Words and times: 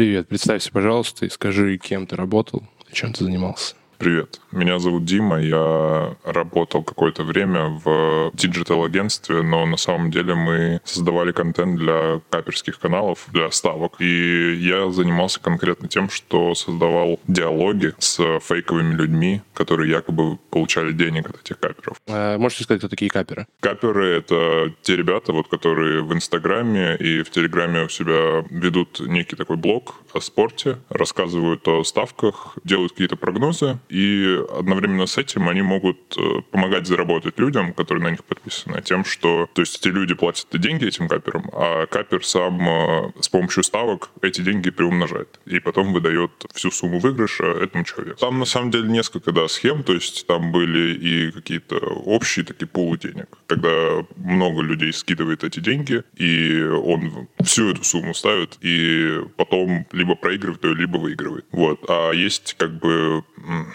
Привет, 0.00 0.28
представься, 0.28 0.72
пожалуйста, 0.72 1.26
и 1.26 1.28
скажи, 1.28 1.76
кем 1.76 2.06
ты 2.06 2.16
работал, 2.16 2.62
чем 2.90 3.12
ты 3.12 3.22
занимался. 3.22 3.74
Привет, 4.00 4.40
меня 4.50 4.78
зовут 4.78 5.04
Дима, 5.04 5.42
я 5.42 6.16
работал 6.24 6.82
какое-то 6.82 7.22
время 7.22 7.78
в 7.84 8.30
digital-агентстве, 8.32 9.42
но 9.42 9.66
на 9.66 9.76
самом 9.76 10.10
деле 10.10 10.34
мы 10.34 10.80
создавали 10.84 11.32
контент 11.32 11.76
для 11.76 12.22
капперских 12.30 12.78
каналов, 12.78 13.26
для 13.30 13.50
ставок, 13.50 14.00
и 14.00 14.54
я 14.54 14.90
занимался 14.90 15.38
конкретно 15.38 15.86
тем, 15.86 16.08
что 16.08 16.54
создавал 16.54 17.20
диалоги 17.28 17.92
с 17.98 18.40
фейковыми 18.40 18.94
людьми, 18.94 19.42
которые 19.52 19.90
якобы 19.90 20.38
получали 20.48 20.92
денег 20.92 21.28
от 21.28 21.42
этих 21.42 21.58
капперов. 21.58 22.00
А 22.08 22.38
можете 22.38 22.64
сказать, 22.64 22.80
кто 22.80 22.88
такие 22.88 23.10
капперы? 23.10 23.48
Капперы— 23.60 24.06
это 24.16 24.72
те 24.80 24.96
ребята, 24.96 25.34
вот, 25.34 25.48
которые 25.48 26.02
в 26.02 26.14
Инстаграме 26.14 26.96
и 26.96 27.22
в 27.22 27.28
Телеграме 27.28 27.82
у 27.82 27.90
себя 27.90 28.46
ведут 28.48 29.00
некий 29.00 29.36
такой 29.36 29.58
блог 29.58 29.96
о 30.14 30.20
спорте, 30.20 30.78
рассказывают 30.88 31.68
о 31.68 31.84
ставках, 31.84 32.56
делают 32.64 32.92
какие-то 32.92 33.16
прогнозы, 33.16 33.78
и 33.90 34.40
одновременно 34.56 35.06
с 35.06 35.18
этим 35.18 35.48
они 35.48 35.62
могут 35.62 36.16
э, 36.16 36.42
помогать 36.50 36.86
заработать 36.86 37.38
людям, 37.38 37.72
которые 37.74 38.04
на 38.04 38.10
них 38.10 38.24
подписаны, 38.24 38.80
тем, 38.82 39.04
что... 39.04 39.48
То 39.52 39.62
есть 39.62 39.78
эти 39.78 39.88
люди 39.88 40.14
платят 40.14 40.46
деньги 40.52 40.86
этим 40.86 41.08
каперам, 41.08 41.50
а 41.52 41.86
капер 41.86 42.24
сам 42.24 42.60
э, 42.60 43.12
с 43.20 43.28
помощью 43.28 43.62
ставок 43.64 44.10
эти 44.22 44.40
деньги 44.40 44.70
приумножает. 44.70 45.40
И 45.46 45.58
потом 45.60 45.92
выдает 45.92 46.30
всю 46.54 46.70
сумму 46.70 46.98
выигрыша 47.00 47.44
этому 47.44 47.84
человеку. 47.84 48.18
Там 48.18 48.38
на 48.38 48.44
самом 48.44 48.70
деле 48.70 48.88
несколько 48.88 49.32
да, 49.32 49.48
схем, 49.48 49.82
то 49.82 49.92
есть 49.92 50.26
там 50.26 50.52
были 50.52 50.94
и 50.94 51.30
какие-то 51.32 51.76
общие 51.76 52.44
такие 52.44 52.66
пулы 52.66 52.98
денег, 52.98 53.26
когда 53.46 54.04
много 54.16 54.62
людей 54.62 54.92
скидывает 54.92 55.44
эти 55.44 55.60
деньги, 55.60 56.02
и 56.16 56.62
он 56.62 57.28
всю 57.42 57.70
эту 57.70 57.82
сумму 57.84 58.14
ставит, 58.14 58.58
и 58.60 59.20
потом 59.36 59.86
либо 59.92 60.14
проигрывает 60.14 60.64
либо 60.64 60.98
выигрывает. 60.98 61.46
Вот. 61.52 61.84
А 61.88 62.12
есть 62.12 62.54
как 62.58 62.78
бы 62.78 63.24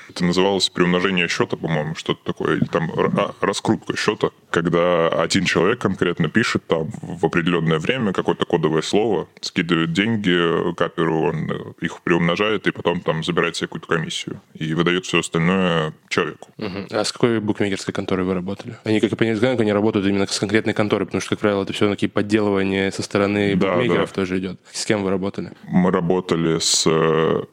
это 0.09 0.23
называлось 0.23 0.69
приумножение 0.69 1.27
счета, 1.27 1.57
по-моему, 1.57 1.95
что-то 1.95 2.23
такое, 2.23 2.57
или 2.57 2.65
там 2.65 2.91
а, 2.95 3.33
раскрутка 3.41 3.97
счета, 3.97 4.29
когда 4.49 5.09
один 5.09 5.45
человек 5.45 5.79
конкретно 5.79 6.29
пишет 6.29 6.65
там 6.67 6.89
в 7.01 7.25
определенное 7.25 7.79
время 7.79 8.13
какое-то 8.13 8.45
кодовое 8.45 8.81
слово, 8.81 9.27
скидывает 9.41 9.93
деньги 9.93 10.73
каперу, 10.75 11.23
он 11.23 11.51
их 11.81 12.01
приумножает 12.01 12.67
и 12.67 12.71
потом 12.71 13.01
там 13.01 13.23
забирает 13.23 13.55
себе 13.55 13.67
какую-то 13.67 13.87
комиссию 13.87 14.41
и 14.53 14.73
выдает 14.73 15.05
все 15.05 15.19
остальное 15.19 15.93
человеку. 16.09 16.49
Угу. 16.57 16.87
А 16.91 17.03
с 17.03 17.11
какой 17.11 17.39
букмекерской 17.39 17.93
конторой 17.93 18.25
вы 18.25 18.33
работали? 18.33 18.77
Они, 18.83 18.99
как 18.99 19.11
я 19.11 19.17
понимаю, 19.17 19.59
они 19.59 19.73
работают 19.73 20.05
именно 20.05 20.27
с 20.27 20.39
конкретной 20.39 20.73
конторой, 20.73 21.05
потому 21.05 21.21
что, 21.21 21.31
как 21.31 21.39
правило, 21.39 21.63
это 21.63 21.73
все 21.73 21.89
такие 21.89 22.09
подделывания 22.09 22.91
со 22.91 23.03
стороны 23.03 23.55
да, 23.55 23.73
букмекеров 23.73 24.09
да. 24.09 24.15
тоже 24.15 24.39
идет. 24.39 24.59
С 24.71 24.85
кем 24.85 25.03
вы 25.03 25.09
работали? 25.09 25.51
Мы 25.67 25.91
работали 25.91 26.59
с 26.59 26.85
э, 26.87 27.43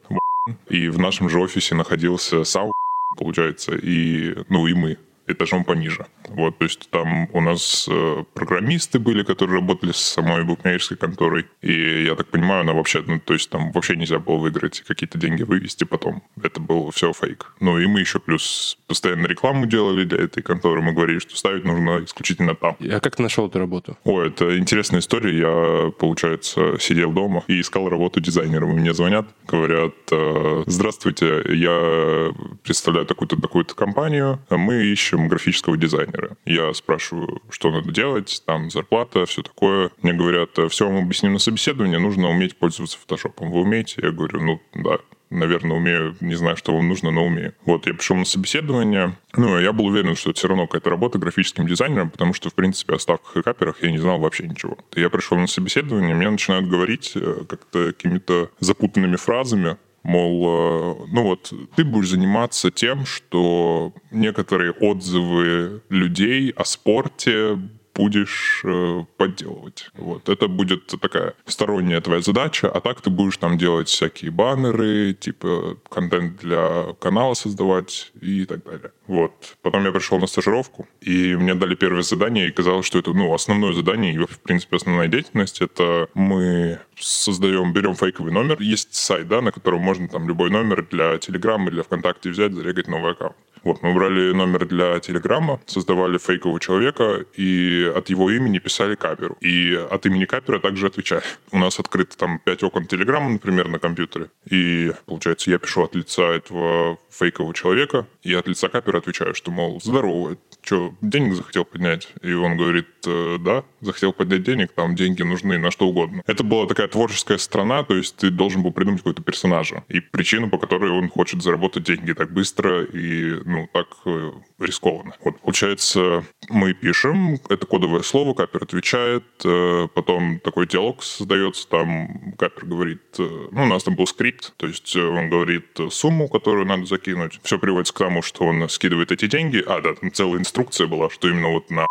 и 0.69 0.89
в 0.89 0.99
нашем 0.99 1.29
же 1.29 1.39
офисе 1.39 1.75
находился 1.75 2.43
сам, 2.43 2.71
получается, 3.17 3.75
и, 3.75 4.35
ну, 4.49 4.67
и 4.67 4.73
мы 4.73 4.97
этажом 5.27 5.63
пониже. 5.63 6.05
Вот, 6.29 6.57
то 6.57 6.65
есть 6.65 6.89
там 6.89 7.29
у 7.31 7.41
нас 7.41 7.87
э, 7.89 8.23
программисты 8.33 8.99
были, 8.99 9.23
которые 9.23 9.59
работали 9.59 9.91
с 9.91 9.97
самой 9.97 10.43
букмекерской 10.43 10.97
конторой. 10.97 11.45
И 11.61 12.03
я 12.05 12.15
так 12.15 12.27
понимаю, 12.27 12.61
она 12.61 12.73
вообще, 12.73 13.03
ну, 13.05 13.19
то 13.19 13.33
есть 13.33 13.49
там 13.49 13.71
вообще 13.71 13.95
нельзя 13.95 14.19
было 14.19 14.37
выиграть, 14.37 14.81
какие-то 14.81 15.17
деньги 15.17 15.43
вывести 15.43 15.85
потом. 15.85 16.23
Это 16.41 16.59
был 16.59 16.91
все 16.91 17.13
фейк. 17.13 17.53
Ну 17.59 17.79
и 17.79 17.87
мы 17.87 18.01
еще 18.01 18.19
плюс 18.19 18.77
постоянно 18.87 19.27
рекламу 19.27 19.65
делали 19.65 20.03
для 20.03 20.19
этой 20.19 20.43
конторы. 20.43 20.81
Мы 20.81 20.93
говорили, 20.93 21.19
что 21.19 21.37
ставить 21.37 21.63
нужно 21.63 22.03
исключительно 22.03 22.55
там. 22.55 22.75
А 22.79 22.99
как 22.99 23.15
ты 23.15 23.23
нашел 23.23 23.47
эту 23.47 23.59
работу? 23.59 23.97
О, 24.03 24.21
это 24.21 24.57
интересная 24.57 24.99
история. 24.99 25.37
Я, 25.37 25.91
получается, 25.91 26.77
сидел 26.79 27.11
дома 27.11 27.43
и 27.47 27.61
искал 27.61 27.89
работу 27.89 28.19
дизайнером. 28.19 28.71
И 28.71 28.79
мне 28.79 28.93
звонят, 28.93 29.27
говорят, 29.47 29.93
«Э, 30.11 30.63
здравствуйте, 30.67 31.43
я 31.49 32.33
представляю 32.63 33.05
такую-то 33.05 33.39
такую-то 33.41 33.75
компанию, 33.75 34.39
мы 34.49 34.85
ищем 34.85 35.12
графического 35.17 35.77
дизайнера. 35.77 36.37
Я 36.45 36.73
спрашиваю, 36.73 37.41
что 37.49 37.71
надо 37.71 37.91
делать, 37.91 38.41
там 38.45 38.69
зарплата, 38.69 39.25
все 39.25 39.41
такое. 39.41 39.91
Мне 40.01 40.13
говорят, 40.13 40.51
все 40.69 40.87
вам 40.87 41.03
объясним 41.03 41.33
на 41.33 41.39
собеседовании, 41.39 41.97
нужно 41.97 42.29
уметь 42.29 42.57
пользоваться 42.57 42.97
фотошопом. 42.97 43.51
Вы 43.51 43.61
умеете? 43.61 44.01
Я 44.01 44.11
говорю, 44.11 44.41
ну 44.41 44.61
да, 44.73 44.99
наверное, 45.33 45.77
умею, 45.77 46.15
не 46.21 46.35
знаю, 46.35 46.55
что 46.55 46.75
вам 46.75 46.87
нужно, 46.87 47.11
но 47.11 47.25
умею. 47.25 47.53
Вот, 47.65 47.87
я 47.87 47.93
пришел 47.93 48.15
на 48.15 48.25
собеседование, 48.25 49.17
ну, 49.35 49.59
я 49.59 49.73
был 49.73 49.87
уверен, 49.87 50.15
что 50.15 50.29
это 50.29 50.39
все 50.39 50.47
равно 50.47 50.67
какая-то 50.67 50.89
работа 50.89 51.17
графическим 51.17 51.67
дизайнером, 51.67 52.09
потому 52.09 52.33
что, 52.33 52.49
в 52.49 52.53
принципе, 52.53 52.95
о 52.95 52.99
ставках 52.99 53.37
и 53.37 53.41
каперах 53.41 53.81
я 53.81 53.91
не 53.91 53.97
знал 53.97 54.19
вообще 54.19 54.47
ничего. 54.47 54.77
Я 54.95 55.09
пришел 55.09 55.37
на 55.37 55.47
собеседование, 55.47 56.15
мне 56.15 56.29
начинают 56.29 56.67
говорить 56.67 57.13
э, 57.15 57.45
как-то 57.47 57.87
какими-то 57.87 58.51
запутанными 58.59 59.15
фразами, 59.15 59.77
Мол, 60.03 60.45
э, 60.45 61.05
ну 61.11 61.23
вот, 61.23 61.53
ты 61.75 61.85
будешь 61.85 62.09
заниматься 62.09 62.71
тем, 62.71 63.05
что 63.05 63.93
некоторые 64.11 64.71
отзывы 64.71 65.81
людей 65.89 66.51
о 66.51 66.65
спорте 66.65 67.57
будешь 67.95 68.61
э, 68.63 69.05
подделывать. 69.17 69.89
Вот. 69.95 70.29
Это 70.29 70.47
будет 70.47 70.87
такая 70.87 71.33
сторонняя 71.45 72.01
твоя 72.01 72.21
задача, 72.21 72.69
а 72.69 72.81
так 72.81 73.01
ты 73.01 73.09
будешь 73.09 73.37
там 73.37 73.57
делать 73.57 73.87
всякие 73.87 74.31
баннеры, 74.31 75.13
типа 75.13 75.77
контент 75.89 76.39
для 76.39 76.93
канала 76.99 77.33
создавать 77.33 78.11
и 78.19 78.45
так 78.45 78.63
далее. 78.63 78.91
Вот. 79.07 79.57
Потом 79.61 79.85
я 79.85 79.91
пришел 79.91 80.19
на 80.19 80.27
стажировку, 80.27 80.87
и 81.01 81.35
мне 81.35 81.55
дали 81.55 81.75
первое 81.75 82.01
задание, 82.01 82.47
и 82.47 82.51
казалось, 82.51 82.85
что 82.85 82.99
это 82.99 83.11
ну, 83.13 83.33
основное 83.33 83.73
задание, 83.73 84.13
и, 84.13 84.17
в 84.17 84.39
принципе, 84.39 84.77
основная 84.77 85.07
деятельность. 85.07 85.61
Это 85.61 86.07
мы 86.13 86.79
создаем, 86.99 87.73
берем 87.73 87.95
фейковый 87.95 88.31
номер. 88.31 88.61
Есть 88.61 88.95
сайт, 88.95 89.27
да, 89.27 89.41
на 89.41 89.51
котором 89.51 89.81
можно 89.81 90.07
там 90.07 90.27
любой 90.27 90.49
номер 90.49 90.87
для 90.89 91.17
Телеграма 91.17 91.67
или 91.67 91.75
для 91.75 91.83
ВКонтакте 91.83 92.29
взять, 92.29 92.53
зарегать 92.53 92.87
новый 92.87 93.11
аккаунт. 93.11 93.35
Вот, 93.63 93.81
мы 93.81 93.93
брали 93.93 94.33
номер 94.33 94.65
для 94.65 94.99
Телеграма, 94.99 95.59
создавали 95.65 96.17
фейкового 96.17 96.59
человека 96.59 97.25
и 97.35 97.91
от 97.95 98.09
его 98.09 98.29
имени 98.29 98.59
писали 98.59 98.95
каперу. 98.95 99.37
И 99.39 99.73
от 99.73 100.05
имени 100.05 100.25
капера 100.25 100.59
также 100.59 100.87
отвечали. 100.87 101.23
У 101.51 101.57
нас 101.57 101.79
открыто 101.79 102.17
там 102.17 102.39
пять 102.39 102.63
окон 102.63 102.85
Телеграма, 102.85 103.29
например, 103.29 103.69
на 103.69 103.79
компьютере. 103.79 104.29
И, 104.49 104.91
получается, 105.05 105.49
я 105.49 105.59
пишу 105.59 105.83
от 105.83 105.95
лица 105.95 106.23
этого 106.23 106.97
фейкового 107.09 107.53
человека, 107.53 108.07
и 108.21 108.33
от 108.33 108.47
лица 108.47 108.67
капера 108.67 108.97
отвечаю, 108.97 109.33
что, 109.33 109.51
мол, 109.51 109.79
здорово, 109.81 110.37
что, 110.61 110.93
денег 111.01 111.35
захотел 111.35 111.65
поднять? 111.65 112.09
И 112.21 112.33
он 112.33 112.57
говорит, 112.57 112.87
«Э, 113.05 113.37
да, 113.39 113.63
захотел 113.83 114.13
поднять 114.13 114.43
денег, 114.43 114.71
там 114.73 114.95
деньги 114.95 115.23
нужны 115.23 115.57
на 115.57 115.71
что 115.71 115.87
угодно. 115.87 116.23
Это 116.27 116.43
была 116.43 116.67
такая 116.67 116.87
творческая 116.87 117.37
страна, 117.37 117.83
то 117.83 117.95
есть 117.95 118.17
ты 118.17 118.29
должен 118.29 118.63
был 118.63 118.71
придумать 118.71 119.01
какого-то 119.01 119.21
персонажа 119.23 119.83
и 119.89 119.99
причину, 119.99 120.49
по 120.49 120.57
которой 120.57 120.91
он 120.91 121.09
хочет 121.09 121.41
заработать 121.41 121.83
деньги 121.83 122.13
так 122.13 122.31
быстро 122.31 122.83
и, 122.83 123.41
ну, 123.45 123.67
так 123.71 123.87
э, 124.05 124.31
рискованно. 124.59 125.15
Вот, 125.23 125.39
получается, 125.39 126.23
мы 126.49 126.73
пишем, 126.73 127.39
это 127.49 127.65
кодовое 127.65 128.01
слово, 128.01 128.33
капер 128.33 128.63
отвечает, 128.63 129.23
э, 129.45 129.87
потом 129.93 130.39
такой 130.39 130.67
диалог 130.67 131.03
создается, 131.03 131.67
там 131.67 132.33
капер 132.37 132.65
говорит, 132.65 133.01
ну, 133.17 133.63
у 133.63 133.67
нас 133.67 133.83
там 133.83 133.95
был 133.95 134.07
скрипт, 134.07 134.53
то 134.57 134.67
есть 134.67 134.95
он 134.95 135.29
говорит 135.29 135.79
сумму, 135.89 136.27
которую 136.27 136.65
надо 136.65 136.85
закинуть. 136.85 137.39
Все 137.43 137.57
приводится 137.59 137.93
к 137.93 137.97
тому, 137.97 138.21
что 138.21 138.45
он 138.45 138.67
скидывает 138.69 139.11
эти 139.11 139.27
деньги, 139.27 139.63
а, 139.65 139.81
да, 139.81 139.93
там 139.93 140.11
целый 140.11 140.39
инструкция 140.39 140.87
была, 140.87 141.09
что 141.09 141.29
именно 141.29 141.49
вот 141.49 141.69
на 141.69 141.87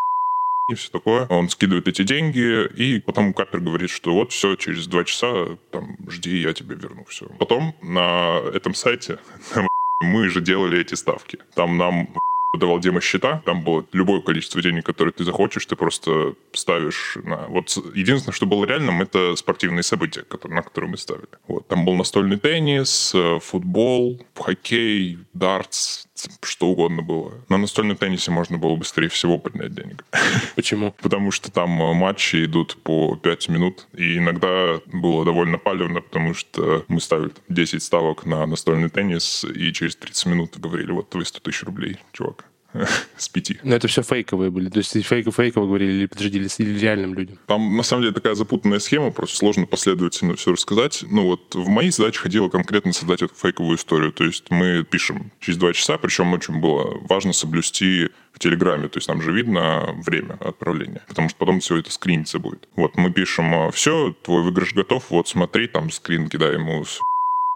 и 0.73 0.75
все 0.75 0.91
такое. 0.91 1.27
Он 1.27 1.49
скидывает 1.49 1.89
эти 1.89 2.03
деньги, 2.03 2.67
и 2.67 3.01
потом 3.01 3.33
Капер 3.33 3.61
говорит, 3.61 3.91
что 3.91 4.13
вот 4.15 4.33
все, 4.33 4.57
через 4.57 4.87
два 4.87 5.05
часа 5.05 5.57
там 5.71 5.97
жди, 6.09 6.39
я 6.39 6.53
тебе 6.53 6.75
верну 6.75 7.05
все. 7.05 7.27
Потом 7.39 7.75
на 7.83 8.41
этом 8.55 8.75
сайте 8.75 9.19
мы 10.01 10.29
же 10.29 10.41
делали 10.41 10.81
эти 10.81 10.95
ставки. 10.95 11.39
Там 11.55 11.79
нам 11.79 12.09
давал 12.59 12.81
демо-счета, 12.81 13.43
там 13.47 13.65
было 13.65 13.87
любое 13.93 14.21
количество 14.21 14.61
денег, 14.61 14.85
которое 14.85 15.13
ты 15.13 15.25
захочешь, 15.25 15.65
ты 15.67 15.77
просто 15.77 16.35
ставишь 16.53 17.17
на... 17.25 17.47
Вот 17.49 17.77
единственное, 17.95 18.35
что 18.35 18.47
было 18.47 18.65
реальным, 18.65 19.01
это 19.01 19.37
спортивные 19.37 19.83
события, 19.83 20.23
которые, 20.23 20.57
на 20.57 20.63
которые 20.63 20.91
мы 20.91 20.99
ставили. 20.99 21.29
Вот, 21.49 21.67
там 21.69 21.85
был 21.85 21.95
настольный 21.95 22.39
теннис, 22.39 23.13
э, 23.15 23.39
футбол, 23.41 24.21
хоккей, 24.35 25.19
дартс, 25.33 26.07
что 26.43 26.69
угодно 26.69 27.03
было. 27.03 27.33
На 27.49 27.57
настольном 27.57 27.97
теннисе 27.97 28.31
можно 28.31 28.59
было 28.59 28.77
быстрее 28.77 29.09
всего 29.09 29.39
поднять 29.39 29.75
денег. 29.75 30.05
Почему? 30.57 30.95
Потому 31.01 31.31
что 31.31 31.51
там 31.51 31.81
э, 31.83 31.95
матчи 31.95 32.45
идут 32.45 32.77
по 32.83 33.17
5 33.17 33.49
минут, 33.49 33.87
и 33.95 34.19
иногда 34.19 34.81
было 34.87 35.25
довольно 35.25 35.59
палевно, 35.59 36.01
потому 36.01 36.35
что 36.35 36.85
мы 36.89 37.01
ставили 37.01 37.33
10 37.49 37.83
ставок 37.83 38.27
на 38.27 38.47
настольный 38.47 38.89
теннис, 38.89 39.45
и 39.45 39.73
через 39.73 39.97
30 39.97 40.27
минут 40.27 40.59
говорили, 40.59 40.93
вот 40.93 41.11
твои 41.11 41.25
100 41.25 41.41
тысяч 41.41 41.63
рублей, 41.63 41.99
чувак. 42.13 42.45
с 43.17 43.29
пяти. 43.29 43.59
Но 43.63 43.75
это 43.75 43.89
все 43.89 44.03
фейковые 44.03 44.51
были. 44.51 44.69
То 44.69 44.79
есть 44.79 44.93
фейково 45.05 45.33
фейково 45.33 45.67
говорили 45.67 45.93
или 45.93 46.07
подожди, 46.07 46.39
или 46.39 46.79
реальным 46.79 47.15
людям? 47.15 47.39
Там 47.47 47.77
на 47.77 47.83
самом 47.83 48.03
деле 48.03 48.15
такая 48.15 48.35
запутанная 48.35 48.79
схема, 48.79 49.11
просто 49.11 49.37
сложно 49.37 49.67
последовательно 49.67 50.37
все 50.37 50.53
рассказать. 50.53 51.05
Ну 51.09 51.27
вот 51.27 51.55
в 51.55 51.69
моей 51.69 51.91
задаче 51.91 52.21
ходило 52.21 52.49
конкретно 52.49 52.93
создать 52.93 53.23
эту 53.23 53.35
фейковую 53.35 53.77
историю. 53.77 54.13
То 54.13 54.25
есть 54.25 54.51
мы 54.51 54.85
пишем 54.85 55.33
через 55.41 55.59
два 55.59 55.73
часа, 55.73 55.99
причем 55.99 56.33
очень 56.33 56.61
было 56.61 56.99
важно 57.09 57.33
соблюсти 57.33 58.09
в 58.33 58.39
Телеграме, 58.39 58.89
то 58.89 58.97
есть 58.97 59.07
там 59.07 59.21
же 59.21 59.33
видно 59.33 59.95
время 60.05 60.39
отправления, 60.41 61.03
потому 61.07 61.29
что 61.29 61.37
потом 61.39 61.61
все 61.61 61.77
это 61.77 61.93
скриниться 61.93 62.39
будет. 62.39 62.67
Вот 62.77 62.97
мы 62.97 63.13
пишем, 63.13 63.71
все, 63.73 64.15
твой 64.23 64.43
выигрыш 64.43 64.73
готов, 64.73 65.05
вот 65.11 65.29
смотри, 65.29 65.69
там 65.69 65.91
скрин 65.91 66.29
кидай 66.29 66.55
ему 66.55 66.85
с 66.85 67.01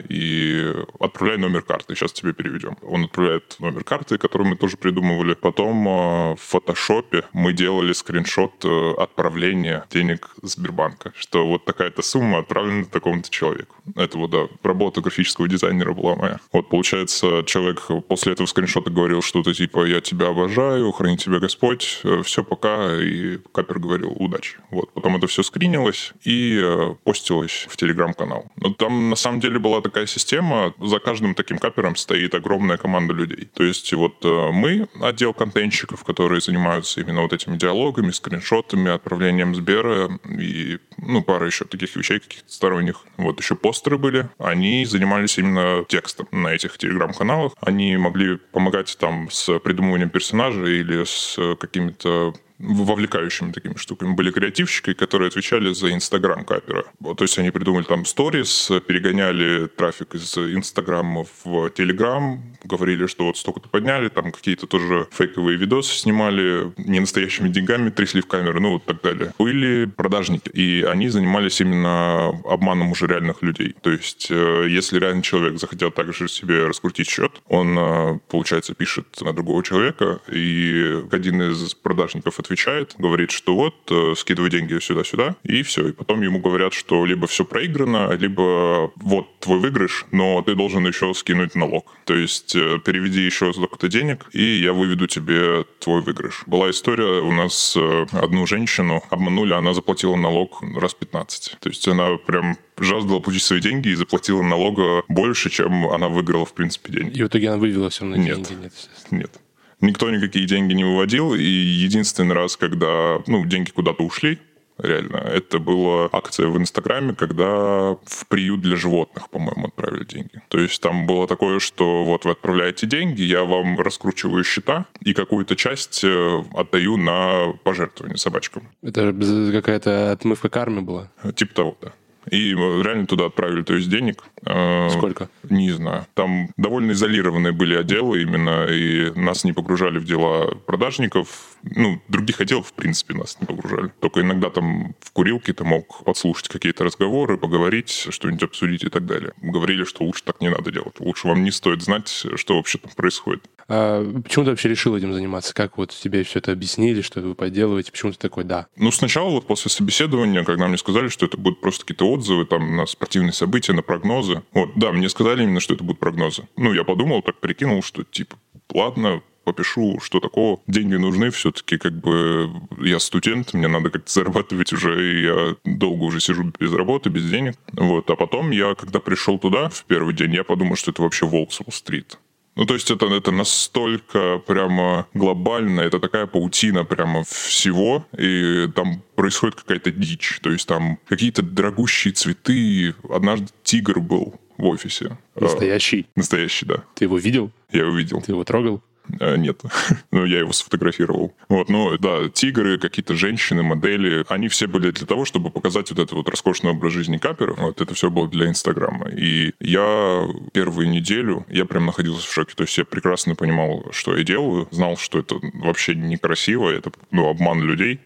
и 0.09 0.75
отправляй 1.01 1.39
номер 1.39 1.63
карты, 1.63 1.95
сейчас 1.95 2.13
тебе 2.13 2.33
переведем. 2.33 2.77
Он 2.83 3.05
отправляет 3.05 3.57
номер 3.59 3.85
карты, 3.85 4.19
который 4.19 4.47
мы 4.47 4.57
тоже 4.57 4.77
придумывали. 4.77 5.35
Потом 5.35 5.89
э, 5.89 6.35
в 6.35 6.41
фотошопе 6.41 7.25
мы 7.33 7.53
делали 7.53 7.93
скриншот 7.93 8.65
э, 8.65 8.95
отправления 8.99 9.87
денег 9.91 10.31
Сбербанка, 10.43 11.13
что 11.17 11.47
вот 11.47 11.65
такая-то 11.65 12.03
сумма 12.03 12.39
отправлена 12.39 12.85
такому-то 12.85 13.31
человеку. 13.31 13.77
Это 13.95 14.19
вот, 14.19 14.31
да, 14.31 14.49
работа 14.63 15.01
графического 15.01 15.49
дизайнера 15.49 15.93
была 15.93 16.17
моя. 16.17 16.41
Вот, 16.53 16.69
получается, 16.69 17.43
человек 17.47 17.83
после 18.09 18.33
этого 18.33 18.47
скриншота 18.47 18.91
говорил 18.91 19.23
что-то 19.23 19.55
типа 19.55 19.87
«я 19.87 20.01
тебя 20.01 20.29
обожаю, 20.29 20.93
храни 20.93 21.17
тебя 21.17 21.39
Господь, 21.39 22.01
э, 22.05 22.23
все, 22.23 22.45
пока», 22.45 22.95
и 23.01 23.39
Капер 23.53 23.79
говорил 23.79 24.13
«удачи». 24.17 24.59
Вот, 24.71 24.93
потом 24.93 25.17
это 25.17 25.27
все 25.27 25.43
скринилось 25.43 26.13
и 26.25 26.63
постилось 27.05 27.67
в 27.71 27.77
Телеграм-канал. 27.77 28.47
Но 28.57 28.75
там 28.75 29.11
на 29.11 29.17
самом 29.17 29.41
деле 29.41 29.59
была 29.59 29.81
такая 29.89 30.07
система, 30.07 30.75
за 30.81 30.99
каждым 30.99 31.35
таким 31.35 31.59
капером 31.59 31.97
стоит 31.97 32.35
огромная 32.35 32.77
команда 32.77 33.15
людей. 33.15 33.49
То 33.55 33.63
есть 33.63 33.93
вот 33.93 34.25
э, 34.25 34.51
мы, 34.53 34.89
отдел 35.01 35.33
контентщиков, 35.33 36.05
которые 36.05 36.41
занимаются 36.41 37.01
именно 37.01 37.23
вот 37.23 37.33
этими 37.33 37.57
диалогами, 37.57 38.11
скриншотами, 38.11 38.91
отправлением 38.91 39.55
Сбера 39.55 40.19
и 40.25 40.79
ну, 40.99 41.23
пара 41.23 41.47
еще 41.47 41.65
таких 41.65 41.95
вещей 41.97 42.21
каких-то 42.21 42.53
сторонних. 42.53 43.05
Вот 43.17 43.41
еще 43.41 43.55
постеры 43.55 43.99
были. 43.99 44.29
Они 44.39 44.85
занимались 44.85 45.39
именно 45.39 45.85
текстом 45.89 46.29
на 46.33 46.49
этих 46.49 46.79
телеграм-каналах. 46.79 47.53
Они 47.61 47.97
могли 47.97 48.37
помогать 48.37 48.97
там 48.99 49.31
с 49.31 49.59
придумыванием 49.61 50.11
персонажей 50.11 50.81
или 50.81 51.05
с 51.05 51.39
какими-то 51.57 52.35
вовлекающими 52.59 53.53
такими 53.53 53.77
штуками. 53.77 54.15
Были 54.15 54.31
креативщики, 54.31 54.95
которые 54.95 55.29
отвечали 55.29 55.73
за 55.73 55.93
Инстаграм 55.93 56.45
капера. 56.45 56.85
То 57.03 57.25
есть 57.25 57.39
они 57.39 57.51
придумали 57.51 57.85
там 57.85 58.05
сторис, 58.05 58.71
перегоняли 58.87 59.67
трафик 59.67 60.15
из 60.15 60.37
Инстаграма 60.37 61.25
в 61.45 61.71
Телеграм, 61.71 62.43
говорили, 62.65 63.07
что 63.07 63.27
вот 63.27 63.37
столько-то 63.37 63.69
подняли, 63.69 64.09
там 64.09 64.33
какие-то 64.33 64.67
тоже 64.67 65.07
фейковые 65.11 65.59
видосы 65.59 65.95
снимали, 65.95 66.73
не 66.77 67.01
настоящими 67.01 67.49
деньгами 67.49 67.91
трясли 67.91 68.21
в 68.21 68.27
камеру, 68.27 68.61
ну 68.61 68.73
вот 68.73 68.85
так 68.85 69.03
далее. 69.03 69.35
Были 69.39 69.87
продажники, 69.87 70.49
и 70.49 70.83
они 70.83 71.09
занимались 71.09 71.61
именно 71.61 72.29
обманом 72.45 72.93
уже 72.93 73.07
реальных 73.07 73.43
людей. 73.43 73.75
То 73.83 73.91
есть 73.91 74.29
э, 74.31 74.67
если 74.69 74.99
реальный 74.99 75.23
человек 75.23 75.59
захотел 75.59 75.91
также 75.91 76.29
себе 76.29 76.67
раскрутить 76.67 77.09
счет, 77.09 77.33
он, 77.49 77.79
э, 77.79 78.19
получается, 78.29 78.75
пишет 78.75 79.07
на 79.21 79.33
другого 79.33 79.63
человека, 79.63 80.21
и 80.31 81.03
один 81.11 81.43
из 81.43 81.75
продажников 81.75 82.41
отвечает, 82.47 82.95
говорит, 82.99 83.31
что 83.31 83.55
вот, 83.55 83.75
э, 83.91 84.15
скидывай 84.17 84.51
деньги 84.51 84.79
сюда-сюда, 84.79 85.37
и 85.43 85.63
все. 85.63 85.89
И 85.89 85.93
потом 85.93 86.23
ему 86.23 86.39
говорят, 86.39 86.73
что 86.73 87.05
либо 87.05 87.27
все 87.27 87.45
проиграно, 87.45 88.13
либо 88.13 88.93
вот 88.97 89.39
твой 89.41 89.59
выигрыш, 89.59 90.07
но 90.13 90.43
ты 90.43 90.55
должен 90.55 90.87
еще 90.87 91.13
скинуть 91.15 91.55
налог. 91.55 91.87
То 92.05 92.15
есть 92.15 92.55
э, 92.55 92.79
переведи 92.85 93.23
еще 93.23 93.53
столько-то 93.53 93.89
денег, 93.89 94.27
и 94.33 94.43
я 94.43 94.73
выведу 94.73 95.07
тебе 95.07 95.65
твой 95.81 96.03
выигрыш. 96.03 96.45
Была 96.47 96.71
история, 96.71 97.21
у 97.21 97.33
нас 97.33 97.77
э, 97.77 98.07
одну 98.13 98.47
женщину 98.47 99.03
обманули, 99.11 99.53
она 99.53 99.75
заплатила 99.75 100.17
налог 100.17 100.63
раз 100.77 100.95
15. 100.95 101.57
То 101.61 101.69
есть 101.69 101.87
она 101.89 102.17
прям 102.17 102.57
жаждала 102.79 103.21
получить 103.21 103.43
свои 103.43 103.61
деньги 103.61 103.89
и 103.89 103.95
заплатила 103.95 104.43
налога 104.43 105.03
больше, 105.09 105.51
чем 105.51 105.87
она 105.89 106.09
выиграла, 106.09 106.45
в 106.45 106.55
принципе, 106.55 106.93
деньги. 106.93 107.19
И 107.19 107.23
в 107.23 107.27
итоге 107.27 107.49
она 107.49 107.59
вывела 107.59 107.91
все 107.91 108.05
на 108.05 108.15
нет. 108.15 108.43
деньги? 108.43 108.63
Нет, 108.63 108.73
нет. 109.11 109.41
Никто 109.81 110.11
никакие 110.11 110.47
деньги 110.47 110.73
не 110.73 110.85
выводил, 110.85 111.35
и 111.35 111.43
единственный 111.43 112.35
раз, 112.35 112.57
когда 112.57 113.23
ну, 113.27 113.45
деньги 113.45 113.71
куда-то 113.71 114.03
ушли, 114.03 114.39
реально. 114.79 115.17
Это 115.17 115.59
была 115.59 116.09
акция 116.13 116.49
в 116.49 116.59
Инстаграме, 116.59 117.15
когда 117.15 117.97
в 118.05 118.27
приют 118.29 118.61
для 118.61 118.77
животных, 118.77 119.31
по-моему, 119.31 119.67
отправили 119.67 120.05
деньги. 120.05 120.43
То 120.49 120.59
есть 120.59 120.81
там 120.81 121.07
было 121.07 121.27
такое, 121.27 121.59
что 121.59 122.05
вот 122.05 122.25
вы 122.25 122.33
отправляете 122.33 122.87
деньги, 122.87 123.23
я 123.23 123.45
вам 123.45 123.79
раскручиваю 123.79 124.45
счета 124.45 124.87
и 125.01 125.13
какую-то 125.13 125.57
часть 125.57 126.05
э, 126.05 126.43
отдаю 126.55 126.97
на 126.97 127.53
пожертвование 127.65 128.19
собачкам. 128.19 128.69
Это 128.83 129.13
какая-то 129.53 130.13
отмывка 130.13 130.49
кармы 130.49 130.83
была? 130.83 131.11
Типа 131.35 131.55
того, 131.55 131.79
да. 131.81 131.93
И 132.31 132.51
реально 132.55 133.07
туда 133.07 133.27
отправили, 133.27 133.63
то 133.63 133.75
есть 133.75 133.89
денег. 133.89 134.25
Э, 134.45 134.89
Сколько? 134.91 135.29
Не 135.45 135.71
знаю. 135.71 136.07
Там 136.15 136.51
довольно 136.57 136.93
изолированные 136.93 137.53
были 137.53 137.77
отделы 137.77 138.23
именно, 138.23 138.67
и 138.67 139.13
нас 139.19 139.45
не 139.45 139.53
погружали 139.53 139.99
в 139.99 140.05
дела 140.05 140.55
продажников. 140.67 141.57
Ну, 141.63 142.01
других 142.09 142.41
отделов, 142.41 142.69
в 142.69 142.73
принципе, 142.73 143.15
нас 143.15 143.39
не 143.41 143.47
погружали. 143.47 143.93
Только 144.01 144.21
иногда 144.21 144.51
там 144.51 144.95
в 145.01 145.13
курилке 145.13 145.53
ты 145.53 145.65
мог 145.65 146.05
подслушать 146.05 146.49
какие-то 146.49 146.85
разговоры, 146.85 147.39
поговорить, 147.39 148.09
что-нибудь 148.11 148.43
обсудить 148.43 148.85
и 148.85 148.89
так 148.89 149.07
далее. 149.07 149.33
Говорили, 149.41 149.85
что 149.85 150.05
лучше 150.05 150.25
так 150.25 150.41
не 150.41 150.49
надо 150.49 150.71
делать. 150.73 150.99
Лучше 150.99 151.29
вам 151.29 151.45
не 151.45 151.51
стоит 151.51 151.83
знать, 151.83 152.09
что 152.09 152.57
вообще 152.57 152.79
там 152.79 152.91
происходит. 152.97 153.45
А 153.69 154.05
почему 154.23 154.45
ты 154.45 154.51
вообще 154.51 154.69
решил 154.69 154.97
этим 154.97 155.13
заниматься? 155.13 155.55
Как 155.55 155.77
вот 155.79 155.91
тебе 155.91 156.23
все 156.23 156.39
это 156.39 156.53
объяснили, 156.53 157.01
что 157.01 157.21
вы 157.21 157.35
поделываете? 157.35 157.93
Почему 157.93 158.13
ты 158.13 158.19
такой 158.19 158.45
«да»? 158.45 158.67
Ну, 158.77 158.91
сначала 158.91 159.31
вот 159.31 159.47
после 159.47 159.71
собеседования, 159.71 160.45
когда 160.45 160.69
мне 160.69 160.79
сказали, 160.79 161.09
что 161.09 161.27
это 161.27 161.37
будут 161.37 161.61
просто 161.61 161.85
какие-то 161.85 162.09
отзывы 162.11 162.47
там 162.47 162.77
на 162.77 162.87
спортивные 162.87 163.33
события, 163.33 163.73
на 163.73 163.83
прогнозы. 163.83 164.43
Вот, 164.53 164.71
да, 164.77 164.93
мне 164.93 165.09
сказали 165.09 165.43
именно, 165.43 165.61
что 165.61 165.75
это 165.75 165.85
будут 165.85 165.99
прогнозы. 165.99 166.49
Ну, 166.57 166.73
я 166.73 166.85
подумал, 166.85 167.23
так 167.23 167.41
прикинул, 167.41 167.83
что 167.83 168.05
типа, 168.05 168.37
ладно, 168.73 169.23
попишу, 169.47 170.01
что 170.01 170.21
такого. 170.21 170.61
Деньги 170.67 170.97
нужны 170.97 171.31
все-таки, 171.31 171.79
как 171.79 171.93
бы 171.93 172.51
я 172.81 172.99
студент, 172.99 173.55
мне 173.55 173.69
надо 173.69 173.91
как-то 173.91 174.13
зарабатывать 174.13 174.73
уже, 174.73 174.91
и 175.01 175.23
я 175.23 175.57
долго 175.65 176.03
уже 176.05 176.21
сижу 176.21 176.53
без 176.59 176.73
работы, 176.73 177.11
без 177.11 177.31
денег. 177.31 177.55
Вот. 177.73 178.11
А 178.11 178.17
потом 178.17 178.51
я, 178.51 178.75
когда 178.75 178.99
пришел 178.99 179.39
туда 179.39 179.69
в 179.69 179.85
первый 179.85 180.15
день, 180.15 180.35
я 180.35 180.43
подумал, 180.45 180.77
что 180.77 180.91
это 180.91 181.03
вообще 181.03 181.27
волк 181.27 181.53
с 181.53 181.61
стрит 181.71 182.19
ну, 182.57 182.65
то 182.65 182.75
есть 182.75 182.91
это, 182.91 183.07
это 183.07 183.31
настолько 183.31 184.39
прямо 184.39 185.07
глобально, 185.13 185.81
это 185.81 186.01
такая 186.01 186.27
паутина 186.27 186.85
прямо 186.85 187.23
всего, 187.25 188.07
и 188.17 188.67
там 188.75 189.03
происходит 189.15 189.57
какая-то 189.57 189.91
дичь. 189.91 190.41
То 190.43 190.51
есть 190.51 190.67
там 190.67 190.99
какие-то 191.07 191.43
дорогущие 191.43 192.15
цветы. 192.15 192.95
Однажды 193.11 193.49
тигр 193.63 194.01
был 194.01 194.41
в 194.57 194.65
офисе. 194.65 195.19
Настоящий? 195.35 196.07
А, 196.15 196.19
настоящий, 196.21 196.65
да. 196.65 196.85
Ты 196.95 197.05
его 197.05 197.19
видел? 197.19 197.51
Я 197.73 197.81
его 197.83 197.95
видел. 197.95 198.23
Ты 198.23 198.33
его 198.33 198.45
трогал? 198.45 198.83
Э, 199.21 199.37
нет, 199.37 199.63
но 200.11 200.25
я 200.25 200.41
его 200.41 200.53
сфотографировал. 200.53 201.35
Вот, 201.49 201.69
ну 201.69 201.97
да, 201.99 202.29
тигры, 202.29 202.79
какие-то 202.79 203.15
женщины, 203.15 203.63
модели, 203.63 204.25
они 204.29 204.49
все 204.49 204.67
были 204.67 204.91
для 204.91 205.07
того, 205.07 205.25
чтобы 205.25 205.51
показать 205.51 205.91
вот 205.91 205.99
этот 205.99 206.13
вот 206.13 206.29
роскошный 206.29 206.71
образ 206.71 206.93
жизни 206.93 207.17
каперов. 207.17 207.59
Вот 207.59 207.81
это 207.81 207.95
все 207.95 208.11
было 208.11 208.29
для 208.29 208.49
Инстаграма. 208.49 209.09
И 209.09 209.53
я 209.61 210.27
первую 210.53 210.89
неделю, 210.89 211.47
я 211.49 211.65
прям 211.65 211.87
находился 211.87 212.27
в 212.29 212.33
шоке. 212.33 212.55
То 212.55 212.65
есть 212.65 212.77
я 212.79 212.85
прекрасно 212.85 213.35
понимал, 213.35 213.87
что 213.93 214.17
я 214.17 214.25
делаю, 214.25 214.69
знал, 214.71 214.97
что 214.97 215.19
это 215.19 215.37
вообще 215.55 215.95
некрасиво, 215.95 216.71
это 216.71 216.91
ну, 217.11 217.29
обман 217.29 217.63
людей. 217.63 218.01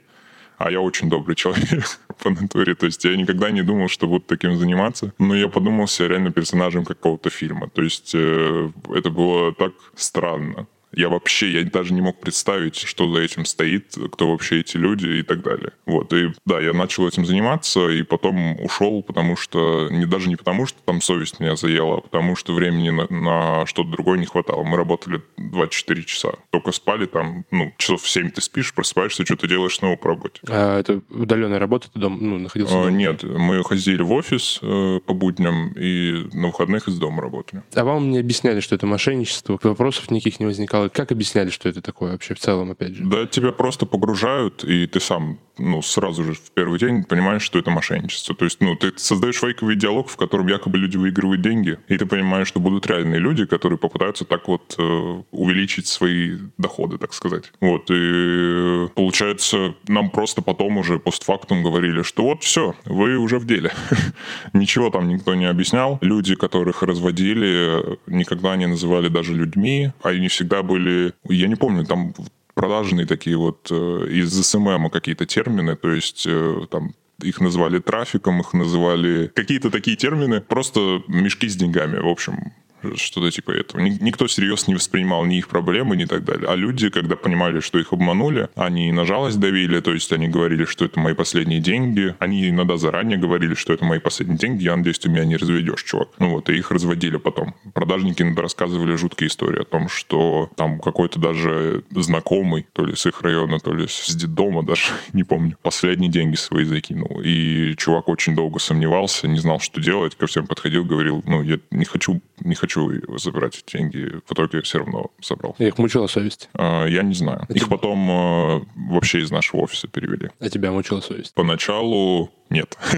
А 0.61 0.71
я 0.71 0.83
очень 0.83 1.09
добрый 1.09 1.37
человек 1.37 1.99
по 2.23 2.31
натуре. 2.31 2.75
То 2.75 2.87
есть 2.87 3.03
я 3.05 3.17
никогда 3.17 3.51
не 3.51 3.63
думал, 3.63 3.89
что 3.89 4.07
буду 4.07 4.25
таким 4.27 4.57
заниматься. 4.59 5.15
Но 5.19 5.35
я 5.35 5.49
подумался 5.49 6.07
реально 6.07 6.33
персонажем 6.33 6.85
какого-то 6.85 7.31
фильма. 7.31 7.71
То 7.71 7.83
есть 7.83 8.13
э, 8.15 8.71
это 8.95 9.11
было 9.11 9.55
так 9.55 9.73
странно. 9.95 10.67
Я 10.93 11.09
вообще, 11.09 11.51
я 11.53 11.65
даже 11.65 11.93
не 11.93 12.01
мог 12.01 12.21
представить, 12.21 12.77
что 12.77 13.13
за 13.13 13.21
этим 13.21 13.45
стоит, 13.45 13.97
кто 14.13 14.31
вообще 14.31 14.61
эти 14.61 14.77
люди 14.77 15.07
и 15.07 15.23
так 15.23 15.43
далее. 15.43 15.73
Вот, 15.87 16.13
и 16.13 16.33
да, 16.45 16.61
я 16.61 16.73
начал 16.73 17.07
этим 17.07 17.25
заниматься, 17.25 17.89
и 17.89 18.03
потом 18.03 18.61
ушел, 18.61 19.03
потому 19.03 19.37
что, 19.37 19.89
не 19.91 20.07
даже 20.07 20.29
не 20.29 20.37
потому, 20.37 20.67
что 20.67 20.79
там 20.85 21.01
совесть 21.01 21.41
меня 21.41 21.57
заела, 21.57 21.99
а 21.99 22.01
потому 22.01 22.37
что 22.37 22.55
времени 22.55 22.91
на, 22.91 23.07
на 23.09 23.67
что-то 23.67 23.91
другое 23.91 24.19
не 24.19 24.27
хватало. 24.27 24.65
Мы 24.65 24.77
работали 24.77 25.23
24 25.37 26.05
часа. 26.05 26.31
Только 26.51 26.73
спали 26.73 27.07
там, 27.07 27.45
ну, 27.51 27.73
часов 27.77 28.03
в 28.03 28.09
7 28.09 28.31
ты 28.31 28.41
спишь, 28.41 28.75
просыпаешься, 28.75 29.25
что-то 29.25 29.47
делаешь 29.47 29.77
снова 29.77 29.97
по 29.97 30.09
работе. 30.09 30.41
А 30.49 30.79
это 30.79 31.03
удаленная 31.11 31.59
работа, 31.59 31.91
ты 31.93 31.99
дом, 31.99 32.19
ну, 32.21 32.39
находился 32.39 32.75
а, 32.75 32.85
дома? 32.85 32.97
Нет, 32.97 33.23
мы 33.23 33.63
ходили 33.65 34.03
в 34.03 34.13
офис 34.13 34.59
э, 34.63 35.01
по 35.05 35.15
будням 35.15 35.73
и 35.73 36.29
на 36.33 36.49
выходных 36.49 36.89
из 36.89 36.99
дома 36.99 37.23
работали. 37.23 37.63
А 37.75 37.85
вам 37.85 38.11
не 38.11 38.19
объясняли, 38.19 38.61
что 38.61 38.75
это 38.75 38.87
мошенничество? 38.87 39.59
Вопросов 39.63 40.11
никаких 40.11 40.41
не 40.41 40.47
возникало? 40.47 40.80
А 40.85 40.89
как 40.89 41.13
объясняли, 41.13 41.51
что 41.51 41.69
это 41.69 41.83
такое 41.83 42.13
вообще 42.13 42.35
в 42.35 42.39
целом, 42.39 42.71
опять 42.71 42.95
же? 42.95 43.05
Да, 43.05 43.27
тебя 43.27 43.53
просто 43.53 43.87
погружают, 43.87 44.65
и 44.65 44.87
ты 44.87 45.01
сам 45.01 45.39
ну, 45.61 45.83
сразу 45.83 46.25
же 46.25 46.33
в 46.33 46.51
первый 46.53 46.79
день 46.79 47.05
понимаешь, 47.05 47.43
что 47.43 47.59
это 47.59 47.71
мошенничество. 47.71 48.35
То 48.35 48.47
есть, 48.47 48.61
ну, 48.61 48.75
ты 48.77 48.93
создаешь 48.97 49.37
фейковый 49.37 49.77
диалог, 49.77 50.09
в 50.09 50.17
котором 50.17 50.47
якобы 50.49 50.79
люди 50.79 50.97
выигрывают 50.97 51.43
деньги, 51.43 51.79
и 51.89 51.97
ты 51.97 52.07
понимаешь, 52.07 52.49
что 52.49 52.61
будут 52.61 52.87
реальные 52.87 53.21
люди, 53.21 53.45
которые 53.45 53.79
попытаются 53.79 54.25
так 54.25 54.49
вот 54.49 54.75
э, 54.79 55.23
увеличить 55.31 55.87
свои 55.87 56.39
доходы, 56.57 56.99
так 56.99 57.13
сказать. 57.13 57.53
Вот, 57.61 57.91
и 57.91 58.89
получается, 58.95 59.75
нам 59.87 60.11
просто 60.11 60.43
потом 60.43 60.79
уже 60.79 60.99
постфактум 60.99 61.63
говорили, 61.63 62.03
что 62.03 62.23
вот 62.25 62.43
все, 62.43 62.75
вы 62.87 63.17
уже 63.19 63.39
в 63.39 63.47
деле. 63.47 63.73
Ничего 64.53 64.91
там 64.91 65.09
никто 65.09 65.35
не 65.35 65.45
объяснял. 65.45 65.99
Люди, 66.01 66.35
которых 66.35 66.83
разводили, 66.83 67.99
никогда 68.07 68.57
не 68.57 68.67
называли 68.67 69.09
даже 69.09 69.35
людьми, 69.35 69.93
а 70.03 70.11
они 70.11 70.29
всегда 70.29 70.63
были... 70.71 71.13
Я 71.29 71.49
не 71.49 71.57
помню, 71.57 71.85
там 71.85 72.15
продажные 72.55 73.07
такие 73.07 73.37
вот 73.37 73.69
э, 73.71 74.07
из 74.11 74.33
SMM 74.33 74.91
какие-то 74.91 75.27
термины, 75.27 75.77
то 75.77 75.91
есть 75.91 76.27
э, 76.27 76.67
там 76.71 76.95
их 77.23 77.41
называли 77.41 77.81
трафиком, 77.81 78.41
их 78.41 78.55
называли 78.55 79.31
какие-то 79.35 79.71
такие 79.71 79.97
термины, 79.97 80.41
просто 80.41 81.03
мешки 81.09 81.49
с 81.49 81.57
деньгами, 81.57 81.99
в 81.99 82.09
общем 82.09 82.53
что-то 82.97 83.31
типа 83.31 83.53
этого. 83.53 83.81
Никто 83.81 84.27
серьезно 84.29 84.73
не 84.73 84.75
воспринимал 84.77 85.25
ни 85.25 85.39
их 85.39 85.49
проблемы, 85.49 85.97
ни 85.97 86.05
так 86.05 86.25
далее. 86.25 86.49
А 86.49 86.55
люди, 86.55 86.91
когда 86.91 87.17
понимали, 87.17 87.61
что 87.61 87.79
их 87.79 87.93
обманули, 87.93 88.49
они 88.55 88.93
на 88.93 89.05
жалость 89.05 89.39
давили, 89.41 89.81
то 89.81 89.93
есть 89.93 90.13
они 90.13 90.29
говорили, 90.29 90.65
что 90.65 90.85
это 90.85 91.01
мои 91.01 91.15
последние 91.15 91.61
деньги. 91.61 92.15
Они 92.19 92.49
иногда 92.49 92.77
заранее 92.77 93.19
говорили, 93.19 93.55
что 93.55 93.73
это 93.73 93.85
мои 93.85 93.99
последние 93.99 94.39
деньги, 94.39 94.65
я 94.65 94.77
надеюсь, 94.77 94.99
ты 94.99 95.09
меня 95.09 95.25
не 95.25 95.37
разведешь, 95.37 95.83
чувак. 95.83 96.09
Ну 96.19 96.31
вот, 96.31 96.49
и 96.49 96.57
их 96.57 96.71
разводили 96.71 97.17
потом. 97.17 97.55
Продажники 97.75 98.23
иногда 98.23 98.43
рассказывали 98.43 98.97
жуткие 98.97 99.29
истории 99.29 99.61
о 99.61 99.65
том, 99.65 99.89
что 99.89 100.51
там 100.57 100.79
какой-то 100.81 101.19
даже 101.19 101.85
знакомый, 101.91 102.67
то 102.73 102.85
ли 102.85 102.95
с 102.95 103.07
их 103.07 103.23
района, 103.23 103.59
то 103.59 103.75
ли 103.75 103.87
с 103.89 104.15
детдома 104.15 104.63
даже, 104.63 104.93
не 105.13 105.25
помню, 105.25 105.57
последние 105.63 106.11
деньги 106.11 106.37
свои 106.37 106.65
закинул. 106.65 107.21
И 107.25 107.75
чувак 107.77 108.09
очень 108.09 108.35
долго 108.35 108.59
сомневался, 108.59 109.29
не 109.29 109.39
знал, 109.39 109.61
что 109.61 109.81
делать, 109.81 110.15
ко 110.17 110.27
всем 110.27 110.47
подходил, 110.47 110.85
говорил, 110.85 111.23
ну, 111.27 111.43
я 111.43 111.59
не 111.71 111.85
хочу, 111.85 112.21
не 112.41 112.55
хочу 112.55 112.70
хочу 112.71 113.19
забирать 113.19 113.65
деньги, 113.67 114.21
в 114.27 114.33
итоге 114.33 114.63
все 114.63 114.79
равно 114.79 115.11
забрал. 115.23 115.57
Их 115.59 115.77
мучила 115.79 116.07
совесть? 116.07 116.49
А, 116.55 116.87
я 116.87 117.03
не 117.03 117.15
знаю. 117.15 117.47
А 117.49 117.53
их 117.53 117.65
тебя... 117.65 117.77
потом 117.77 118.11
а, 118.11 118.63
вообще 118.77 119.21
из 119.21 119.31
нашего 119.31 119.63
офиса 119.63 119.89
перевели. 119.89 120.31
А 120.39 120.49
тебя 120.49 120.71
мучила 120.71 121.01
совесть? 121.01 121.35
Поначалу 121.35 122.31
нет. 122.49 122.79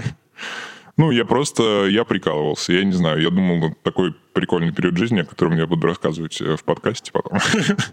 Ну, 0.95 1.09
я 1.09 1.25
просто, 1.25 1.87
я 1.87 2.03
прикалывался, 2.03 2.71
я 2.71 2.83
не 2.83 2.91
знаю, 2.91 3.19
я 3.19 3.31
думал, 3.31 3.73
такой 3.81 4.13
прикольный 4.31 4.71
период 4.71 4.95
жизни, 4.95 5.21
о 5.21 5.25
котором 5.25 5.57
я 5.57 5.65
буду 5.65 5.87
рассказывать 5.87 6.39
э, 6.39 6.55
в 6.55 6.63
подкасте 6.63 7.11
потом. 7.11 7.39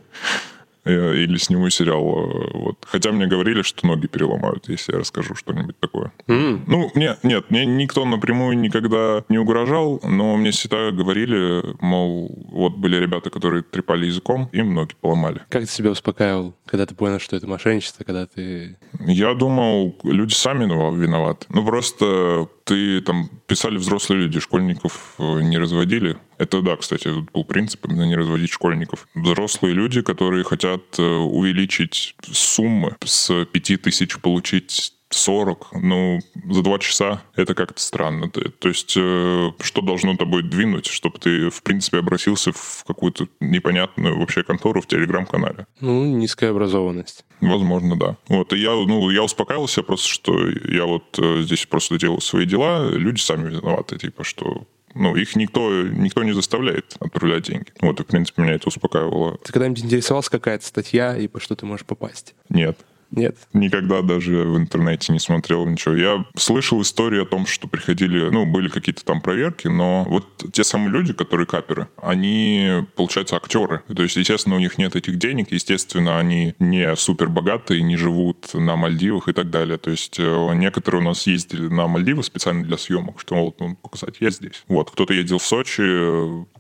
Э, 0.91 1.17
или 1.17 1.37
сниму 1.37 1.71
сериал. 1.71 2.03
Э, 2.03 2.51
вот. 2.55 2.77
Хотя 2.87 3.13
мне 3.13 3.27
говорили, 3.27 3.63
что 3.63 3.87
ноги 3.87 4.07
переломают, 4.07 4.69
если 4.69 4.93
я 4.93 4.99
расскажу 4.99 5.35
что-нибудь 5.35 5.79
такое. 5.79 6.13
Mm. 6.27 6.61
Ну, 6.67 6.91
нет, 6.95 7.21
нет, 7.23 7.51
мне 7.51 7.67
никто 7.67 8.05
напрямую 8.05 8.59
никогда 8.59 9.25
не 9.29 9.39
угрожал, 9.39 10.01
но 10.03 10.37
мне 10.37 10.51
всегда 10.51 10.91
говорили, 10.91 11.63
мол, 11.81 12.31
вот 12.51 12.77
были 12.77 12.97
ребята, 12.97 13.31
которые 13.31 13.63
трепали 13.63 14.07
языком, 14.07 14.49
им 14.53 14.75
ноги 14.75 14.95
поломали. 15.01 15.43
Как 15.49 15.63
ты 15.63 15.71
себя 15.71 15.91
успокаивал, 15.91 16.55
когда 16.67 16.87
ты 16.87 16.95
понял, 16.95 17.21
что 17.21 17.37
это 17.37 17.47
мошенничество, 17.47 18.05
когда 18.05 18.27
ты... 18.27 18.77
Я 19.01 19.35
думал, 19.35 19.97
люди 20.03 20.35
сами 20.35 20.65
виноваты. 20.65 21.47
Ну, 21.51 21.65
просто 21.65 22.49
ты 22.71 23.01
там 23.01 23.29
писали 23.49 23.79
взрослые 23.79 24.23
люди, 24.23 24.39
школьников 24.39 25.15
э, 25.19 25.41
не 25.43 25.59
разводили. 25.59 26.17
Это 26.39 26.63
да, 26.63 26.77
кстати, 26.77 27.09
был 27.33 27.45
принцип 27.45 27.85
именно 27.87 28.05
не 28.05 28.15
разводить 28.15 28.51
школьников. 28.51 29.09
Взрослые 29.17 29.75
люди, 29.75 30.03
которые 30.03 30.45
хотят 30.45 30.83
э, 30.97 31.03
увеличить 31.03 32.15
суммы 32.23 32.97
с 33.05 33.45
5 33.45 33.83
тысяч 33.83 34.17
получить 34.21 34.95
40, 35.11 35.73
ну, 35.73 36.21
за 36.49 36.63
два 36.63 36.79
часа 36.79 37.23
это 37.35 37.55
как-то 37.55 37.81
странно. 37.81 38.31
То 38.31 38.69
есть, 38.69 38.95
э, 38.97 39.51
что 39.61 39.81
должно 39.83 40.17
тобой 40.17 40.43
двинуть, 40.43 40.87
чтобы 40.87 41.19
ты, 41.19 41.51
в 41.51 41.63
принципе, 41.63 41.99
обратился 41.99 42.53
в 42.53 42.85
какую-то 42.87 43.27
непонятную 43.41 44.19
вообще 44.19 44.43
контору 44.43 44.81
в 44.81 44.87
Телеграм-канале? 44.87 45.67
Ну, 45.81 46.05
низкая 46.05 46.51
образованность. 46.51 47.25
Возможно, 47.41 47.97
да. 47.97 48.17
Вот, 48.29 48.53
и 48.53 48.59
я, 48.59 48.71
ну, 48.71 49.11
я 49.11 49.23
успокаивался 49.23 49.83
просто, 49.83 50.09
что 50.09 50.49
я 50.49 50.87
вот 50.87 51.19
э, 51.19 51.43
здесь 51.43 51.67
просто 51.67 51.99
делал 51.99 52.21
свои 52.21 52.47
дела, 52.47 52.89
люди 52.91 53.21
сами 53.21 53.51
виноваты, 53.51 53.99
типа, 53.99 54.23
что 54.23 54.67
ну, 54.95 55.15
их 55.17 55.37
никто, 55.37 55.83
никто 55.83 56.23
не 56.23 56.33
заставляет 56.33 56.97
отправлять 57.01 57.45
деньги. 57.45 57.73
Вот, 57.81 58.01
и, 58.01 58.03
в 58.03 58.07
принципе, 58.07 58.43
меня 58.43 58.55
это 58.55 58.69
успокаивало. 58.69 59.39
Ты 59.39 59.53
когда-нибудь 59.53 59.85
интересовался, 59.85 60.31
какая-то 60.31 60.65
статья 60.65 61.17
и 61.17 61.29
по 61.29 61.41
что 61.41 61.55
ты 61.57 61.67
можешь 61.67 61.87
попасть? 61.87 62.35
Нет. 62.49 62.79
Нет. 63.11 63.37
Никогда 63.53 64.03
даже 64.03 64.45
в 64.45 64.57
интернете 64.57 65.13
не 65.13 65.19
смотрел 65.19 65.67
ничего. 65.67 65.95
Я 65.95 66.25
слышал 66.37 66.81
истории 66.81 67.23
о 67.23 67.27
том, 67.27 67.47
что 67.47 67.67
приходили, 67.67 68.31
ну, 68.31 68.47
были 68.47 68.69
какие-то 68.69 69.05
там 69.05 69.21
проверки, 69.21 69.69
но 69.69 70.05
вот 70.09 70.27
те 70.53 70.63
самые 70.63 70.91
люди, 70.91 71.13
которые 71.13 71.47
каперы, 71.47 71.89
они, 72.01 72.85
получается, 72.95 73.37
актеры. 73.37 73.83
То 73.95 74.03
есть, 74.03 74.17
естественно, 74.17 74.57
у 74.57 74.61
них 74.61 74.79
нет 74.79 74.95
этих 74.95 75.19
денег, 75.19 75.51
естественно, 75.51 76.19
они 76.19 76.55
не 76.59 76.95
супер 76.97 77.29
богатые, 77.29 77.83
не 77.83 77.97
живут 77.97 78.55
на 78.55 78.77
Мальдивах 78.77 79.29
и 79.29 79.33
так 79.33 79.51
далее. 79.51 79.79
То 79.79 79.91
есть, 79.91 80.19
э, 80.19 80.55
некоторые 80.55 81.03
у 81.03 81.05
нас 81.05 81.27
ездили 81.27 81.69
на 81.69 81.89
Мальдивы 81.89 82.23
специально 82.23 82.63
для 82.63 82.79
съемок, 82.79 83.21
что 83.21 83.35
вот, 83.35 83.61
ну, 83.61 83.77
показать, 83.77 84.17
я 84.21 84.31
здесь. 84.31 84.65
Вот, 84.69 84.91
кто-то 84.91 85.13
ездил 85.13 85.39
в 85.39 85.45
Сочи, 85.45 85.83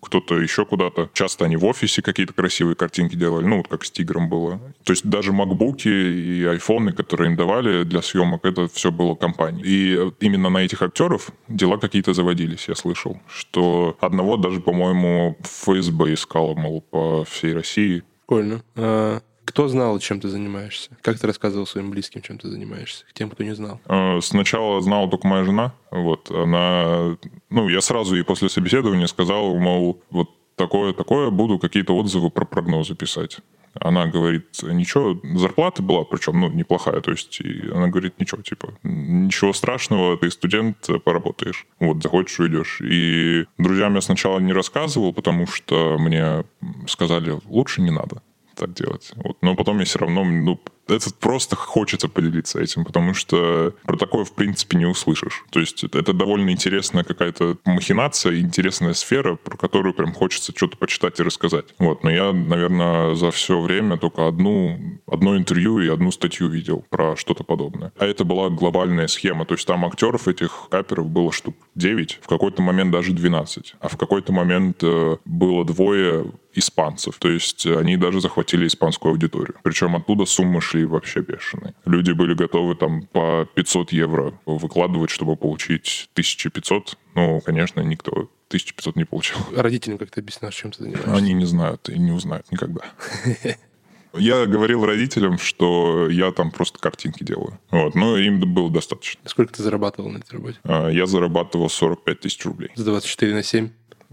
кто-то 0.00 0.40
еще 0.40 0.64
куда-то. 0.64 1.10
Часто 1.12 1.44
они 1.44 1.56
в 1.56 1.64
офисе 1.64 2.02
какие-то 2.02 2.32
красивые 2.32 2.74
картинки 2.74 3.14
делали, 3.14 3.46
ну, 3.46 3.58
вот 3.58 3.68
как 3.68 3.84
с 3.84 3.90
Тигром 3.90 4.28
было. 4.28 4.60
То 4.84 4.92
есть, 4.92 5.08
даже 5.08 5.32
макбуки 5.32 5.88
и 5.88 6.39
и 6.40 6.46
айфоны, 6.46 6.92
которые 6.92 7.30
им 7.30 7.36
давали 7.36 7.84
для 7.84 8.02
съемок, 8.02 8.44
это 8.44 8.66
все 8.68 8.90
было 8.90 9.14
компанией. 9.14 9.64
И 9.66 10.12
именно 10.20 10.50
на 10.50 10.58
этих 10.58 10.82
актеров 10.82 11.30
дела 11.48 11.76
какие-то 11.76 12.14
заводились, 12.14 12.68
я 12.68 12.74
слышал. 12.74 13.20
Что 13.28 13.96
одного 14.00 14.36
даже, 14.36 14.60
по-моему, 14.60 15.36
ФСБ 15.42 16.14
искало, 16.14 16.54
мол, 16.54 16.80
по 16.80 17.24
всей 17.24 17.54
России. 17.54 18.02
Прикольно. 18.26 18.62
А 18.76 19.20
кто 19.44 19.66
знал, 19.66 19.98
чем 19.98 20.20
ты 20.20 20.28
занимаешься? 20.28 20.90
Как 21.02 21.18
ты 21.18 21.26
рассказывал 21.26 21.66
своим 21.66 21.90
близким, 21.90 22.22
чем 22.22 22.38
ты 22.38 22.48
занимаешься? 22.48 23.04
К 23.06 23.12
тем, 23.12 23.30
кто 23.30 23.42
не 23.42 23.54
знал? 23.54 23.80
А, 23.86 24.20
сначала 24.20 24.80
знала 24.80 25.10
только 25.10 25.26
моя 25.26 25.44
жена. 25.44 25.74
Вот, 25.90 26.30
она... 26.30 27.16
Ну, 27.50 27.68
я 27.68 27.80
сразу 27.80 28.16
и 28.16 28.22
после 28.22 28.48
собеседования 28.48 29.08
сказал, 29.08 29.56
мол, 29.56 30.00
вот 30.10 30.28
такое-такое, 30.54 31.30
буду 31.30 31.58
какие-то 31.58 31.96
отзывы 31.96 32.30
про 32.30 32.44
прогнозы 32.44 32.94
писать. 32.94 33.38
Она 33.74 34.06
говорит, 34.06 34.46
ничего, 34.62 35.20
зарплата 35.38 35.82
была, 35.82 36.04
причем, 36.04 36.40
ну, 36.40 36.50
неплохая, 36.50 37.00
то 37.00 37.12
есть 37.12 37.40
она 37.72 37.88
говорит, 37.88 38.14
ничего, 38.18 38.42
типа, 38.42 38.74
ничего 38.82 39.52
страшного, 39.52 40.16
ты 40.16 40.30
студент, 40.30 40.88
поработаешь, 41.04 41.66
вот, 41.78 42.02
захочешь, 42.02 42.40
уйдешь. 42.40 42.80
И 42.80 43.44
друзьям 43.58 43.94
я 43.94 44.00
сначала 44.00 44.40
не 44.40 44.52
рассказывал, 44.52 45.12
потому 45.12 45.46
что 45.46 45.98
мне 45.98 46.44
сказали, 46.86 47.38
лучше 47.46 47.80
не 47.82 47.90
надо 47.90 48.22
так 48.56 48.74
делать. 48.74 49.12
Вот. 49.16 49.38
Но 49.40 49.54
потом 49.54 49.78
я 49.78 49.84
все 49.84 50.00
равно, 50.00 50.24
ну, 50.24 50.60
это 50.90 51.10
просто 51.12 51.56
хочется 51.56 52.08
поделиться 52.08 52.60
этим, 52.60 52.84
потому 52.84 53.14
что 53.14 53.74
про 53.84 53.96
такое, 53.96 54.24
в 54.24 54.32
принципе, 54.32 54.76
не 54.76 54.86
услышишь. 54.86 55.44
То 55.50 55.60
есть 55.60 55.84
это 55.84 56.12
довольно 56.12 56.50
интересная 56.50 57.04
какая-то 57.04 57.58
махинация, 57.64 58.40
интересная 58.40 58.94
сфера, 58.94 59.36
про 59.36 59.56
которую 59.56 59.94
прям 59.94 60.12
хочется 60.12 60.52
что-то 60.54 60.76
почитать 60.76 61.20
и 61.20 61.22
рассказать. 61.22 61.66
Вот. 61.78 62.04
Но 62.04 62.10
я, 62.10 62.32
наверное, 62.32 63.14
за 63.14 63.30
все 63.30 63.60
время 63.60 63.96
только 63.96 64.26
одну, 64.26 64.99
одно 65.10 65.36
интервью 65.36 65.78
и 65.80 65.88
одну 65.88 66.10
статью 66.10 66.48
видел 66.48 66.84
про 66.88 67.16
что-то 67.16 67.44
подобное. 67.44 67.92
А 67.98 68.06
это 68.06 68.24
была 68.24 68.48
глобальная 68.48 69.08
схема. 69.08 69.44
То 69.44 69.54
есть 69.54 69.66
там 69.66 69.84
актеров 69.84 70.28
этих 70.28 70.68
каперов 70.70 71.08
было 71.08 71.32
штук 71.32 71.56
9, 71.74 72.20
в 72.22 72.28
какой-то 72.28 72.62
момент 72.62 72.92
даже 72.92 73.12
12. 73.12 73.74
А 73.80 73.88
в 73.88 73.96
какой-то 73.96 74.32
момент 74.32 74.82
э, 74.82 75.16
было 75.24 75.64
двое 75.64 76.32
испанцев. 76.54 77.16
То 77.18 77.30
есть 77.30 77.66
они 77.66 77.96
даже 77.96 78.20
захватили 78.20 78.66
испанскую 78.66 79.12
аудиторию. 79.12 79.56
Причем 79.62 79.96
оттуда 79.96 80.24
суммы 80.24 80.60
шли 80.60 80.84
вообще 80.84 81.20
бешеные. 81.20 81.74
Люди 81.84 82.12
были 82.12 82.34
готовы 82.34 82.74
там 82.74 83.02
по 83.02 83.48
500 83.54 83.92
евро 83.92 84.34
выкладывать, 84.46 85.10
чтобы 85.10 85.36
получить 85.36 86.08
1500. 86.12 86.98
Ну, 87.14 87.40
конечно, 87.40 87.80
никто 87.80 88.30
1500 88.48 88.96
не 88.96 89.04
получил. 89.04 89.36
Родителям 89.54 89.98
как 89.98 90.10
то 90.10 90.20
объясняешь, 90.20 90.54
чем 90.54 90.72
ты 90.72 90.84
занимаешься? 90.84 91.14
Они 91.14 91.32
не 91.32 91.44
знают 91.44 91.88
и 91.88 91.98
не 91.98 92.12
узнают 92.12 92.50
никогда. 92.50 92.82
Я 94.14 94.46
говорил 94.46 94.84
родителям, 94.84 95.38
что 95.38 96.08
я 96.08 96.32
там 96.32 96.50
просто 96.50 96.78
картинки 96.78 97.22
делаю. 97.22 97.58
Вот, 97.70 97.94
но 97.94 98.16
им 98.16 98.40
было 98.40 98.70
достаточно. 98.70 99.20
Сколько 99.26 99.54
ты 99.54 99.62
зарабатывал 99.62 100.10
на 100.10 100.18
этой 100.18 100.34
работе? 100.34 100.58
А, 100.64 100.88
я 100.88 101.06
зарабатывал 101.06 101.68
45 101.68 102.20
тысяч 102.20 102.44
рублей. 102.44 102.70
За 102.74 102.84
24 102.84 103.34
на 103.34 103.42
7? 103.42 103.70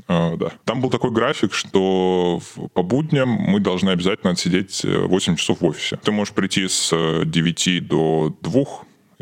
А, 0.08 0.36
да. 0.38 0.51
Там 0.66 0.82
был 0.82 0.89
такой 0.89 1.12
график, 1.12 1.54
что 1.54 2.39
по 2.74 2.84
будням 2.84 3.30
мы 3.30 3.60
должны 3.60 3.89
обязательно 3.89 4.32
отсидеть 4.32 4.84
8 4.84 5.34
э, 5.34 5.36
часов 5.36 5.62
в 5.62 5.66
офисе. 5.66 6.00
Ты 6.04 6.12
можешь 6.12 6.34
прийти 6.34 6.68
с 6.68 6.92
9 7.25 7.68
э, 7.68 7.82
до 7.82 8.36
2, 8.42 8.63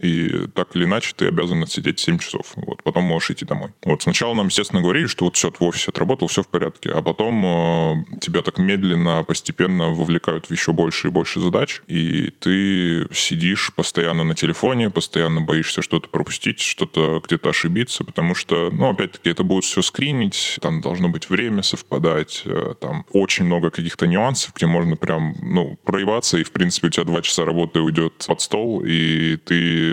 и 0.01 0.47
так 0.53 0.75
или 0.75 0.85
иначе 0.85 1.13
ты 1.15 1.27
обязан 1.27 1.63
отсидеть 1.63 1.99
7 1.99 2.19
часов. 2.19 2.53
Вот. 2.55 2.83
потом 2.83 3.05
можешь 3.05 3.31
идти 3.31 3.45
домой. 3.45 3.71
Вот 3.83 4.03
сначала 4.03 4.33
нам, 4.33 4.47
естественно, 4.47 4.81
говорили, 4.81 5.07
что 5.07 5.25
вот 5.25 5.35
все, 5.35 5.51
в 5.51 5.63
офисе 5.63 5.89
отработал, 5.89 6.27
все 6.27 6.43
в 6.43 6.47
порядке, 6.47 6.91
а 6.91 7.01
потом 7.01 7.45
э, 7.45 8.19
тебя 8.19 8.41
так 8.41 8.57
медленно, 8.57 9.23
постепенно 9.23 9.89
вовлекают 9.89 10.47
в 10.47 10.51
еще 10.51 10.73
больше 10.73 11.07
и 11.07 11.11
больше 11.11 11.39
задач, 11.39 11.81
и 11.87 12.31
ты 12.39 13.07
сидишь 13.13 13.71
постоянно 13.73 14.23
на 14.23 14.35
телефоне, 14.35 14.89
постоянно 14.89 15.41
боишься 15.41 15.81
что-то 15.81 16.09
пропустить, 16.09 16.59
что-то 16.59 17.21
где-то 17.25 17.49
ошибиться, 17.49 18.03
потому 18.03 18.35
что, 18.35 18.69
ну, 18.71 18.89
опять-таки, 18.89 19.29
это 19.29 19.43
будет 19.43 19.63
все 19.63 19.81
скринить, 19.81 20.57
там 20.61 20.81
должно 20.81 21.09
быть 21.09 21.29
время 21.29 21.63
совпадать, 21.63 22.41
э, 22.45 22.73
там 22.79 23.05
очень 23.11 23.45
много 23.45 23.69
каких-то 23.69 24.07
нюансов, 24.07 24.53
где 24.55 24.65
можно 24.65 24.95
прям, 24.97 25.35
ну, 25.41 25.77
проебаться, 25.83 26.37
и, 26.37 26.43
в 26.43 26.51
принципе, 26.51 26.87
у 26.87 26.89
тебя 26.89 27.03
два 27.05 27.21
часа 27.21 27.45
работы 27.45 27.79
уйдет 27.79 28.25
под 28.27 28.41
стол, 28.41 28.83
и 28.85 29.37
ты 29.37 29.84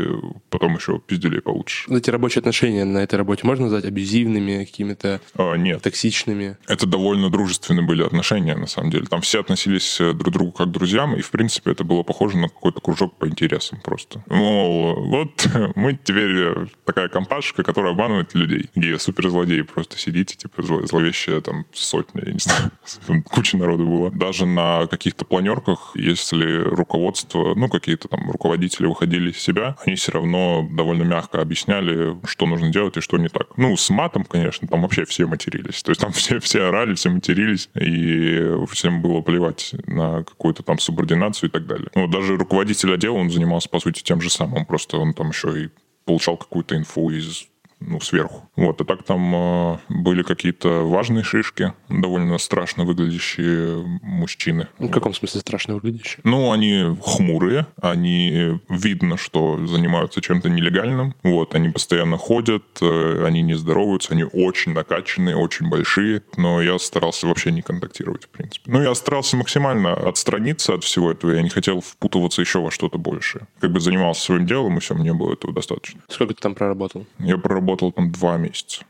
потом 0.50 0.76
еще 0.76 0.98
пизделей 0.98 1.40
получишь. 1.40 1.86
Эти 1.88 2.10
рабочие 2.10 2.40
отношения 2.40 2.84
на 2.84 2.98
этой 2.98 3.16
работе 3.16 3.46
можно 3.46 3.64
назвать 3.64 3.84
абьюзивными, 3.84 4.64
какими-то 4.64 5.20
а, 5.34 5.54
нет. 5.54 5.82
токсичными? 5.82 6.56
Это 6.66 6.86
довольно 6.86 7.30
дружественные 7.30 7.86
были 7.86 8.02
отношения, 8.02 8.54
на 8.54 8.66
самом 8.66 8.90
деле. 8.90 9.06
Там 9.06 9.20
все 9.20 9.40
относились 9.40 10.00
э, 10.00 10.12
друг 10.12 10.28
к 10.28 10.32
другу 10.32 10.52
как 10.52 10.68
к 10.68 10.70
друзьям, 10.70 11.14
и, 11.16 11.20
в 11.20 11.30
принципе, 11.30 11.72
это 11.72 11.84
было 11.84 12.02
похоже 12.02 12.36
на 12.38 12.48
какой-то 12.48 12.80
кружок 12.80 13.16
по 13.16 13.28
интересам 13.28 13.80
просто. 13.80 14.22
Мол, 14.28 15.04
вот 15.06 15.48
мы 15.76 15.98
теперь 16.02 16.36
э, 16.36 16.66
такая 16.84 17.08
компашка, 17.08 17.62
которая 17.62 17.92
обманывает 17.92 18.34
людей. 18.34 18.70
Где 18.74 18.98
суперзлодеи 18.98 19.62
просто 19.62 19.98
сидите, 19.98 20.36
типа 20.36 20.62
зловещая 20.62 21.40
там 21.40 21.66
сотня, 21.72 22.22
я 22.26 22.32
не 22.32 22.38
знаю, 22.38 23.22
куча 23.24 23.56
народу 23.56 23.86
было. 23.86 24.10
Даже 24.10 24.46
на 24.46 24.86
каких-то 24.86 25.24
планерках, 25.24 25.92
если 25.94 26.62
руководство, 26.62 27.54
ну, 27.54 27.68
какие-то 27.68 28.08
там 28.08 28.30
руководители 28.30 28.86
выходили 28.86 29.30
из 29.30 29.38
себя, 29.38 29.76
они 29.86 29.96
все 29.96 30.12
равно 30.12 30.68
довольно 30.70 31.02
мягко 31.02 31.40
объясняли, 31.40 32.16
что 32.24 32.46
нужно 32.46 32.70
делать 32.70 32.96
и 32.96 33.00
что 33.00 33.18
не 33.18 33.28
так. 33.28 33.56
Ну, 33.56 33.76
с 33.76 33.90
матом, 33.90 34.24
конечно, 34.24 34.68
там 34.68 34.82
вообще 34.82 35.04
все 35.04 35.26
матерились. 35.26 35.82
То 35.82 35.90
есть 35.90 36.00
там 36.00 36.12
все, 36.12 36.40
все 36.40 36.64
орали, 36.64 36.94
все 36.94 37.10
матерились, 37.10 37.68
и 37.74 38.54
всем 38.70 39.02
было 39.02 39.20
плевать 39.20 39.74
на 39.86 40.24
какую-то 40.24 40.62
там 40.62 40.78
субординацию 40.78 41.48
и 41.48 41.52
так 41.52 41.66
далее. 41.66 41.88
Ну, 41.94 42.06
даже 42.06 42.36
руководитель 42.36 42.92
отдела, 42.94 43.14
он 43.14 43.30
занимался, 43.30 43.68
по 43.68 43.80
сути, 43.80 44.02
тем 44.02 44.20
же 44.20 44.30
самым. 44.30 44.66
Просто 44.66 44.98
он 44.98 45.14
там 45.14 45.28
еще 45.28 45.64
и 45.64 45.70
получал 46.04 46.36
какую-то 46.36 46.76
инфу 46.76 47.10
из 47.10 47.46
ну, 47.86 48.00
сверху. 48.00 48.48
Вот, 48.56 48.80
а 48.80 48.84
так 48.84 49.02
там 49.02 49.34
э, 49.34 49.78
были 49.88 50.22
какие-то 50.22 50.86
важные 50.86 51.24
шишки, 51.24 51.72
довольно 51.88 52.38
страшно 52.38 52.84
выглядящие 52.84 53.84
мужчины. 54.02 54.68
В 54.78 54.90
каком 54.90 55.14
смысле 55.14 55.40
страшно 55.40 55.74
выглядящие? 55.74 56.20
Ну, 56.24 56.52
они 56.52 56.96
хмурые, 57.02 57.66
они 57.80 58.60
видно, 58.68 59.16
что 59.16 59.66
занимаются 59.66 60.20
чем-то 60.20 60.48
нелегальным, 60.48 61.14
вот, 61.22 61.54
они 61.54 61.70
постоянно 61.70 62.16
ходят, 62.18 62.64
э, 62.80 63.24
они 63.26 63.42
не 63.42 63.54
здороваются, 63.54 64.12
они 64.12 64.24
очень 64.24 64.72
накачанные, 64.72 65.36
очень 65.36 65.68
большие, 65.68 66.22
но 66.36 66.62
я 66.62 66.78
старался 66.78 67.26
вообще 67.26 67.52
не 67.52 67.62
контактировать, 67.62 68.24
в 68.24 68.28
принципе. 68.28 68.70
Ну, 68.70 68.82
я 68.82 68.94
старался 68.94 69.36
максимально 69.36 69.94
отстраниться 69.94 70.74
от 70.74 70.84
всего 70.84 71.10
этого, 71.10 71.32
я 71.32 71.42
не 71.42 71.50
хотел 71.50 71.80
впутываться 71.80 72.40
еще 72.40 72.60
во 72.60 72.70
что-то 72.70 72.98
большее. 72.98 73.46
Как 73.60 73.72
бы 73.72 73.80
занимался 73.80 74.22
своим 74.22 74.46
делом, 74.46 74.76
и 74.76 74.80
все, 74.80 74.94
мне 74.94 75.12
было 75.12 75.32
этого 75.32 75.52
достаточно. 75.52 76.00
Сколько 76.08 76.34
ты 76.34 76.40
там 76.40 76.54
проработал? 76.54 77.06
Я 77.18 77.38
проработал 77.38 77.71
работал 77.72 77.92
там 77.92 78.10
два 78.10 78.36
месяца 78.36 78.84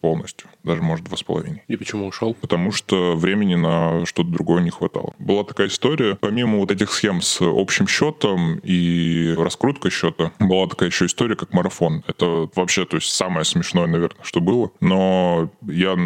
полностью, 0.00 0.48
даже, 0.62 0.82
может, 0.82 1.04
два 1.04 1.16
с 1.16 1.22
половиной. 1.22 1.62
И 1.68 1.76
почему 1.76 2.06
ушел? 2.06 2.34
Потому 2.34 2.72
что 2.72 3.14
времени 3.14 3.54
на 3.54 4.04
что-то 4.06 4.30
другое 4.30 4.62
не 4.62 4.70
хватало. 4.70 5.14
Была 5.18 5.44
такая 5.44 5.68
история, 5.68 6.16
помимо 6.16 6.58
вот 6.58 6.70
этих 6.70 6.90
схем 6.90 7.20
с 7.20 7.38
общим 7.40 7.86
счетом 7.86 8.58
и 8.62 9.34
раскруткой 9.36 9.90
счета, 9.90 10.32
была 10.38 10.66
такая 10.66 10.88
еще 10.88 11.06
история, 11.06 11.36
как 11.36 11.52
марафон. 11.52 12.02
Это 12.06 12.48
вообще, 12.54 12.84
то 12.84 12.96
есть, 12.96 13.10
самое 13.10 13.44
смешное, 13.44 13.86
наверное, 13.86 14.22
что 14.22 14.40
было. 14.40 14.70
Но 14.80 15.50
я 15.62 15.96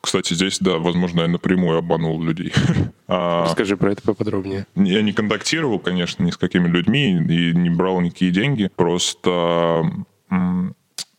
кстати, 0.00 0.34
здесь, 0.34 0.58
да, 0.58 0.78
возможно, 0.78 1.22
я 1.22 1.28
напрямую 1.28 1.78
обманул 1.78 2.22
людей. 2.22 2.52
А, 3.06 3.44
Расскажи 3.44 3.76
про 3.76 3.92
это 3.92 4.00
поподробнее. 4.00 4.66
Я 4.74 5.02
не 5.02 5.12
контактировал, 5.12 5.78
конечно, 5.78 6.24
ни 6.24 6.30
с 6.30 6.38
какими 6.38 6.68
людьми 6.68 7.10
и 7.10 7.54
не 7.54 7.68
брал 7.68 8.00
никакие 8.00 8.30
деньги. 8.30 8.70
Просто 8.76 9.84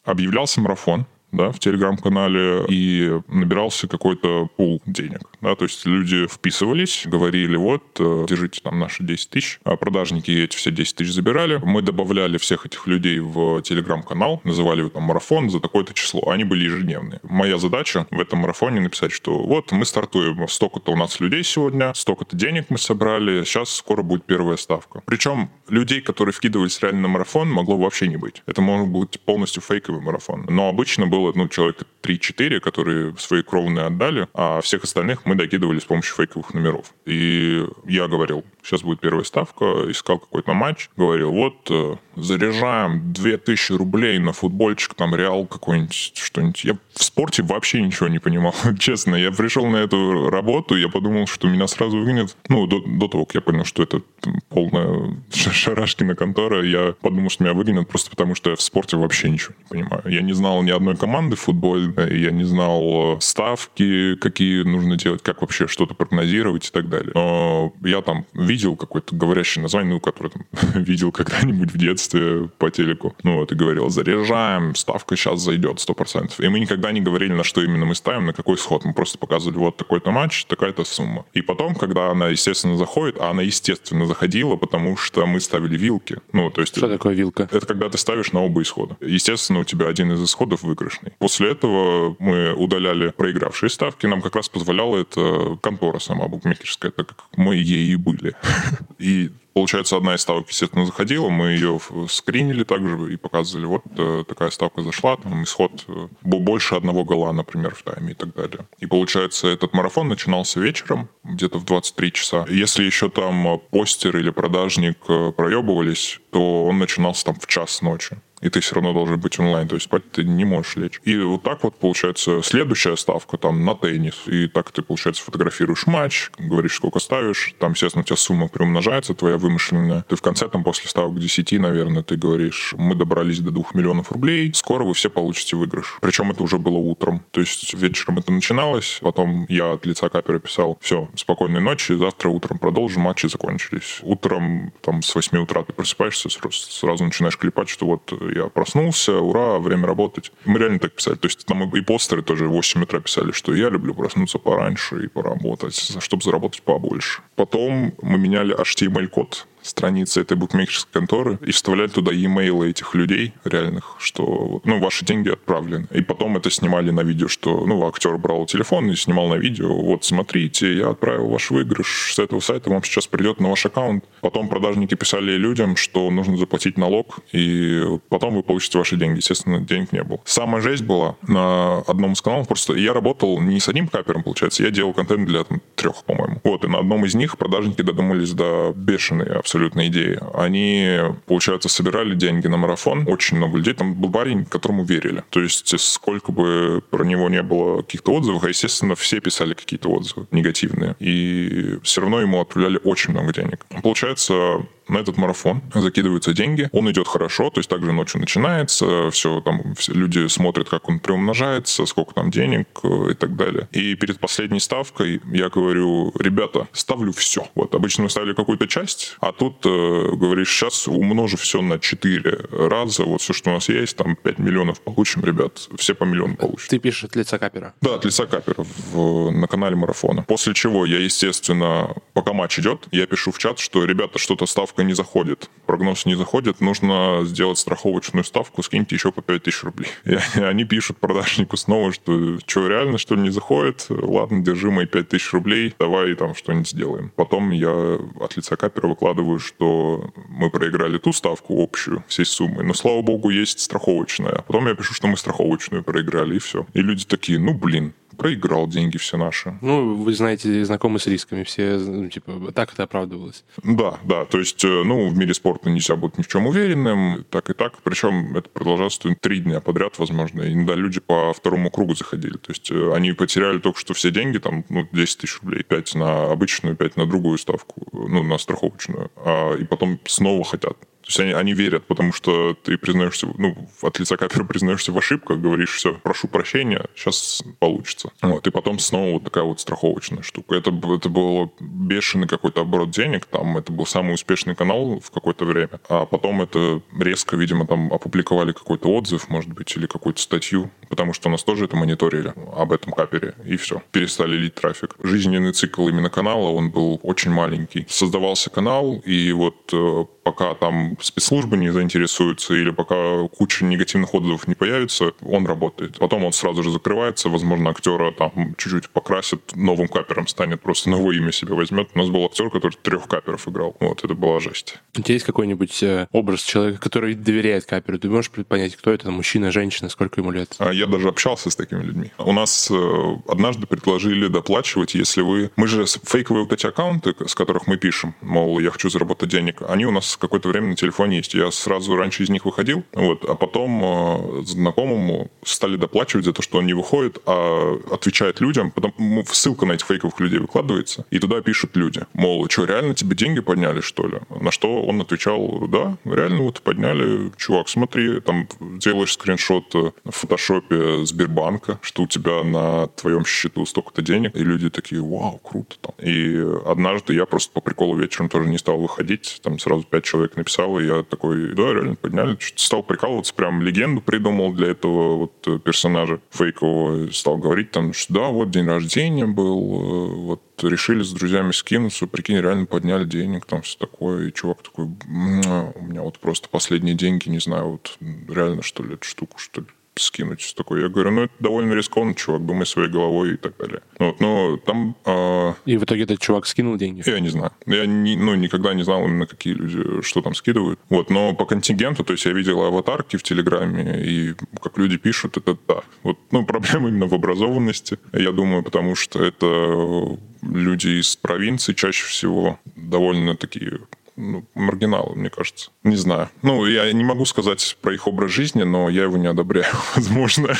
объявлялся 0.05 0.61
марафон, 0.61 1.05
да, 1.35 1.51
в 1.51 1.59
телеграм-канале, 1.59 2.65
и 2.69 3.19
набирался 3.27 3.87
какой-то 3.87 4.49
пул 4.55 4.81
денег. 4.85 5.29
Да, 5.41 5.55
то 5.55 5.65
есть 5.65 5.85
люди 5.85 6.27
вписывались, 6.27 7.03
говорили, 7.05 7.55
вот, 7.55 7.83
э, 7.99 8.25
держите 8.27 8.61
там 8.61 8.79
наши 8.79 9.03
10 9.03 9.29
тысяч. 9.29 9.59
А 9.63 9.75
продажники 9.75 10.31
эти 10.31 10.55
все 10.55 10.71
10 10.71 10.95
тысяч 10.95 11.13
забирали. 11.13 11.61
Мы 11.63 11.81
добавляли 11.81 12.37
всех 12.37 12.65
этих 12.65 12.87
людей 12.87 13.19
в 13.19 13.61
телеграм-канал, 13.61 14.41
называли 14.43 14.79
его 14.79 14.89
там 14.89 15.03
марафон 15.03 15.49
за 15.49 15.59
такое-то 15.59 15.93
число. 15.93 16.29
Они 16.29 16.43
были 16.43 16.65
ежедневные. 16.65 17.19
Моя 17.23 17.57
задача 17.57 18.07
в 18.11 18.19
этом 18.19 18.39
марафоне 18.39 18.81
написать, 18.81 19.11
что 19.11 19.43
вот 19.43 19.71
мы 19.71 19.85
стартуем, 19.85 20.47
столько-то 20.47 20.91
у 20.91 20.95
нас 20.95 21.19
людей 21.19 21.43
сегодня, 21.43 21.93
столько-то 21.93 22.35
денег 22.35 22.65
мы 22.69 22.77
собрали, 22.77 23.43
сейчас 23.43 23.69
скоро 23.69 24.01
будет 24.01 24.25
первая 24.25 24.57
ставка. 24.57 25.01
Причем 25.05 25.49
людей, 25.69 26.01
которые 26.01 26.33
вкидывались 26.33 26.79
реально 26.81 27.01
на 27.01 27.07
марафон, 27.07 27.49
могло 27.51 27.77
вообще 27.77 28.07
не 28.07 28.17
быть. 28.17 28.43
Это 28.45 28.61
мог 28.61 28.87
быть 28.87 29.19
полностью 29.21 29.61
фейковый 29.61 30.01
марафон. 30.01 30.45
Но 30.49 30.69
обычно 30.69 31.07
было, 31.07 31.24
ну, 31.33 31.47
человек 31.47 31.83
3-4, 32.03 32.59
которые 32.59 33.15
свои 33.17 33.41
кровные 33.41 33.85
отдали, 33.85 34.27
а 34.33 34.61
всех 34.61 34.83
остальных 34.83 35.25
мы 35.25 35.35
докидывали 35.35 35.79
с 35.79 35.85
помощью 35.85 36.15
фейковых 36.15 36.53
номеров. 36.53 36.93
И 37.05 37.65
я 37.85 38.07
говорил, 38.07 38.43
сейчас 38.63 38.83
будет 38.83 38.99
первая 38.99 39.23
ставка, 39.23 39.89
искал 39.89 40.19
какой-то 40.19 40.53
матч, 40.53 40.89
говорил, 40.95 41.31
вот, 41.31 41.67
э, 41.69 41.95
заряжаем 42.15 43.13
2000 43.13 43.73
рублей 43.73 44.19
на 44.19 44.33
футбольчик, 44.33 44.93
там, 44.93 45.15
Реал 45.15 45.45
какой-нибудь, 45.45 46.13
что-нибудь. 46.15 46.63
Я 46.63 46.77
в 46.95 47.03
спорте 47.03 47.43
вообще 47.43 47.81
ничего 47.81 48.07
не 48.07 48.19
понимал, 48.19 48.55
честно. 48.79 49.15
Я 49.15 49.31
пришел 49.31 49.65
на 49.67 49.77
эту 49.77 50.29
работу, 50.29 50.75
я 50.75 50.89
подумал, 50.89 51.27
что 51.27 51.47
меня 51.47 51.67
сразу 51.67 51.97
выгонят. 51.97 52.35
Ну, 52.49 52.67
до, 52.67 52.81
до 52.81 53.07
того, 53.07 53.25
как 53.25 53.35
я 53.35 53.41
понял, 53.41 53.65
что 53.65 53.83
это 53.83 54.01
полная 54.49 55.17
шарашкина 55.33 56.15
контора, 56.15 56.63
я 56.65 56.93
подумал, 57.01 57.29
что 57.29 57.43
меня 57.43 57.53
выгонят 57.53 57.87
просто 57.89 58.09
потому, 58.09 58.35
что 58.35 58.51
я 58.51 58.55
в 58.55 58.61
спорте 58.61 58.97
вообще 58.97 59.29
ничего 59.29 59.53
не 59.59 59.65
понимаю. 59.67 60.03
Я 60.05 60.21
не 60.21 60.33
знал 60.33 60.63
ни 60.63 60.71
одной 60.71 60.95
команды 60.95 61.35
футбольной, 61.35 62.19
я 62.19 62.31
не 62.31 62.43
знал 62.43 63.19
ставки, 63.21 64.15
какие 64.15 64.63
нужно 64.63 64.95
делать, 64.95 65.21
как 65.21 65.41
вообще 65.41 65.67
что-то 65.67 65.93
прогнозировать 65.93 66.67
и 66.67 66.71
так 66.71 66.89
далее. 66.89 67.11
Но 67.13 67.73
я 67.83 68.01
там 68.01 68.25
видел 68.33 68.75
какое-то 68.75 69.15
говорящее 69.15 69.63
название, 69.63 69.93
ну, 69.93 69.99
которое 69.99 70.29
там 70.29 70.43
видел 70.81 71.11
когда-нибудь 71.11 71.71
в 71.71 71.77
детстве 71.77 72.49
по 72.57 72.71
телеку. 72.71 73.15
Ну, 73.23 73.39
вот, 73.39 73.51
и 73.51 73.55
говорил, 73.55 73.89
заряжаем, 73.89 74.75
ставка 74.75 75.15
сейчас 75.15 75.41
зайдет 75.41 75.77
100%. 75.77 76.43
И 76.43 76.47
мы 76.47 76.59
никогда 76.59 76.84
не 76.91 77.01
говорили, 77.01 77.33
на 77.33 77.43
что 77.43 77.61
именно 77.61 77.85
мы 77.85 77.95
ставим, 77.95 78.25
на 78.25 78.33
какой 78.33 78.55
исход. 78.55 78.85
Мы 78.85 78.93
просто 78.93 79.17
показывали, 79.17 79.57
вот 79.57 79.77
такой-то 79.77 80.11
матч, 80.11 80.45
такая-то 80.45 80.83
сумма. 80.83 81.25
И 81.33 81.41
потом, 81.41 81.75
когда 81.75 82.09
она, 82.09 82.29
естественно, 82.29 82.77
заходит, 82.77 83.17
а 83.19 83.29
она, 83.29 83.41
естественно, 83.41 84.05
заходила, 84.05 84.55
потому 84.55 84.97
что 84.97 85.25
мы 85.25 85.39
ставили 85.39 85.77
вилки. 85.77 86.17
Ну, 86.31 86.49
то 86.49 86.61
есть... 86.61 86.75
Что 86.75 86.87
такое 86.87 87.13
вилка? 87.13 87.49
Это 87.51 87.65
когда 87.65 87.89
ты 87.89 87.97
ставишь 87.97 88.31
на 88.31 88.43
оба 88.43 88.61
исхода. 88.61 88.97
Естественно, 89.01 89.59
у 89.59 89.63
тебя 89.63 89.87
один 89.87 90.11
из 90.11 90.23
исходов 90.23 90.63
выигрышный. 90.63 91.13
После 91.19 91.51
этого 91.51 92.15
мы 92.19 92.53
удаляли 92.53 93.09
проигравшие 93.09 93.69
ставки. 93.69 94.05
Нам 94.05 94.21
как 94.21 94.35
раз 94.35 94.49
позволяла 94.49 94.97
это 94.97 95.57
контора 95.61 95.99
сама 95.99 96.27
букмекерская, 96.27 96.91
так 96.91 97.07
как 97.07 97.25
мы 97.35 97.55
ей 97.55 97.93
и 97.93 97.95
были. 97.95 98.35
И 98.99 99.31
Получается, 99.55 99.95
одна 99.95 100.15
из 100.15 100.21
ставок, 100.21 100.49
естественно, 100.49 100.85
заходила, 100.85 101.29
мы 101.29 101.51
ее 101.51 101.79
скринили 102.09 102.65
также 102.65 103.13
и 103.13 103.15
показывали, 103.15 103.65
вот 103.65 103.83
э, 103.97 104.25
такая 104.27 104.49
ставка 104.49 104.81
зашла, 104.81 105.15
там 105.15 105.45
исход 105.45 105.85
э, 105.87 106.07
больше 106.23 106.75
одного 106.75 107.05
гола, 107.05 107.31
например, 107.31 107.73
в 107.73 107.81
тайме 107.81 108.11
и 108.11 108.15
так 108.15 108.33
далее. 108.35 108.67
И 108.79 108.85
получается, 108.85 109.47
этот 109.47 109.71
марафон 109.71 110.09
начинался 110.09 110.59
вечером, 110.59 111.07
где-то 111.23 111.59
в 111.59 111.63
23 111.63 112.11
часа. 112.11 112.45
Если 112.49 112.83
еще 112.83 113.09
там 113.09 113.61
постер 113.71 114.17
или 114.17 114.29
продажник 114.29 114.97
э, 115.07 115.31
проебывались, 115.31 116.19
то 116.31 116.65
он 116.65 116.77
начинался 116.77 117.23
там 117.23 117.35
в 117.35 117.47
час 117.47 117.81
ночи 117.81 118.17
и 118.45 118.49
ты 118.49 118.59
все 118.59 118.75
равно 118.75 118.93
должен 118.93 119.19
быть 119.19 119.39
онлайн, 119.39 119.67
то 119.67 119.75
есть 119.75 119.85
спать 119.87 120.03
ты 120.11 120.23
не 120.23 120.45
можешь 120.45 120.75
лечь. 120.75 121.01
И 121.03 121.17
вот 121.17 121.41
так 121.41 121.63
вот 121.63 121.79
получается 121.79 122.43
следующая 122.43 122.95
ставка 122.95 123.37
там 123.37 123.65
на 123.65 123.73
теннис, 123.73 124.21
и 124.27 124.47
так 124.47 124.71
ты, 124.71 124.83
получается, 124.83 125.23
фотографируешь 125.23 125.87
матч, 125.87 126.29
говоришь, 126.37 126.75
сколько 126.75 126.99
ставишь, 126.99 127.55
там, 127.57 127.71
естественно, 127.71 128.03
у 128.03 128.05
тебя 128.05 128.17
сумма 128.17 128.47
приумножается, 128.47 129.15
твоя 129.15 129.37
вымышленная. 129.37 130.05
Ты 130.07 130.15
в 130.15 130.21
конце 130.21 130.47
там 130.47 130.63
после 130.63 130.87
ставок 130.87 131.17
10, 131.19 131.53
наверное, 131.53 132.03
ты 132.03 132.17
говоришь, 132.17 132.75
мы 132.77 132.93
добрались 132.93 133.39
до 133.39 133.49
2 133.49 133.63
миллионов 133.73 134.11
рублей, 134.11 134.51
скоро 134.53 134.83
вы 134.83 134.93
все 134.93 135.09
получите 135.09 135.55
выигрыш. 135.55 135.97
Причем 135.99 136.29
это 136.29 136.43
уже 136.43 136.59
было 136.59 136.77
утром, 136.77 137.23
то 137.31 137.39
есть 137.39 137.73
вечером 137.73 138.19
это 138.19 138.31
начиналось, 138.31 138.99
потом 139.01 139.47
я 139.49 139.73
от 139.73 139.87
лица 139.87 140.09
капера 140.09 140.37
писал, 140.37 140.77
все, 140.81 141.09
спокойной 141.15 141.61
ночи, 141.61 141.93
завтра 141.93 142.29
утром 142.29 142.59
продолжим, 142.59 143.01
матчи 143.01 143.25
закончились. 143.25 144.01
Утром 144.03 144.71
там 144.81 145.01
с 145.01 145.15
8 145.15 145.35
утра 145.39 145.63
ты 145.63 145.73
просыпаешься, 145.73 146.29
сразу 146.51 147.03
начинаешь 147.03 147.37
клепать, 147.39 147.69
что 147.69 147.87
вот 147.87 148.13
я 148.35 148.47
проснулся, 148.47 149.19
ура, 149.19 149.59
время 149.59 149.87
работать. 149.87 150.31
Мы 150.45 150.59
реально 150.59 150.79
так 150.79 150.93
писали. 150.93 151.15
То 151.15 151.27
есть 151.27 151.45
там 151.45 151.63
и 151.75 151.81
постеры 151.81 152.21
тоже 152.21 152.47
в 152.47 152.51
8 152.51 152.83
утра 152.83 152.99
писали, 152.99 153.31
что 153.31 153.53
я 153.53 153.69
люблю 153.69 153.93
проснуться 153.93 154.39
пораньше 154.39 155.05
и 155.05 155.07
поработать, 155.07 155.95
чтобы 155.99 156.23
заработать 156.23 156.61
побольше. 156.61 157.21
Потом 157.35 157.93
мы 158.01 158.17
меняли 158.17 158.55
HTML-код 158.55 159.47
страницы 159.65 160.21
этой 160.21 160.37
букмекерской 160.37 160.91
конторы 160.93 161.39
и 161.41 161.51
вставляли 161.51 161.87
туда 161.87 162.11
e-mail 162.11 162.67
этих 162.67 162.93
людей 162.95 163.33
реальных, 163.43 163.95
что 163.99 164.61
ну, 164.63 164.79
ваши 164.79 165.05
деньги 165.05 165.29
отправлены. 165.29 165.87
И 165.91 166.01
потом 166.01 166.37
это 166.37 166.49
снимали 166.49 166.91
на 166.91 167.01
видео, 167.01 167.27
что 167.27 167.65
ну, 167.65 167.87
актер 167.87 168.17
брал 168.17 168.45
телефон 168.45 168.89
и 168.91 168.95
снимал 168.95 169.27
на 169.27 169.35
видео, 169.35 169.73
вот 169.73 170.05
смотрите, 170.05 170.77
я 170.77 170.89
отправил 170.89 171.27
ваш 171.29 171.49
выигрыш 171.51 172.13
с 172.13 172.19
этого 172.19 172.39
сайта, 172.39 172.69
вам 172.69 172.83
сейчас 172.83 173.07
придет 173.07 173.39
на 173.39 173.49
ваш 173.49 173.65
аккаунт. 173.65 174.03
Потом 174.21 174.47
продажники 174.47 174.95
писали 174.95 175.33
людям, 175.33 175.75
что 175.75 176.09
нужно 176.11 176.37
заплатить 176.37 176.77
налог, 176.77 177.19
и 177.31 177.81
потом 178.09 178.35
вы 178.35 178.43
получите 178.43 178.77
ваши 178.77 178.95
деньги. 178.95 179.17
Естественно, 179.17 179.59
денег 179.59 179.91
не 179.91 180.03
было. 180.03 180.19
Самая 180.25 180.61
жесть 180.61 180.83
была 180.83 181.15
на 181.27 181.79
одном 181.79 182.13
из 182.13 182.21
каналов, 182.21 182.47
просто 182.47 182.73
я 182.73 182.93
работал 182.93 183.41
не 183.41 183.59
с 183.59 183.67
одним 183.67 183.87
капером, 183.87 184.23
получается, 184.23 184.63
я 184.63 184.69
делал 184.69 184.93
контент 184.93 185.27
для 185.27 185.43
там, 185.43 185.61
трех, 185.75 186.03
по-моему. 186.03 186.39
Вот, 186.43 186.63
и 186.63 186.67
на 186.67 186.79
одном 186.79 187.05
из 187.05 187.15
них 187.15 187.37
продажники 187.37 187.81
додумались 187.81 188.31
до 188.31 188.73
бешеной 188.75 189.25
абсолютно 189.25 189.54
идеи. 189.87 190.19
Они, 190.33 190.99
получается, 191.25 191.69
собирали 191.69 192.15
деньги 192.15 192.47
на 192.47 192.57
марафон, 192.57 193.05
очень 193.07 193.37
много 193.37 193.57
людей. 193.57 193.73
Там 193.73 193.93
был 193.93 194.11
парень, 194.11 194.45
которому 194.45 194.83
верили. 194.83 195.23
То 195.29 195.41
есть, 195.41 195.79
сколько 195.79 196.31
бы 196.31 196.81
про 196.89 197.03
него 197.03 197.29
не 197.29 197.41
было 197.41 197.81
каких-то 197.81 198.13
отзывов, 198.13 198.43
а, 198.43 198.49
естественно, 198.49 198.95
все 198.95 199.19
писали 199.19 199.53
какие-то 199.53 199.89
отзывы 199.89 200.27
негативные. 200.31 200.95
И 200.99 201.79
все 201.83 202.01
равно 202.01 202.21
ему 202.21 202.41
отправляли 202.41 202.79
очень 202.83 203.11
много 203.11 203.33
денег. 203.33 203.65
Получается, 203.81 204.65
на 204.87 204.99
этот 204.99 205.17
марафон 205.17 205.61
закидываются 205.73 206.33
деньги, 206.33 206.69
он 206.71 206.89
идет 206.91 207.07
хорошо, 207.07 207.49
то 207.49 207.59
есть 207.59 207.69
также 207.69 207.91
ночью 207.91 208.19
начинается, 208.19 209.09
все 209.11 209.41
там 209.41 209.75
все 209.75 209.93
люди 209.93 210.27
смотрят, 210.27 210.69
как 210.69 210.89
он 210.89 210.99
приумножается, 210.99 211.85
сколько 211.85 212.13
там 212.13 212.31
денег 212.31 212.67
э, 212.83 213.11
и 213.11 213.13
так 213.13 213.35
далее. 213.35 213.67
И 213.71 213.95
перед 213.95 214.19
последней 214.19 214.59
ставкой 214.59 215.21
я 215.31 215.49
говорю, 215.49 216.13
ребята, 216.19 216.67
ставлю 216.71 217.11
все. 217.11 217.47
Вот 217.55 217.73
обычно 217.75 218.03
мы 218.03 218.09
ставили 218.09 218.33
какую-то 218.33 218.67
часть, 218.67 219.17
а 219.19 219.31
тут 219.31 219.65
э, 219.65 220.09
говоришь, 220.13 220.51
сейчас 220.51 220.87
умножу 220.87 221.37
все 221.37 221.61
на 221.61 221.79
4 221.79 222.47
раза, 222.51 223.03
вот 223.03 223.21
все, 223.21 223.33
что 223.33 223.49
у 223.49 223.53
нас 223.53 223.69
есть, 223.69 223.97
там 223.97 224.15
5 224.15 224.39
миллионов 224.39 224.81
получим, 224.81 225.23
ребят, 225.23 225.67
все 225.77 225.95
по 225.95 226.03
миллиону 226.03 226.35
получат. 226.35 226.69
Ты 226.69 226.79
пишешь 226.79 227.05
от 227.05 227.15
лица 227.15 227.39
капера? 227.39 227.73
Да, 227.81 227.95
от 227.95 228.05
лица 228.05 228.25
капера 228.25 228.65
в, 228.91 229.31
на 229.31 229.47
канале 229.47 229.75
марафона. 229.75 230.23
После 230.23 230.53
чего 230.53 230.85
я, 230.85 230.99
естественно, 230.99 231.95
пока 232.13 232.33
матч 232.33 232.59
идет, 232.59 232.87
я 232.91 233.05
пишу 233.05 233.31
в 233.31 233.37
чат, 233.37 233.59
что, 233.59 233.83
ребята, 233.85 234.19
что-то 234.19 234.45
ставка 234.45 234.74
ставка 234.75 234.83
не 234.83 234.93
заходит, 234.93 235.49
прогноз 235.65 236.05
не 236.05 236.15
заходит, 236.15 236.61
нужно 236.61 237.21
сделать 237.23 237.57
страховочную 237.57 238.25
ставку, 238.25 238.61
скиньте 238.61 238.95
еще 238.95 239.11
по 239.11 239.21
5000 239.21 239.63
рублей. 239.63 239.89
И 240.05 240.39
они 240.39 240.65
пишут 240.65 240.97
продажнику 240.97 241.57
снова, 241.57 241.93
что 241.93 242.39
что, 242.45 242.67
реально, 242.67 242.97
что 242.97 243.15
ли, 243.15 243.21
не 243.21 243.29
заходит? 243.31 243.85
Ладно, 243.89 244.43
держи 244.43 244.69
мои 244.71 244.85
5000 244.85 245.33
рублей, 245.33 245.73
давай 245.79 246.13
там 246.15 246.35
что-нибудь 246.35 246.67
сделаем. 246.67 247.11
Потом 247.15 247.51
я 247.51 247.99
от 248.19 248.37
лица 248.37 248.57
капера 248.57 248.87
выкладываю, 248.87 249.39
что 249.39 250.09
мы 250.29 250.49
проиграли 250.49 250.97
ту 250.97 251.13
ставку 251.13 251.63
общую 251.63 252.03
всей 252.07 252.25
суммы, 252.25 252.63
но, 252.63 252.73
слава 252.73 253.01
богу, 253.01 253.29
есть 253.29 253.59
страховочная. 253.59 254.43
Потом 254.47 254.67
я 254.67 254.75
пишу, 254.75 254.93
что 254.93 255.07
мы 255.07 255.17
страховочную 255.17 255.83
проиграли, 255.83 256.35
и 256.35 256.39
все. 256.39 256.65
И 256.73 256.81
люди 256.81 257.05
такие, 257.05 257.39
ну, 257.39 257.53
блин, 257.53 257.93
проиграл 258.15 258.67
деньги 258.67 258.97
все 258.97 259.17
наши. 259.17 259.57
Ну, 259.61 259.95
вы 259.95 260.13
знаете, 260.13 260.65
знакомы 260.65 260.99
с 260.99 261.07
рисками, 261.07 261.43
все, 261.43 261.77
ну, 261.77 262.09
типа, 262.09 262.51
так 262.53 262.73
это 262.73 262.83
оправдывалось. 262.83 263.43
Да, 263.63 263.99
да, 264.03 264.25
то 264.25 264.39
есть, 264.39 264.63
э, 264.63 264.83
ну, 264.83 265.09
в 265.09 265.17
мире 265.17 265.33
спорта 265.33 265.69
нельзя 265.69 265.95
быть 265.95 266.17
ни 266.17 266.23
в 266.23 266.27
чем 266.27 266.47
уверенным, 266.47 267.25
так 267.29 267.49
и 267.49 267.53
так, 267.53 267.73
причем 267.83 268.35
это 268.35 268.49
продолжалось 268.49 268.99
три 269.21 269.39
дня 269.39 269.59
подряд, 269.59 269.97
возможно, 269.99 270.41
и 270.41 270.53
иногда 270.53 270.75
люди 270.75 270.99
по 270.99 271.33
второму 271.33 271.69
кругу 271.69 271.95
заходили, 271.95 272.37
то 272.37 272.51
есть 272.51 272.71
э, 272.71 272.93
они 272.93 273.11
потеряли 273.13 273.59
только 273.59 273.79
что 273.79 273.93
все 273.93 274.11
деньги, 274.11 274.37
там, 274.37 274.65
ну, 274.69 274.87
10 274.91 275.17
тысяч 275.17 275.39
рублей, 275.41 275.63
5 275.63 275.95
на 275.95 276.31
обычную, 276.31 276.75
5 276.75 276.97
на 276.97 277.05
другую 277.05 277.37
ставку, 277.37 277.87
ну, 277.91 278.23
на 278.23 278.37
страховочную, 278.37 279.11
а, 279.17 279.55
и 279.55 279.63
потом 279.63 279.99
снова 280.05 280.43
хотят 280.43 280.77
то 281.05 281.09
есть 281.09 281.19
они, 281.19 281.33
они 281.33 281.53
верят, 281.53 281.85
потому 281.85 282.11
что 282.11 282.55
ты 282.55 282.79
признаешься, 282.79 283.27
ну, 283.37 283.69
от 283.83 283.99
лица 283.99 284.17
капера 284.17 284.43
признаешься 284.43 284.91
в 284.91 284.97
ошибках, 284.97 285.39
говоришь, 285.39 285.75
все, 285.75 285.93
прошу 286.01 286.27
прощения, 286.27 286.85
сейчас 286.95 287.43
получится. 287.59 288.11
Вот, 288.23 288.47
и 288.47 288.49
потом 288.49 288.79
снова 288.79 289.13
вот 289.13 289.23
такая 289.23 289.43
вот 289.43 289.59
страховочная 289.59 290.23
штука. 290.23 290.55
Это, 290.55 290.71
это 290.71 291.09
было 291.09 291.51
бешеный 291.59 292.27
какой-то 292.27 292.61
оборот 292.61 292.89
денег, 292.89 293.27
там 293.27 293.55
это 293.55 293.71
был 293.71 293.85
самый 293.85 294.15
успешный 294.15 294.55
канал 294.55 294.99
в 294.99 295.11
какое-то 295.11 295.45
время, 295.45 295.79
а 295.89 296.07
потом 296.07 296.41
это 296.41 296.81
резко, 296.99 297.35
видимо, 297.35 297.67
там 297.67 297.93
опубликовали 297.93 298.51
какой-то 298.51 298.89
отзыв, 298.89 299.29
может 299.29 299.53
быть, 299.53 299.77
или 299.77 299.85
какую-то 299.85 300.19
статью, 300.19 300.71
потому 300.89 301.13
что 301.13 301.29
у 301.29 301.31
нас 301.31 301.43
тоже 301.43 301.65
это 301.65 301.75
мониторили 301.75 302.33
об 302.55 302.73
этом 302.73 302.93
капере, 302.93 303.35
и 303.45 303.57
все, 303.57 303.83
перестали 303.91 304.37
лить 304.37 304.55
трафик. 304.55 304.95
Жизненный 305.03 305.53
цикл 305.53 305.87
именно 305.87 306.09
канала, 306.09 306.49
он 306.49 306.71
был 306.71 306.99
очень 307.03 307.29
маленький. 307.29 307.85
Создавался 307.87 308.49
канал, 308.49 309.03
и 309.05 309.31
вот 309.33 309.71
э, 309.71 310.05
пока 310.25 310.55
там 310.55 310.97
спецслужбы 310.99 311.55
не 311.55 311.69
заинтересуются 311.69 312.55
или 312.55 312.71
пока 312.71 313.27
куча 313.27 313.63
негативных 313.63 314.13
отзывов 314.15 314.47
не 314.47 314.55
появится, 314.55 315.13
он 315.21 315.45
работает. 315.45 315.99
Потом 315.99 316.25
он 316.25 316.33
сразу 316.33 316.63
же 316.63 316.71
закрывается, 316.71 317.29
возможно, 317.29 317.69
актера 317.69 318.11
там 318.11 318.55
чуть-чуть 318.57 318.89
покрасит, 318.89 319.55
новым 319.55 319.87
капером 319.87 320.27
станет, 320.27 320.61
просто 320.61 320.89
новое 320.89 321.15
имя 321.17 321.31
себе 321.31 321.53
возьмет. 321.53 321.89
У 321.93 321.99
нас 321.99 322.09
был 322.09 322.25
актер, 322.25 322.49
который 322.49 322.75
трех 322.81 323.07
каперов 323.07 323.47
играл. 323.47 323.77
Вот, 323.79 324.03
это 324.03 324.15
была 324.15 324.39
жесть. 324.39 324.79
У 324.97 325.01
тебя 325.01 325.13
есть 325.13 325.27
какой-нибудь 325.27 325.83
э, 325.83 326.07
образ 326.11 326.41
человека, 326.41 326.81
который 326.81 327.13
доверяет 327.13 327.65
каперу? 327.65 327.99
Ты 327.99 328.09
можешь 328.09 328.31
понять, 328.31 328.75
кто 328.75 328.91
это, 328.91 329.11
мужчина, 329.11 329.51
женщина, 329.51 329.89
сколько 329.89 330.21
ему 330.21 330.31
лет? 330.31 330.55
А 330.57 330.73
я 330.73 330.87
даже 330.87 331.07
общался 331.07 331.51
с 331.51 331.55
такими 331.55 331.83
людьми. 331.83 332.11
У 332.17 332.31
нас 332.31 332.71
э, 332.71 333.15
однажды 333.27 333.67
предложили 333.67 334.27
доплачивать, 334.27 334.95
если 334.95 335.21
вы... 335.21 335.51
Мы 335.55 335.67
же 335.67 335.85
фейковые 335.85 336.45
вот 336.45 336.53
эти 336.53 336.65
аккаунты, 336.65 337.13
с 337.27 337.35
которых 337.35 337.67
мы 337.67 337.77
пишем, 337.77 338.15
мол, 338.21 338.57
я 338.59 338.71
хочу 338.71 338.89
заработать 338.89 339.29
денег, 339.29 339.61
они 339.67 339.85
у 339.85 339.91
нас 339.91 340.14
какое-то 340.17 340.49
время 340.49 340.69
на 340.69 340.75
телефоне 340.75 341.17
есть. 341.17 341.33
Я 341.33 341.51
сразу 341.51 341.95
раньше 341.95 342.23
из 342.23 342.29
них 342.29 342.45
выходил, 342.45 342.83
вот, 342.93 343.25
а 343.25 343.35
потом 343.35 343.81
э, 343.83 344.43
знакомому 344.45 345.31
стали 345.43 345.77
доплачивать 345.77 346.25
за 346.25 346.33
то, 346.33 346.41
что 346.41 346.57
он 346.59 346.65
не 346.65 346.73
выходит, 346.73 347.19
а 347.25 347.79
отвечает 347.91 348.41
людям. 348.41 348.71
Потом 348.71 348.93
ссылка 349.27 349.65
на 349.65 349.73
этих 349.73 349.87
фейковых 349.87 350.19
людей 350.19 350.39
выкладывается, 350.39 351.05
и 351.11 351.19
туда 351.19 351.41
пишут 351.41 351.75
люди. 351.75 352.05
Мол, 352.13 352.47
что, 352.49 352.65
реально 352.65 352.93
тебе 352.95 353.15
деньги 353.15 353.39
подняли, 353.41 353.81
что 353.81 354.07
ли? 354.07 354.19
На 354.41 354.51
что 354.51 354.81
он 354.83 355.01
отвечал, 355.01 355.67
да, 355.67 355.97
реально 356.05 356.43
вот 356.43 356.61
подняли. 356.61 357.31
Чувак, 357.37 357.69
смотри, 357.69 358.19
там 358.21 358.47
делаешь 358.59 359.13
скриншот 359.13 359.73
в 359.73 359.93
фотошопе 360.11 361.05
Сбербанка, 361.05 361.79
что 361.81 362.03
у 362.03 362.07
тебя 362.07 362.43
на 362.43 362.87
твоем 362.87 363.25
счету 363.25 363.65
столько-то 363.65 364.01
денег, 364.01 364.35
и 364.35 364.43
люди 364.43 364.69
такие, 364.69 365.01
вау, 365.01 365.39
круто 365.43 365.75
там. 365.81 365.93
И 366.01 366.43
однажды 366.65 367.13
я 367.13 367.25
просто 367.25 367.51
по 367.51 367.61
приколу 367.61 367.97
вечером 367.97 368.29
тоже 368.29 368.49
не 368.49 368.57
стал 368.57 368.79
выходить, 368.79 369.39
там 369.43 369.59
сразу 369.59 369.83
пять 369.83 370.04
человек 370.05 370.37
написал, 370.37 370.79
и 370.79 370.85
я 370.85 371.03
такой, 371.03 371.53
да, 371.53 371.73
реально 371.73 371.95
подняли. 371.95 372.37
Что-то 372.39 372.61
стал 372.61 372.83
прикалываться, 372.83 373.33
прям 373.33 373.61
легенду 373.61 374.01
придумал 374.01 374.53
для 374.53 374.69
этого 374.69 375.17
вот 375.17 375.47
э, 375.47 375.59
персонажа 375.59 376.21
фейкового. 376.31 377.11
Стал 377.11 377.37
говорить 377.37 377.71
там, 377.71 377.93
что 377.93 378.13
да, 378.13 378.27
вот 378.27 378.51
день 378.51 378.67
рождения 378.67 379.25
был, 379.25 379.59
э, 379.59 380.15
вот 380.15 380.41
решили 380.63 381.03
с 381.03 381.11
друзьями 381.11 381.51
скинуться, 381.51 382.07
прикинь, 382.07 382.39
реально 382.39 382.65
подняли 382.65 383.05
денег, 383.05 383.45
там 383.45 383.61
все 383.61 383.77
такое. 383.77 384.29
И 384.29 384.33
чувак 384.33 384.61
такой, 384.61 384.85
у 384.85 384.89
меня 385.09 386.01
вот 386.01 386.19
просто 386.19 386.47
последние 386.49 386.95
деньги, 386.95 387.27
не 387.27 387.39
знаю, 387.39 387.71
вот 387.71 387.97
реально, 388.29 388.61
что 388.61 388.83
ли, 388.83 388.93
эту 388.93 389.05
штуку, 389.05 389.37
что 389.37 389.61
ли 389.61 389.67
скинуть. 389.97 390.53
Такой. 390.55 390.81
Я 390.81 390.89
говорю, 390.89 391.11
ну, 391.11 391.21
это 391.23 391.33
довольно 391.39 391.73
рискованно, 391.73 392.13
чувак, 392.13 392.45
думай 392.45 392.65
своей 392.65 392.89
головой 392.89 393.33
и 393.33 393.37
так 393.37 393.57
далее. 393.57 393.81
Вот, 393.99 394.19
но 394.19 394.57
там... 394.57 394.95
Э... 395.05 395.53
И 395.65 395.77
в 395.77 395.83
итоге 395.83 396.03
этот 396.03 396.19
чувак 396.19 396.45
скинул 396.45 396.77
деньги? 396.77 397.03
Я 397.05 397.19
не 397.19 397.29
знаю. 397.29 397.51
Я 397.65 397.85
не, 397.85 398.15
ну, 398.15 398.35
никогда 398.35 398.73
не 398.73 398.83
знал 398.83 399.05
именно, 399.05 399.25
какие 399.25 399.53
люди 399.53 400.01
что 400.01 400.21
там 400.21 400.35
скидывают. 400.35 400.79
Вот, 400.89 401.09
но 401.09 401.33
по 401.33 401.45
контингенту, 401.45 402.03
то 402.03 402.13
есть 402.13 402.25
я 402.25 402.31
видел 402.31 402.61
аватарки 402.61 403.17
в 403.17 403.23
Телеграме, 403.23 404.03
и 404.03 404.35
как 404.61 404.77
люди 404.77 404.97
пишут, 404.97 405.37
это 405.37 405.57
да. 405.67 405.81
Вот, 406.03 406.17
ну, 406.31 406.45
проблема 406.45 406.89
именно 406.89 407.07
в 407.07 407.13
образованности, 407.13 407.97
я 408.13 408.31
думаю, 408.31 408.63
потому 408.63 408.95
что 408.95 409.23
это 409.23 410.17
люди 410.41 410.99
из 410.99 411.15
провинции 411.15 411.73
чаще 411.73 412.05
всего 412.05 412.59
довольно 412.75 413.35
такие 413.35 413.79
ну, 414.15 414.45
маргиналы, 414.55 415.15
мне 415.15 415.29
кажется. 415.29 415.71
Не 415.83 415.95
знаю. 415.95 416.29
Ну, 416.41 416.65
я 416.65 416.91
не 416.91 417.03
могу 417.03 417.25
сказать 417.25 417.77
про 417.81 417.93
их 417.93 418.07
образ 418.07 418.31
жизни, 418.31 418.63
но 418.63 418.89
я 418.89 419.03
его 419.03 419.17
не 419.17 419.27
одобряю, 419.27 419.73
возможно. 419.95 420.55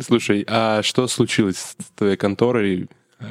Слушай, 0.00 0.44
а 0.46 0.82
что 0.82 1.06
случилось 1.08 1.76
с 1.78 1.90
твоей 1.96 2.16
конторой? 2.16 2.88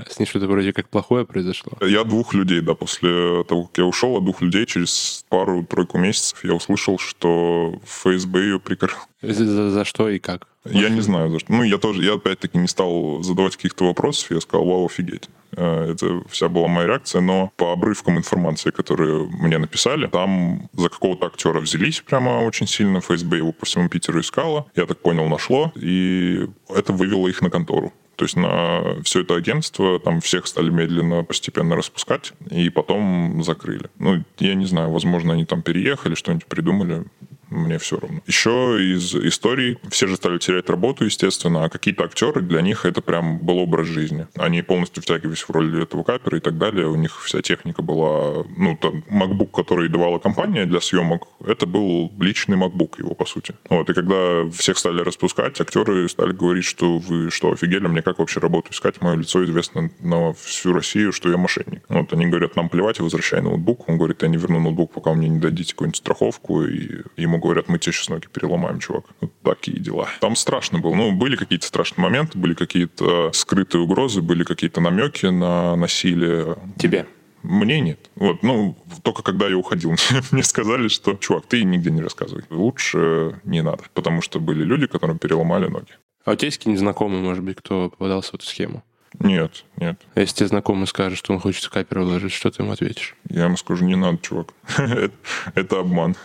С 0.09 0.19
ней 0.19 0.25
что-то 0.25 0.47
вроде 0.47 0.73
как 0.73 0.89
плохое 0.89 1.25
произошло? 1.25 1.73
Я 1.81 2.03
двух 2.03 2.33
людей, 2.33 2.61
да, 2.61 2.73
после 2.73 3.43
того, 3.43 3.65
как 3.65 3.77
я 3.77 3.85
ушел, 3.85 4.17
от 4.17 4.23
двух 4.23 4.41
людей 4.41 4.65
через 4.65 5.25
пару-тройку 5.29 5.97
месяцев 5.97 6.43
я 6.43 6.53
услышал, 6.53 6.97
что 6.97 7.79
ФСБ 7.85 8.39
ее 8.39 8.59
прикрыл. 8.59 8.97
За, 9.21 9.71
за 9.71 9.85
что 9.85 10.09
и 10.09 10.19
как? 10.19 10.47
Я 10.65 10.89
не 10.89 11.01
знаю 11.01 11.29
за 11.29 11.39
что. 11.39 11.51
Ну, 11.51 11.63
я 11.63 11.77
тоже, 11.77 12.03
я 12.03 12.13
опять-таки 12.13 12.57
не 12.57 12.67
стал 12.67 13.21
задавать 13.21 13.57
каких-то 13.57 13.85
вопросов, 13.85 14.31
я 14.31 14.39
сказал, 14.39 14.65
вау, 14.65 14.85
офигеть. 14.85 15.29
Э, 15.55 15.91
это 15.91 16.23
вся 16.29 16.47
была 16.47 16.67
моя 16.67 16.87
реакция, 16.87 17.21
но 17.21 17.51
по 17.57 17.73
обрывкам 17.73 18.17
информации, 18.17 18.71
которые 18.71 19.27
мне 19.27 19.57
написали, 19.57 20.07
там 20.07 20.69
за 20.73 20.89
какого-то 20.89 21.27
актера 21.27 21.59
взялись 21.59 22.01
прямо 22.01 22.41
очень 22.41 22.67
сильно, 22.67 23.01
ФСБ 23.01 23.37
его 23.37 23.51
по 23.51 23.65
всему 23.65 23.89
Питеру 23.89 24.21
искала, 24.21 24.67
я 24.75 24.85
так 24.85 24.99
понял, 24.99 25.27
нашло, 25.27 25.71
и 25.75 26.47
это 26.69 26.93
вывело 26.93 27.27
их 27.27 27.41
на 27.41 27.49
контору. 27.49 27.93
То 28.15 28.25
есть 28.25 28.35
на 28.35 29.01
все 29.03 29.21
это 29.21 29.35
агентство 29.35 29.99
там 29.99 30.21
всех 30.21 30.47
стали 30.47 30.69
медленно, 30.69 31.23
постепенно 31.23 31.75
распускать, 31.75 32.33
и 32.49 32.69
потом 32.69 33.43
закрыли. 33.43 33.89
Ну, 33.97 34.23
я 34.39 34.53
не 34.53 34.65
знаю, 34.65 34.91
возможно, 34.91 35.33
они 35.33 35.45
там 35.45 35.61
переехали, 35.61 36.15
что-нибудь 36.15 36.45
придумали 36.45 37.05
мне 37.53 37.77
все 37.77 37.99
равно. 37.99 38.21
Еще 38.27 38.77
из 38.95 39.15
историй 39.15 39.77
все 39.89 40.07
же 40.07 40.15
стали 40.15 40.37
терять 40.37 40.69
работу, 40.69 41.05
естественно, 41.05 41.65
а 41.65 41.69
какие-то 41.69 42.03
актеры, 42.03 42.41
для 42.41 42.61
них 42.61 42.85
это 42.85 43.01
прям 43.01 43.39
был 43.39 43.59
образ 43.59 43.87
жизни. 43.87 44.27
Они 44.35 44.61
полностью 44.61 45.03
втягивались 45.03 45.43
в 45.43 45.49
роль 45.51 45.81
этого 45.81 46.03
капера 46.03 46.37
и 46.37 46.41
так 46.41 46.57
далее. 46.57 46.87
У 46.87 46.95
них 46.95 47.21
вся 47.23 47.41
техника 47.41 47.81
была... 47.81 48.43
Ну, 48.57 48.77
там, 48.77 49.03
MacBook, 49.09 49.51
который 49.53 49.89
давала 49.89 50.19
компания 50.19 50.65
для 50.65 50.81
съемок, 50.81 51.27
это 51.45 51.65
был 51.65 52.11
личный 52.19 52.57
MacBook 52.57 52.99
его, 52.99 53.13
по 53.13 53.25
сути. 53.25 53.55
Вот, 53.69 53.89
и 53.89 53.93
когда 53.93 54.49
всех 54.49 54.77
стали 54.77 55.01
распускать, 55.01 55.59
актеры 55.61 56.07
стали 56.09 56.31
говорить, 56.31 56.65
что 56.65 56.97
вы 56.97 57.29
что, 57.29 57.51
офигели, 57.51 57.87
мне 57.87 58.01
как 58.01 58.19
вообще 58.19 58.39
работу 58.39 58.71
искать? 58.71 59.01
Мое 59.01 59.15
лицо 59.15 59.43
известно 59.43 59.91
на 59.99 60.33
всю 60.33 60.73
Россию, 60.73 61.11
что 61.11 61.29
я 61.29 61.37
мошенник. 61.37 61.83
Вот, 61.89 62.11
они 62.13 62.25
говорят, 62.27 62.55
нам 62.55 62.69
плевать, 62.69 62.99
возвращай 62.99 63.41
ноутбук. 63.41 63.87
Он 63.89 63.97
говорит, 63.97 64.21
я 64.23 64.27
не 64.27 64.37
верну 64.37 64.59
ноутбук, 64.59 64.93
пока 64.93 65.13
мне 65.13 65.29
не 65.29 65.39
дадите 65.39 65.73
какую-нибудь 65.73 65.97
страховку, 65.97 66.63
и 66.63 67.03
ему 67.17 67.39
говорят, 67.49 67.69
мы 67.69 67.79
тебе 67.79 67.93
сейчас 67.93 68.09
ноги 68.09 68.27
переломаем, 68.31 68.79
чувак. 68.79 69.05
Вот 69.21 69.31
такие 69.43 69.79
дела. 69.79 70.07
Там 70.19 70.35
страшно 70.35 70.79
было. 70.79 70.95
Ну, 70.95 71.11
были 71.11 71.35
какие-то 71.35 71.65
страшные 71.65 72.03
моменты, 72.03 72.37
были 72.37 72.53
какие-то 72.53 73.31
скрытые 73.33 73.81
угрозы, 73.81 74.21
были 74.21 74.43
какие-то 74.43 74.81
намеки 74.81 75.27
на 75.27 75.75
насилие. 75.75 76.57
Тебе? 76.77 77.05
Мне 77.43 77.81
нет. 77.81 78.09
Вот, 78.15 78.41
ну, 78.41 78.77
только 79.03 79.21
когда 79.21 79.47
я 79.47 79.57
уходил, 79.57 79.95
мне 80.31 80.43
сказали, 80.43 80.87
что, 80.87 81.13
чувак, 81.15 81.45
ты 81.45 81.63
нигде 81.63 81.91
не 81.91 82.01
рассказывай. 82.01 82.43
Лучше 82.49 83.39
не 83.43 83.61
надо. 83.61 83.83
Потому 83.93 84.21
что 84.21 84.39
были 84.39 84.63
люди, 84.63 84.87
которым 84.87 85.19
переломали 85.19 85.67
ноги. 85.67 85.91
А 86.25 86.31
у 86.31 86.35
тебя 86.35 86.47
есть 86.47 86.57
какие-нибудь 86.57 86.79
знакомые, 86.79 87.21
может 87.21 87.43
быть, 87.43 87.57
кто 87.57 87.89
попадался 87.89 88.31
в 88.31 88.35
эту 88.35 88.45
схему? 88.45 88.83
Нет, 89.19 89.65
нет. 89.77 90.01
А 90.15 90.21
если 90.21 90.37
тебе 90.37 90.47
знакомый 90.47 90.87
скажет, 90.87 91.17
что 91.17 91.33
он 91.33 91.39
хочет 91.39 91.63
в 91.65 91.69
капер 91.69 91.99
вложить, 91.99 92.31
что 92.31 92.49
ты 92.49 92.63
ему 92.63 92.71
ответишь? 92.71 93.15
Я 93.29 93.45
ему 93.45 93.57
скажу, 93.57 93.85
не 93.85 93.95
надо, 93.95 94.17
чувак. 94.19 94.53
это 95.55 95.79
обман. 95.79 96.15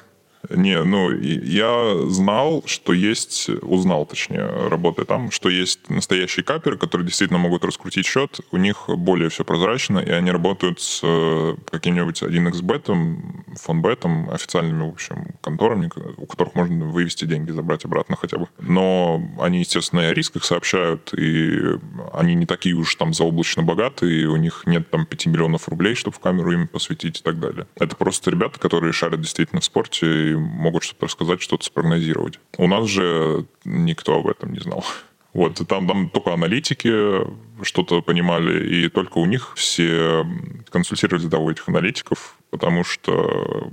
Не, 0.51 0.83
ну, 0.85 1.11
я 1.11 1.96
знал, 2.09 2.62
что 2.66 2.92
есть, 2.92 3.48
узнал, 3.62 4.07
точнее, 4.07 4.46
работая 4.68 5.05
там, 5.05 5.31
что 5.31 5.48
есть 5.48 5.90
настоящие 5.90 6.44
каперы, 6.44 6.79
которые 6.79 7.07
действительно 7.07 7.38
могут 7.38 7.64
раскрутить 7.64 8.07
счет, 8.07 8.40
у 8.53 8.57
них 8.57 8.88
более 8.88 9.29
все 9.29 9.44
прозрачно, 9.44 9.98
и 9.98 10.11
они 10.11 10.31
работают 10.31 10.81
с 10.81 11.01
э, 11.03 11.57
каким-нибудь 11.70 12.22
1xbet, 12.22 13.57
фонбетом, 13.57 14.31
официальными, 14.31 14.88
в 14.88 14.92
общем, 14.92 15.35
конторами, 15.42 15.90
у 16.16 16.27
которых 16.27 16.55
можно 16.55 16.87
вывести 16.87 17.24
деньги, 17.24 17.51
забрать 17.51 17.85
обратно 17.85 18.16
хотя 18.16 18.38
бы. 18.38 18.48
Но 18.59 19.22
они, 19.40 19.61
естественно, 19.61 20.01
и 20.01 20.05
о 20.05 20.14
рисках 20.14 20.44
сообщают, 20.44 21.12
и 21.14 21.61
они 22.12 22.35
не 22.35 22.46
такие 22.46 22.74
уж 22.74 22.94
там 22.94 23.12
заоблачно 23.12 23.62
богатые, 23.62 24.22
и 24.22 24.27
у 24.27 24.37
них 24.37 24.62
нет 24.66 24.90
там 24.90 25.05
5 25.05 25.27
миллионов 25.27 25.68
рублей, 25.68 25.94
чтобы 25.94 26.16
в 26.16 26.20
камеру 26.20 26.53
им 26.53 26.68
посвятить 26.68 27.20
и 27.20 27.22
так 27.22 27.40
далее. 27.40 27.66
Это 27.77 27.96
просто 27.96 28.31
ребята, 28.31 28.59
которые 28.59 28.92
шарят 28.92 29.20
действительно 29.20 29.61
в 29.61 29.64
спорте, 29.64 30.28
могут 30.35 30.85
что-то 30.85 31.07
рассказать, 31.07 31.43
что-то 31.43 31.64
спрогнозировать. 31.64 32.41
У 32.57 32.67
нас 32.67 32.87
же 32.87 33.47
никто 33.64 34.19
об 34.19 34.27
этом 34.29 34.53
не 34.53 34.61
знал. 34.61 34.85
Вот, 35.35 35.61
там, 35.69 35.87
там 35.87 36.09
только 36.11 36.33
аналитики 36.33 36.93
что-то 37.62 38.03
понимали, 38.03 38.67
и 38.67 38.88
только 38.88 39.19
у 39.19 39.27
них 39.27 39.53
все 39.57 40.27
консультировали 40.71 41.21
за 41.21 41.37
этих 41.37 41.69
аналитиков, 41.69 42.37
потому 42.51 42.83
что 42.83 43.71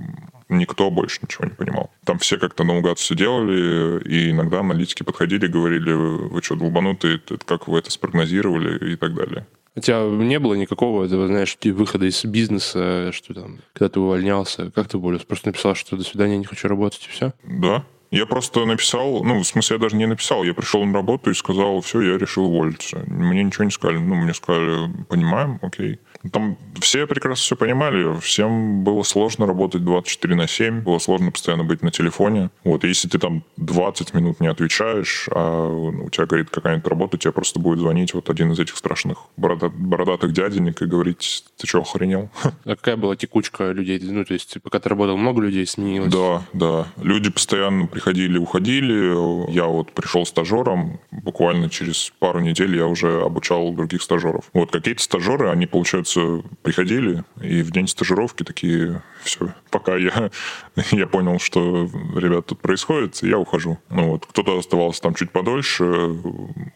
никто 0.48 0.90
больше 0.90 1.20
ничего 1.22 1.46
не 1.46 1.54
понимал. 1.54 1.90
Там 2.04 2.18
все 2.18 2.38
как-то 2.38 2.62
наугад 2.62 2.98
все 2.98 3.14
делали, 3.14 4.00
и 4.04 4.30
иногда 4.30 4.60
аналитики 4.60 5.02
подходили 5.02 5.46
и 5.46 5.50
говорили, 5.50 5.92
вы 5.92 6.42
что, 6.42 6.56
долбанутые, 6.56 7.20
как 7.44 7.68
вы 7.68 7.78
это 7.78 7.90
спрогнозировали 7.90 8.92
и 8.92 8.96
так 8.96 9.14
далее. 9.14 9.46
У 9.76 9.80
тебя 9.80 10.00
не 10.00 10.38
было 10.38 10.54
никакого 10.54 11.04
этого, 11.04 11.26
знаешь, 11.26 11.56
выхода 11.62 12.06
из 12.06 12.24
бизнеса, 12.24 13.12
что 13.12 13.34
там, 13.34 13.58
когда 13.74 13.90
ты 13.90 14.00
увольнялся, 14.00 14.70
как 14.70 14.88
ты 14.88 14.96
уволился? 14.96 15.26
Просто 15.26 15.48
написал, 15.48 15.74
что 15.74 15.96
до 15.96 16.02
свидания, 16.02 16.38
не 16.38 16.46
хочу 16.46 16.66
работать, 16.66 17.06
и 17.06 17.10
все? 17.10 17.34
Да. 17.44 17.84
Я 18.10 18.24
просто 18.24 18.64
написал, 18.64 19.24
ну, 19.24 19.40
в 19.40 19.46
смысле, 19.46 19.76
я 19.76 19.80
даже 19.82 19.96
не 19.96 20.06
написал, 20.06 20.44
я 20.44 20.54
пришел 20.54 20.84
на 20.84 20.94
работу 20.94 21.30
и 21.30 21.34
сказал, 21.34 21.80
все, 21.80 22.00
я 22.00 22.18
решил 22.18 22.46
уволиться. 22.46 23.04
Мне 23.06 23.42
ничего 23.42 23.64
не 23.64 23.70
сказали. 23.70 23.98
Ну, 23.98 24.14
мне 24.14 24.32
сказали, 24.32 24.90
понимаем, 25.08 25.58
окей. 25.60 25.98
Там 26.32 26.56
все 26.80 27.06
прекрасно 27.06 27.42
все 27.42 27.56
понимали, 27.56 28.18
всем 28.20 28.84
было 28.84 29.02
сложно 29.02 29.46
работать 29.46 29.84
24 29.84 30.34
на 30.34 30.46
7, 30.46 30.80
было 30.82 30.98
сложно 30.98 31.30
постоянно 31.30 31.64
быть 31.64 31.82
на 31.82 31.90
телефоне. 31.90 32.50
Вот, 32.64 32.84
и 32.84 32.88
если 32.88 33.08
ты 33.08 33.18
там 33.18 33.44
20 33.56 34.14
минут 34.14 34.40
не 34.40 34.48
отвечаешь, 34.48 35.28
а 35.30 35.68
у 35.68 36.10
тебя 36.10 36.26
говорит 36.26 36.50
какая-нибудь 36.50 36.88
работа, 36.88 37.18
тебе 37.18 37.32
просто 37.32 37.60
будет 37.60 37.78
звонить 37.78 38.14
вот 38.14 38.30
один 38.30 38.52
из 38.52 38.58
этих 38.58 38.76
страшных 38.76 39.18
бородатых 39.36 40.32
дяденек 40.32 40.82
и 40.82 40.86
говорить, 40.86 41.44
ты 41.56 41.66
что, 41.66 41.80
охренел? 41.80 42.28
А 42.64 42.74
какая 42.74 42.96
была 42.96 43.14
текучка 43.16 43.70
людей? 43.70 44.00
Ну, 44.02 44.24
то 44.24 44.34
есть, 44.34 44.56
пока 44.62 44.80
ты 44.80 44.88
работал, 44.88 45.16
много 45.16 45.40
людей 45.42 45.66
сменилось? 45.66 46.12
Да, 46.12 46.42
да. 46.52 46.86
Люди 47.00 47.30
постоянно 47.30 47.86
приходили, 47.86 48.38
уходили. 48.38 49.52
Я 49.52 49.66
вот 49.66 49.92
пришел 49.92 50.26
стажером, 50.26 50.98
буквально 51.10 51.70
через 51.70 52.12
пару 52.18 52.40
недель 52.40 52.76
я 52.76 52.86
уже 52.86 53.22
обучал 53.22 53.72
других 53.72 54.02
стажеров. 54.02 54.50
Вот 54.52 54.72
какие-то 54.72 55.02
стажеры, 55.02 55.50
они, 55.50 55.66
получается, 56.06 56.48
приходили, 56.62 57.24
и 57.40 57.62
в 57.62 57.70
день 57.70 57.88
стажировки 57.88 58.42
такие, 58.42 59.02
все, 59.22 59.54
пока 59.70 59.96
я, 59.96 60.30
я 60.90 61.06
понял, 61.06 61.38
что, 61.38 61.88
ребят, 62.14 62.46
тут 62.46 62.60
происходит, 62.60 63.22
я 63.22 63.38
ухожу. 63.38 63.78
Ну 63.90 64.12
вот, 64.12 64.26
кто-то 64.26 64.58
оставался 64.58 65.02
там 65.02 65.14
чуть 65.14 65.30
подольше, 65.30 65.84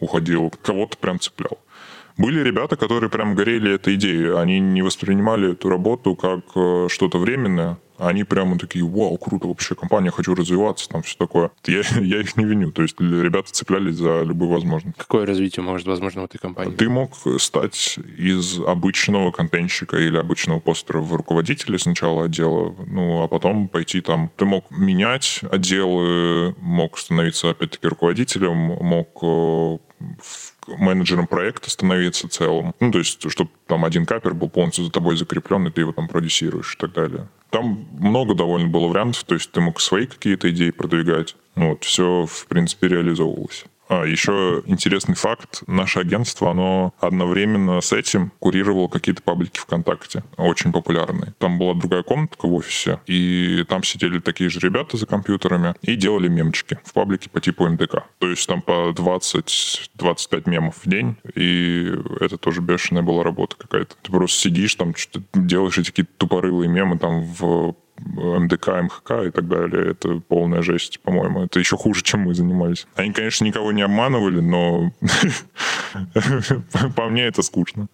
уходил, 0.00 0.52
кого-то 0.62 0.96
прям 0.98 1.20
цеплял. 1.20 1.58
Были 2.18 2.42
ребята, 2.42 2.76
которые 2.76 3.08
прям 3.08 3.34
горели 3.34 3.74
этой 3.74 3.94
идеей. 3.94 4.36
Они 4.36 4.60
не 4.60 4.82
воспринимали 4.82 5.52
эту 5.52 5.70
работу 5.70 6.16
как 6.16 6.40
э, 6.54 6.88
что-то 6.90 7.18
временное. 7.18 7.78
Они 8.00 8.24
прямо 8.24 8.58
такие, 8.58 8.84
вау, 8.84 9.16
круто 9.18 9.48
вообще, 9.48 9.74
компания, 9.74 10.10
хочу 10.10 10.34
развиваться, 10.34 10.88
там 10.88 11.02
все 11.02 11.16
такое. 11.18 11.50
Я, 11.66 11.82
я 12.00 12.20
их 12.20 12.36
не 12.36 12.44
виню. 12.44 12.72
То 12.72 12.82
есть 12.82 12.98
ребята 13.00 13.52
цеплялись 13.52 13.96
за 13.96 14.22
любую 14.22 14.50
возможность. 14.50 14.96
Какое 14.96 15.26
развитие 15.26 15.62
может 15.62 15.86
возможно 15.86 16.22
в 16.22 16.24
этой 16.24 16.38
компании? 16.38 16.74
Ты 16.74 16.88
мог 16.88 17.12
стать 17.38 17.98
из 18.16 18.58
обычного 18.60 19.30
контентщика 19.32 19.98
или 19.98 20.16
обычного 20.16 20.60
постера 20.60 21.00
в 21.00 21.12
руководителя 21.14 21.78
сначала 21.78 22.24
отдела, 22.24 22.74
ну, 22.86 23.22
а 23.22 23.28
потом 23.28 23.68
пойти 23.68 24.00
там... 24.00 24.30
Ты 24.36 24.44
мог 24.46 24.70
менять 24.70 25.40
отделы, 25.50 26.54
мог 26.58 26.98
становиться, 26.98 27.50
опять-таки, 27.50 27.86
руководителем, 27.86 28.56
мог 28.56 29.08
э, 29.22 29.78
менеджером 30.66 31.26
проекта 31.26 31.70
становиться 31.70 32.28
целым. 32.28 32.74
Ну, 32.80 32.90
то 32.90 32.98
есть, 32.98 33.30
чтобы 33.30 33.50
там 33.66 33.84
один 33.84 34.06
капер 34.06 34.34
был 34.34 34.48
полностью 34.48 34.84
за 34.84 34.90
тобой 34.90 35.16
закреплен, 35.16 35.66
и 35.66 35.70
ты 35.70 35.82
его 35.82 35.92
там 35.92 36.08
продюсируешь 36.08 36.74
и 36.74 36.78
так 36.78 36.92
далее. 36.92 37.28
Там 37.50 37.88
много 37.98 38.34
довольно 38.34 38.68
было 38.68 38.88
вариантов, 38.88 39.24
то 39.24 39.34
есть 39.34 39.50
ты 39.50 39.60
мог 39.60 39.80
свои 39.80 40.06
какие-то 40.06 40.50
идеи 40.50 40.70
продвигать. 40.70 41.36
Вот, 41.56 41.84
все, 41.84 42.26
в 42.26 42.46
принципе, 42.46 42.88
реализовывалось. 42.88 43.64
А, 43.90 44.04
еще 44.04 44.62
интересный 44.66 45.16
факт. 45.16 45.64
Наше 45.66 45.98
агентство, 45.98 46.52
оно 46.52 46.94
одновременно 47.00 47.80
с 47.80 47.92
этим 47.92 48.30
курировало 48.38 48.86
какие-то 48.86 49.20
паблики 49.20 49.58
ВКонтакте, 49.58 50.22
очень 50.36 50.70
популярные. 50.70 51.34
Там 51.38 51.58
была 51.58 51.74
другая 51.74 52.04
комнатка 52.04 52.46
в 52.46 52.54
офисе, 52.54 53.00
и 53.06 53.64
там 53.68 53.82
сидели 53.82 54.20
такие 54.20 54.48
же 54.48 54.60
ребята 54.60 54.96
за 54.96 55.06
компьютерами 55.06 55.74
и 55.82 55.96
делали 55.96 56.28
мемчики 56.28 56.78
в 56.84 56.92
паблике 56.92 57.28
по 57.30 57.40
типу 57.40 57.66
МДК. 57.66 58.04
То 58.20 58.28
есть 58.28 58.46
там 58.46 58.62
по 58.62 58.92
20-25 58.92 60.48
мемов 60.48 60.76
в 60.84 60.88
день, 60.88 61.16
и 61.34 61.92
это 62.20 62.38
тоже 62.38 62.60
бешеная 62.60 63.02
была 63.02 63.24
работа 63.24 63.56
какая-то. 63.58 63.96
Ты 64.02 64.12
просто 64.12 64.40
сидишь 64.40 64.76
там, 64.76 64.94
что-то 64.94 65.24
делаешь 65.34 65.78
эти 65.78 65.88
какие-то 65.88 66.12
тупорылые 66.16 66.68
мемы 66.68 66.96
там 66.96 67.22
в 67.24 67.74
МДК, 68.16 68.82
МХК 68.82 69.10
и 69.26 69.30
так 69.30 69.48
далее. 69.48 69.90
Это 69.92 70.20
полная 70.20 70.62
жесть, 70.62 71.00
по-моему. 71.00 71.44
Это 71.44 71.58
еще 71.58 71.76
хуже, 71.76 72.02
чем 72.02 72.20
мы 72.20 72.34
занимались. 72.34 72.86
Они, 72.94 73.12
конечно, 73.12 73.44
никого 73.44 73.72
не 73.72 73.82
обманывали, 73.82 74.40
но 74.40 74.92
по 76.96 77.08
мне 77.08 77.24
это 77.26 77.42
скучно. 77.42 77.88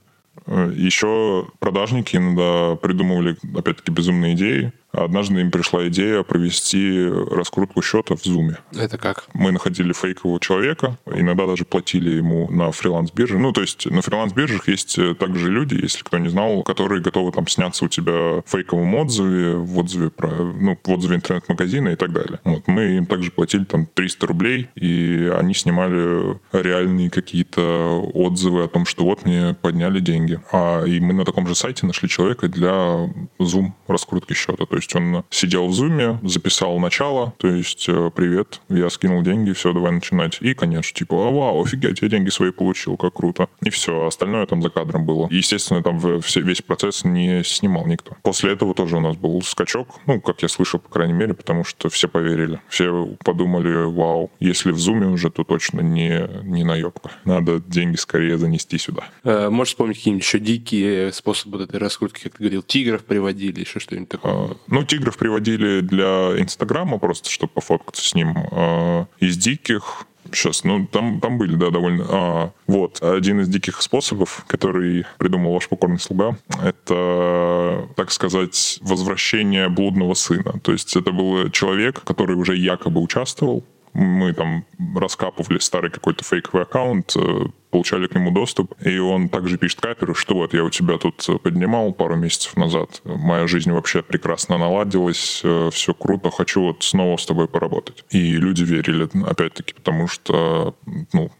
Еще 0.46 1.48
продажники 1.58 2.16
иногда 2.16 2.76
придумывали, 2.76 3.36
опять-таки, 3.56 3.90
безумные 3.90 4.34
идеи. 4.34 4.72
Однажды 4.96 5.40
им 5.40 5.50
пришла 5.50 5.86
идея 5.88 6.22
провести 6.22 7.08
раскрутку 7.30 7.82
счета 7.82 8.16
в 8.16 8.24
Zoom. 8.24 8.56
Это 8.74 8.98
как? 8.98 9.26
Мы 9.34 9.52
находили 9.52 9.92
фейкового 9.92 10.40
человека, 10.40 10.98
иногда 11.06 11.46
даже 11.46 11.64
платили 11.64 12.10
ему 12.10 12.50
на 12.50 12.72
фриланс-бирже. 12.72 13.38
Ну, 13.38 13.52
то 13.52 13.60
есть 13.60 13.86
на 13.86 14.00
фриланс-биржах 14.00 14.68
есть 14.68 14.98
э, 14.98 15.14
также 15.14 15.50
люди, 15.50 15.74
если 15.74 16.02
кто 16.02 16.18
не 16.18 16.28
знал, 16.28 16.62
которые 16.62 17.02
готовы 17.02 17.32
там 17.32 17.46
сняться 17.46 17.84
у 17.84 17.88
тебя 17.88 18.12
в 18.12 18.44
фейковом 18.46 18.94
отзыве, 18.94 19.56
в 19.56 19.78
отзыве, 19.78 20.10
про, 20.10 20.28
ну, 20.28 20.78
в 20.82 20.90
отзыве 20.90 21.16
интернет-магазина 21.16 21.90
и 21.90 21.96
так 21.96 22.12
далее. 22.12 22.40
Вот. 22.44 22.66
Мы 22.66 22.96
им 22.96 23.06
также 23.06 23.30
платили 23.30 23.64
там 23.64 23.86
300 23.86 24.26
рублей, 24.26 24.68
и 24.74 25.30
они 25.36 25.54
снимали 25.54 26.38
реальные 26.52 27.10
какие-то 27.10 28.00
отзывы 28.14 28.64
о 28.64 28.68
том, 28.68 28.86
что 28.86 29.04
вот 29.04 29.24
мне 29.24 29.54
подняли 29.60 30.00
деньги. 30.00 30.40
А, 30.52 30.84
и 30.84 31.00
мы 31.00 31.12
на 31.12 31.24
таком 31.24 31.46
же 31.46 31.54
сайте 31.54 31.86
нашли 31.86 32.08
человека 32.08 32.48
для 32.48 33.10
Zoom 33.38 33.72
раскрутки 33.86 34.32
счета. 34.34 34.66
То 34.66 34.76
есть 34.76 34.85
есть 34.86 34.96
он 34.96 35.24
сидел 35.30 35.66
в 35.66 35.72
зуме, 35.72 36.18
записал 36.22 36.78
начало, 36.78 37.34
то 37.38 37.48
есть 37.48 37.88
э, 37.88 38.10
привет, 38.14 38.60
я 38.68 38.88
скинул 38.90 39.22
деньги, 39.22 39.52
все, 39.52 39.72
давай 39.72 39.92
начинать. 39.92 40.38
И, 40.40 40.54
конечно, 40.54 40.96
типа, 40.96 41.28
а, 41.28 41.30
вау, 41.30 41.62
офигеть, 41.62 42.02
я 42.02 42.08
деньги 42.08 42.30
свои 42.30 42.52
получил, 42.52 42.96
как 42.96 43.14
круто. 43.14 43.48
И 43.62 43.70
все, 43.70 44.06
остальное 44.06 44.46
там 44.46 44.62
за 44.62 44.70
кадром 44.70 45.04
было. 45.04 45.28
Естественно, 45.30 45.82
там 45.82 45.98
весь 45.98 46.62
процесс 46.62 47.04
не 47.04 47.42
снимал 47.42 47.86
никто. 47.86 48.16
После 48.22 48.52
этого 48.52 48.74
тоже 48.74 48.96
у 48.96 49.00
нас 49.00 49.16
был 49.16 49.42
скачок, 49.42 49.88
ну, 50.06 50.20
как 50.20 50.42
я 50.42 50.48
слышал, 50.48 50.78
по 50.78 50.88
крайней 50.88 51.14
мере, 51.14 51.34
потому 51.34 51.64
что 51.64 51.88
все 51.88 52.08
поверили. 52.08 52.60
Все 52.68 53.16
подумали, 53.24 53.84
вау, 53.86 54.30
если 54.40 54.70
в 54.70 54.78
зуме 54.78 55.06
уже, 55.06 55.30
то 55.30 55.44
точно 55.44 55.80
не, 55.80 56.28
не 56.44 56.64
наебка. 56.64 57.10
Надо 57.24 57.60
деньги 57.60 57.96
скорее 57.96 58.38
занести 58.38 58.78
сюда. 58.78 59.04
А, 59.24 59.50
можешь 59.50 59.72
вспомнить 59.72 59.98
какие-нибудь 59.98 60.24
еще 60.24 60.38
дикие 60.38 61.12
способы 61.12 61.62
этой 61.62 61.80
раскрутки, 61.80 62.22
как 62.24 62.34
ты 62.34 62.38
говорил, 62.38 62.62
тигров 62.62 63.04
приводили, 63.04 63.60
еще 63.60 63.80
что-нибудь 63.80 64.08
такое? 64.08 64.32
А, 64.32 64.56
ну, 64.76 64.84
тигров 64.84 65.16
приводили 65.16 65.80
для 65.80 66.38
Инстаграма 66.38 66.98
просто, 66.98 67.30
чтобы 67.30 67.52
пофоткаться 67.54 68.06
с 68.06 68.14
ним. 68.14 68.34
А, 68.50 69.06
из 69.18 69.36
диких 69.36 70.06
Сейчас, 70.32 70.64
ну, 70.64 70.86
там, 70.86 71.20
там 71.20 71.38
были, 71.38 71.54
да, 71.54 71.70
довольно... 71.70 72.04
А, 72.08 72.50
вот, 72.66 73.00
один 73.00 73.40
из 73.40 73.48
диких 73.48 73.80
способов, 73.80 74.44
который 74.48 75.06
придумал 75.18 75.52
ваш 75.52 75.68
покорный 75.68 76.00
слуга, 76.00 76.36
это, 76.60 77.88
так 77.94 78.10
сказать, 78.10 78.78
возвращение 78.82 79.68
блудного 79.68 80.14
сына. 80.14 80.58
То 80.64 80.72
есть 80.72 80.96
это 80.96 81.12
был 81.12 81.48
человек, 81.50 82.02
который 82.02 82.34
уже 82.34 82.56
якобы 82.56 83.00
участвовал 83.00 83.64
мы 83.96 84.34
там 84.34 84.64
раскапывали 84.94 85.58
старый 85.58 85.90
какой-то 85.90 86.22
фейковый 86.22 86.64
аккаунт, 86.64 87.16
э, 87.16 87.46
получали 87.70 88.06
к 88.06 88.14
нему 88.14 88.30
доступ, 88.30 88.74
и 88.82 88.98
он 88.98 89.30
также 89.30 89.56
пишет 89.56 89.80
каперу, 89.80 90.14
что 90.14 90.34
вот 90.34 90.52
я 90.52 90.64
у 90.64 90.70
тебя 90.70 90.98
тут 90.98 91.26
поднимал 91.42 91.92
пару 91.92 92.14
месяцев 92.16 92.56
назад, 92.56 93.00
моя 93.04 93.46
жизнь 93.46 93.72
вообще 93.72 94.02
прекрасно 94.02 94.58
наладилась, 94.58 95.40
э, 95.42 95.70
все 95.72 95.94
круто, 95.94 96.30
хочу 96.30 96.62
вот 96.62 96.82
снова 96.82 97.16
с 97.16 97.24
тобой 97.24 97.48
поработать. 97.48 98.04
И 98.10 98.36
люди 98.36 98.64
верили, 98.64 99.08
опять-таки, 99.26 99.72
потому 99.72 100.08
что, 100.08 100.74
ну, 101.14 101.30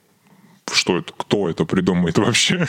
что 0.73 0.99
это, 0.99 1.13
кто 1.15 1.49
это 1.51 1.67
придумает 1.67 2.17
вообще, 2.19 2.67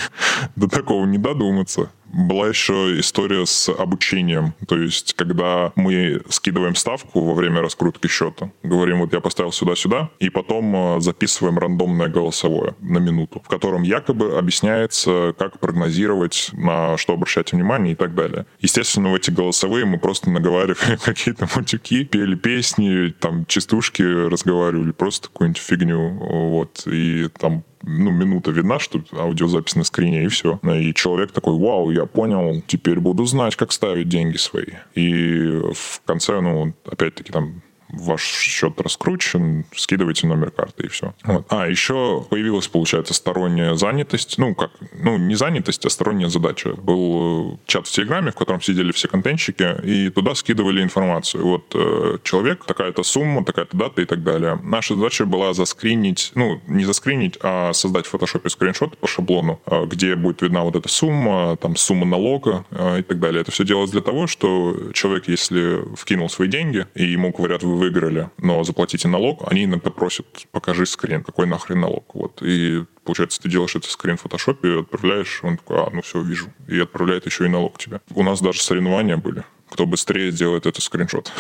до 0.58 0.68
такого 0.68 1.06
не 1.06 1.18
додуматься. 1.18 1.90
Была 2.12 2.48
еще 2.48 3.00
история 3.00 3.46
с 3.46 3.70
обучением. 3.70 4.54
То 4.68 4.78
есть, 4.78 5.14
когда 5.14 5.72
мы 5.76 6.22
скидываем 6.30 6.76
ставку 6.76 7.22
во 7.22 7.34
время 7.34 7.62
раскрутки 7.62 8.08
счета, 8.08 8.52
говорим, 8.64 9.00
вот 9.00 9.14
я 9.14 9.20
поставил 9.20 9.52
сюда-сюда, 9.52 10.10
и 10.20 10.30
потом 10.30 10.76
э, 10.76 11.02
записываем 11.02 11.58
рандомное 11.58 12.08
голосовое 12.08 12.76
на 12.80 13.00
минуту, 13.00 13.42
в 13.44 13.48
котором 13.48 13.84
якобы 13.84 14.38
объясняется, 14.38 15.34
как 15.38 15.60
прогнозировать, 15.60 16.50
на 16.54 16.98
что 16.98 17.14
обращать 17.14 17.52
внимание 17.52 17.94
и 17.94 17.96
так 17.96 18.16
далее. 18.16 18.46
Естественно, 18.60 19.12
в 19.12 19.16
эти 19.16 19.32
голосовые 19.32 19.86
мы 19.86 19.98
просто 20.00 20.30
наговаривали 20.30 20.98
какие-то 21.04 21.48
матюки, 21.56 22.04
пели 22.04 22.36
песни, 22.36 23.14
там, 23.20 23.46
частушки 23.46 24.02
разговаривали, 24.02 24.92
просто 24.92 25.28
какую-нибудь 25.28 25.62
фигню, 25.62 26.10
вот, 26.10 26.84
и 26.88 27.30
там 27.40 27.64
ну, 27.84 28.12
минута 28.12 28.52
видна, 28.52 28.80
что 28.80 29.02
аудиозапись 29.14 29.76
на 29.76 29.84
скрине, 29.84 30.26
и 30.26 30.28
все. 30.28 30.60
И 30.64 30.94
человек 30.94 31.32
такой, 31.32 31.58
вау, 31.58 31.92
я 31.98 32.06
понял, 32.06 32.62
теперь 32.68 33.00
буду 33.00 33.26
знать, 33.26 33.56
как 33.56 33.72
ставить 33.72 34.10
деньги 34.10 34.38
свои. 34.38 34.74
И 34.96 35.62
в 35.74 36.02
конце, 36.06 36.40
ну, 36.42 36.74
опять-таки 36.86 37.32
там 37.32 37.62
ваш 37.90 38.22
счет 38.22 38.80
раскручен, 38.82 39.66
скидывайте 39.76 40.28
номер 40.28 40.52
карты 40.52 40.86
и 40.86 40.88
все. 40.88 41.14
Вот. 41.24 41.46
А, 41.50 41.68
еще 41.68 42.26
появилась, 42.30 42.68
получается, 42.68 43.14
сторонняя 43.14 43.76
занятость. 43.76 44.38
Ну, 44.38 44.56
как, 44.56 44.72
ну, 44.94 45.18
не 45.18 45.36
занятость, 45.36 45.86
а 45.86 45.90
сторонняя 45.90 46.30
задача. 46.30 46.74
Был 46.74 47.54
э, 47.54 47.58
чат 47.66 47.88
в 47.88 47.92
Телеграме, 47.92 48.32
в 48.32 48.36
котором 48.36 48.62
сидели 48.62 48.92
все 48.92 49.08
контентщики, 49.08 49.76
и 49.84 50.10
туда 50.10 50.36
скидывали 50.36 50.82
информацию. 50.82 51.46
Вот 51.46 51.72
э, 51.76 52.18
человек, 52.24 52.66
такая-то 52.66 53.04
сумма, 53.04 53.46
такая-то 53.46 53.78
дата 53.78 54.02
и 54.02 54.06
так 54.06 54.24
далее. 54.24 54.60
Наша 54.64 54.96
задача 54.96 55.26
была 55.26 55.54
заскринить, 55.54 56.32
ну, 56.36 56.62
не 56.68 56.84
заскринить, 56.84 57.38
а 57.42 57.74
создать 57.74 58.06
в 58.06 58.10
фотошопе 58.10 58.50
скриншот 58.50 58.98
по 58.98 59.08
шаблону, 59.08 59.62
э, 59.66 59.86
где 59.86 60.16
будет 60.16 60.42
видна 60.42 60.64
вот 60.64 60.76
эта 60.76 60.90
сумма, 60.90 61.56
там, 61.58 61.76
сумма 61.76 62.06
налога 62.06 62.66
э, 62.72 63.00
и 63.00 63.04
так 63.04 63.20
далее. 63.20 63.42
Это 63.42 63.52
все 63.52 63.64
делалось 63.64 63.92
для 63.92 64.02
того, 64.02 64.28
что 64.28 64.92
человек, 64.94 65.28
если 65.28 65.84
вкинул 65.96 66.30
свои 66.30 66.48
деньги, 66.48 66.86
и 66.96 67.06
ему 67.06 67.32
говорят, 67.32 67.64
вы 67.64 67.77
выиграли, 67.78 68.30
но 68.38 68.64
заплатите 68.64 69.08
налог, 69.08 69.50
они 69.50 69.66
иногда 69.66 69.90
просят, 69.90 70.26
покажи 70.52 70.86
скрин, 70.86 71.24
какой 71.24 71.48
нахрен 71.48 71.80
налог. 71.80 72.14
Вот. 72.16 72.42
И 72.42 72.84
получается, 73.04 73.42
ты 73.42 73.50
делаешь 73.50 73.76
этот 73.76 73.90
скрин 73.90 74.18
в 74.18 74.22
фотошопе, 74.22 74.82
отправляешь, 74.82 75.40
он 75.44 75.58
такой, 75.58 75.78
а, 75.80 75.90
ну 75.92 76.02
все, 76.02 76.22
вижу. 76.22 76.48
И 76.68 76.80
отправляет 76.80 77.26
еще 77.26 77.46
и 77.46 77.50
налог 77.50 77.78
тебе. 77.78 78.02
У 78.14 78.24
нас 78.24 78.42
даже 78.42 78.62
соревнования 78.62 79.18
были 79.18 79.44
кто 79.70 79.86
быстрее 79.86 80.32
сделает 80.32 80.66
этот 80.66 80.82
скриншот. 80.82 81.32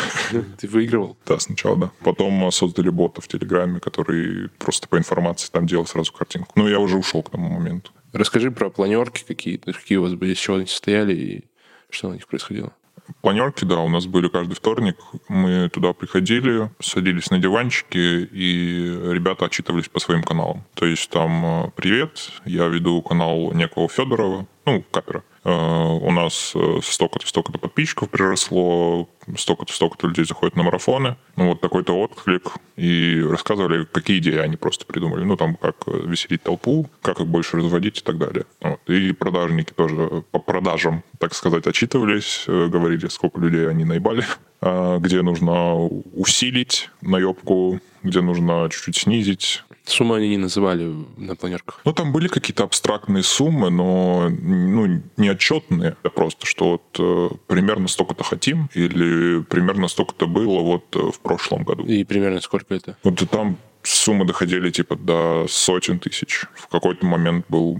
Ты 0.60 0.68
выигрывал? 0.68 1.18
Да, 1.26 1.40
сначала, 1.40 1.78
да. 1.78 1.92
Потом 2.04 2.52
создали 2.52 2.90
бота 2.90 3.22
в 3.22 3.28
Телеграме, 3.28 3.80
который 3.80 4.50
просто 4.60 4.88
по 4.88 4.98
информации 4.98 5.50
там 5.52 5.66
делал 5.66 5.86
сразу 5.86 6.12
картинку. 6.12 6.52
Ну, 6.56 6.68
я 6.68 6.80
уже 6.80 6.98
ушел 6.98 7.24
к 7.24 7.30
тому 7.30 7.50
моменту. 7.50 7.92
Расскажи 8.14 8.52
про 8.52 8.70
планерки 8.70 9.24
какие-то, 9.26 9.74
какие 9.74 9.98
у 9.98 10.02
вас 10.02 10.14
были, 10.14 10.34
с 10.34 10.38
чего 10.38 10.58
они 10.58 10.66
состояли 10.66 11.14
и 11.16 11.46
что 11.90 12.10
на 12.10 12.14
них 12.16 12.28
происходило. 12.28 12.74
Планерки, 13.22 13.66
да, 13.66 13.80
у 13.80 13.90
нас 13.90 14.06
были 14.06 14.28
каждый 14.28 14.54
вторник. 14.54 14.98
Мы 15.28 15.70
туда 15.70 15.94
приходили, 15.94 16.70
садились 16.80 17.30
на 17.30 17.40
диванчики, 17.40 17.98
и 18.32 19.00
ребята 19.12 19.46
отчитывались 19.46 19.90
по 19.90 20.00
своим 20.00 20.24
каналам. 20.24 20.64
То 20.74 20.86
есть 20.86 21.10
там 21.10 21.46
э, 21.46 21.72
«Привет, 21.76 22.32
я 22.46 22.68
веду 22.68 23.02
канал 23.02 23.54
некого 23.54 23.88
Федорова», 23.88 24.46
ну, 24.66 24.84
капера. 24.92 25.24
Э, 25.48 25.98
у 26.02 26.12
нас 26.12 26.52
э, 26.56 26.80
столько-то, 26.84 27.26
столько-то 27.26 27.58
подписчиков 27.58 28.10
приросло, 28.10 29.08
столько-то, 29.38 29.72
столько-то 29.72 30.08
людей 30.08 30.26
заходят 30.26 30.58
на 30.58 30.64
марафоны. 30.64 31.16
Ну, 31.38 31.48
вот 31.48 31.62
такой-то 31.62 31.94
отклик. 31.94 32.52
И 32.76 33.22
рассказывали, 33.22 33.86
какие 33.86 34.18
идеи 34.18 34.40
они 34.40 34.58
просто 34.58 34.86
придумали. 34.86 35.24
Ну, 35.24 35.38
там, 35.38 35.56
как 35.56 35.76
веселить 35.88 36.44
толпу, 36.44 36.90
как 37.02 37.22
их 37.22 37.28
больше 37.28 37.56
разводить 37.56 38.00
и 38.00 38.02
так 38.02 38.18
далее. 38.18 38.44
Вот. 38.60 38.82
И 38.88 39.14
продажники 39.14 39.72
тоже 39.72 40.24
по 40.32 40.40
продажам, 40.40 41.02
так 41.18 41.34
сказать, 41.34 41.66
отчитывались, 41.66 42.44
э, 42.48 42.68
говорили, 42.68 43.08
сколько 43.08 43.40
людей 43.40 43.70
они 43.70 43.86
наебали, 43.86 44.26
где 45.00 45.22
нужно 45.22 45.76
усилить 45.78 46.90
наебку, 47.00 47.80
где 48.04 48.20
нужно 48.20 48.68
чуть-чуть 48.70 48.98
снизить, 48.98 49.64
Суммы 49.88 50.18
они 50.18 50.30
не 50.30 50.38
называли 50.38 50.94
на 51.16 51.36
планерках. 51.38 51.80
Ну, 51.86 51.94
там 51.94 52.12
были 52.12 52.28
какие-то 52.28 52.66
абстрактные 52.66 53.24
суммы, 53.24 53.70
но 53.70 54.28
ну, 54.30 55.02
не 55.16 55.30
отчетные. 55.38 55.96
а 56.04 56.10
просто, 56.10 56.46
что 56.46 56.72
вот 56.72 57.00
э, 57.00 57.36
примерно 57.48 57.88
столько-то 57.88 58.24
хотим, 58.24 58.70
или 58.74 59.42
примерно 59.44 59.88
столько-то 59.88 60.28
было 60.28 60.62
вот 60.62 60.96
э, 60.96 61.12
в 61.12 61.20
прошлом 61.20 61.64
году. 61.64 61.84
И 61.86 62.04
примерно 62.04 62.42
сколько 62.42 62.74
это? 62.76 62.98
Вот 63.04 63.18
там 63.30 63.58
суммы 63.84 64.26
доходили 64.26 64.70
типа 64.70 64.96
до 64.96 65.46
сотен 65.48 66.00
тысяч. 66.00 66.46
В 66.56 66.68
какой-то 66.68 67.06
момент 67.06 67.46
был, 67.50 67.78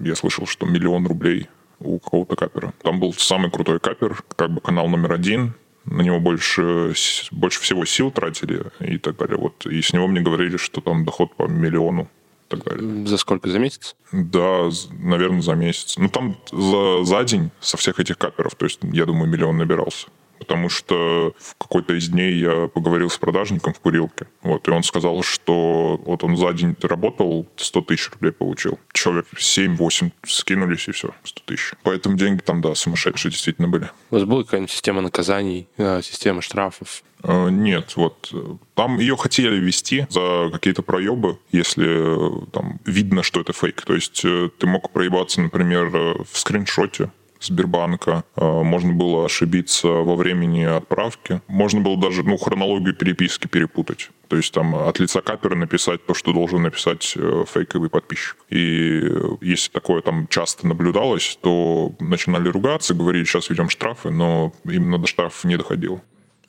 я 0.00 0.14
слышал, 0.14 0.46
что 0.46 0.66
миллион 0.66 1.06
рублей 1.06 1.48
у 1.80 1.98
какого-то 1.98 2.36
капера. 2.36 2.72
Там 2.82 3.00
был 3.00 3.12
самый 3.14 3.50
крутой 3.50 3.80
капер, 3.80 4.22
как 4.36 4.50
бы 4.50 4.60
канал 4.60 4.88
номер 4.88 5.12
один, 5.12 5.54
на 5.84 6.02
него 6.02 6.20
больше, 6.20 6.94
больше 7.30 7.60
всего 7.60 7.84
сил 7.84 8.10
тратили 8.10 8.64
и 8.80 8.98
так 8.98 9.16
далее. 9.16 9.36
Вот. 9.36 9.66
И 9.66 9.80
с 9.80 9.92
него 9.92 10.06
мне 10.06 10.20
говорили, 10.20 10.56
что 10.56 10.80
там 10.80 11.04
доход 11.04 11.34
по 11.34 11.44
миллиону 11.44 12.08
и 12.50 12.56
так 12.56 12.64
далее. 12.64 13.06
За 13.06 13.16
сколько? 13.16 13.48
За 13.48 13.58
месяц? 13.58 13.96
Да, 14.12 14.70
наверное, 14.90 15.42
за 15.42 15.54
месяц. 15.54 15.96
Ну, 15.96 16.08
там 16.08 16.36
за, 16.50 17.04
за 17.04 17.24
день 17.24 17.50
со 17.60 17.76
всех 17.76 18.00
этих 18.00 18.18
каперов, 18.18 18.54
то 18.54 18.66
есть, 18.66 18.80
я 18.82 19.06
думаю, 19.06 19.30
миллион 19.30 19.58
набирался 19.58 20.08
потому 20.40 20.68
что 20.70 21.34
в 21.38 21.54
какой-то 21.56 21.94
из 21.94 22.08
дней 22.08 22.34
я 22.34 22.66
поговорил 22.66 23.10
с 23.10 23.18
продажником 23.18 23.74
в 23.74 23.78
курилке, 23.78 24.26
вот, 24.42 24.66
и 24.66 24.70
он 24.70 24.82
сказал, 24.82 25.22
что 25.22 26.00
вот 26.04 26.24
он 26.24 26.36
за 26.36 26.52
день 26.52 26.74
работал, 26.82 27.46
100 27.56 27.80
тысяч 27.82 28.10
рублей 28.10 28.32
получил. 28.32 28.78
Человек 28.92 29.26
7-8 29.36 30.10
скинулись, 30.26 30.88
и 30.88 30.92
все, 30.92 31.10
100 31.22 31.42
тысяч. 31.44 31.74
Поэтому 31.82 32.16
деньги 32.16 32.40
там, 32.40 32.60
да, 32.62 32.74
сумасшедшие 32.74 33.30
действительно 33.30 33.68
были. 33.68 33.90
У 34.10 34.16
вас 34.16 34.24
была 34.24 34.42
какая-нибудь 34.42 34.70
система 34.70 35.02
наказаний, 35.02 35.68
э, 35.76 36.00
система 36.02 36.40
штрафов? 36.42 37.02
Э, 37.22 37.50
нет, 37.50 37.96
вот 37.96 38.32
там 38.74 38.98
ее 38.98 39.16
хотели 39.16 39.56
ввести 39.56 40.06
за 40.08 40.48
какие-то 40.50 40.82
проебы, 40.82 41.38
если 41.52 42.46
там 42.50 42.80
видно, 42.86 43.22
что 43.22 43.40
это 43.40 43.52
фейк. 43.52 43.82
То 43.82 43.94
есть 43.94 44.24
э, 44.24 44.48
ты 44.58 44.66
мог 44.66 44.90
проебаться, 44.90 45.42
например, 45.42 45.88
в 45.90 46.28
скриншоте, 46.32 47.10
Сбербанка. 47.40 48.24
А, 48.36 48.62
можно 48.62 48.92
было 48.92 49.24
ошибиться 49.24 49.88
во 49.88 50.14
времени 50.16 50.62
отправки. 50.62 51.40
Можно 51.48 51.80
было 51.80 51.96
даже 51.96 52.22
ну, 52.22 52.36
хронологию 52.36 52.94
переписки 52.94 53.46
перепутать. 53.46 54.10
То 54.28 54.36
есть 54.36 54.52
там 54.52 54.74
от 54.74 55.00
лица 55.00 55.22
капера 55.22 55.56
написать 55.56 56.04
то, 56.06 56.14
что 56.14 56.32
должен 56.32 56.62
написать 56.62 57.14
э, 57.16 57.44
фейковый 57.48 57.90
подписчик. 57.90 58.36
И 58.48 59.02
если 59.40 59.70
такое 59.72 60.02
там 60.02 60.28
часто 60.28 60.68
наблюдалось, 60.68 61.38
то 61.42 61.92
начинали 61.98 62.48
ругаться, 62.48 62.94
говорили, 62.94 63.24
сейчас 63.24 63.50
ведем 63.50 63.68
штрафы, 63.68 64.10
но 64.10 64.52
именно 64.64 64.98
до 64.98 65.06
штрафов 65.08 65.44
не 65.44 65.56
доходило. 65.56 66.00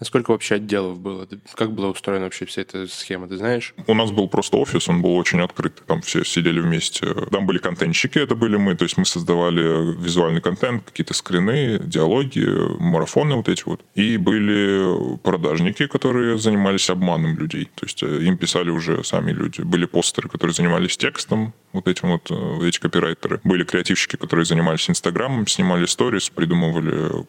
Сколько 0.04 0.32
вообще 0.32 0.56
отделов 0.56 1.00
было? 1.00 1.28
Как 1.54 1.74
была 1.74 1.90
устроена 1.90 2.26
вообще 2.26 2.46
вся 2.46 2.62
эта 2.62 2.88
схема, 2.88 3.28
ты 3.28 3.38
знаешь? 3.38 3.76
У 3.88 3.94
нас 3.94 4.12
был 4.12 4.28
просто 4.28 4.58
офис, 4.58 4.90
он 4.90 5.02
был 5.02 5.16
очень 5.16 5.42
открытый, 5.42 5.84
там 5.86 6.02
все 6.02 6.24
сидели 6.24 6.60
вместе. 6.60 7.14
Там 7.32 7.46
были 7.46 7.60
контентщики, 7.60 8.18
это 8.18 8.36
были 8.36 8.58
мы, 8.58 8.76
то 8.76 8.84
есть 8.84 8.98
мы 8.98 9.06
создавали 9.06 9.94
визуальный 10.02 10.42
контент, 10.42 10.86
какие-то 10.86 11.14
скрины, 11.14 11.80
диалоги, 11.84 12.46
марафоны 12.80 13.36
вот 13.36 13.50
эти 13.50 13.64
вот. 13.66 13.82
И 13.94 14.18
были 14.18 15.18
продажники, 15.18 15.86
которые 15.86 16.38
занимались 16.38 16.90
обманом 16.90 17.38
людей, 17.38 17.70
то 17.76 17.86
есть 17.86 18.02
э, 18.02 18.24
им 18.24 18.38
писали 18.38 18.70
уже 18.70 19.04
сами 19.04 19.32
люди. 19.32 19.62
Были 19.62 19.86
постеры, 19.86 20.30
которые 20.30 20.54
занимались 20.54 20.98
текстом, 20.98 21.54
вот 21.74 21.88
этим 21.88 22.12
вот, 22.12 22.32
э, 22.32 22.68
эти 22.68 22.80
копирайтеры. 22.80 23.40
Были 23.44 23.64
креативщики, 23.64 24.16
которые 24.16 24.46
занимались 24.46 24.90
Инстаграмом, 24.90 25.48
снимали 25.48 25.86
сторис, 25.86 26.30
придумывали 26.30 27.26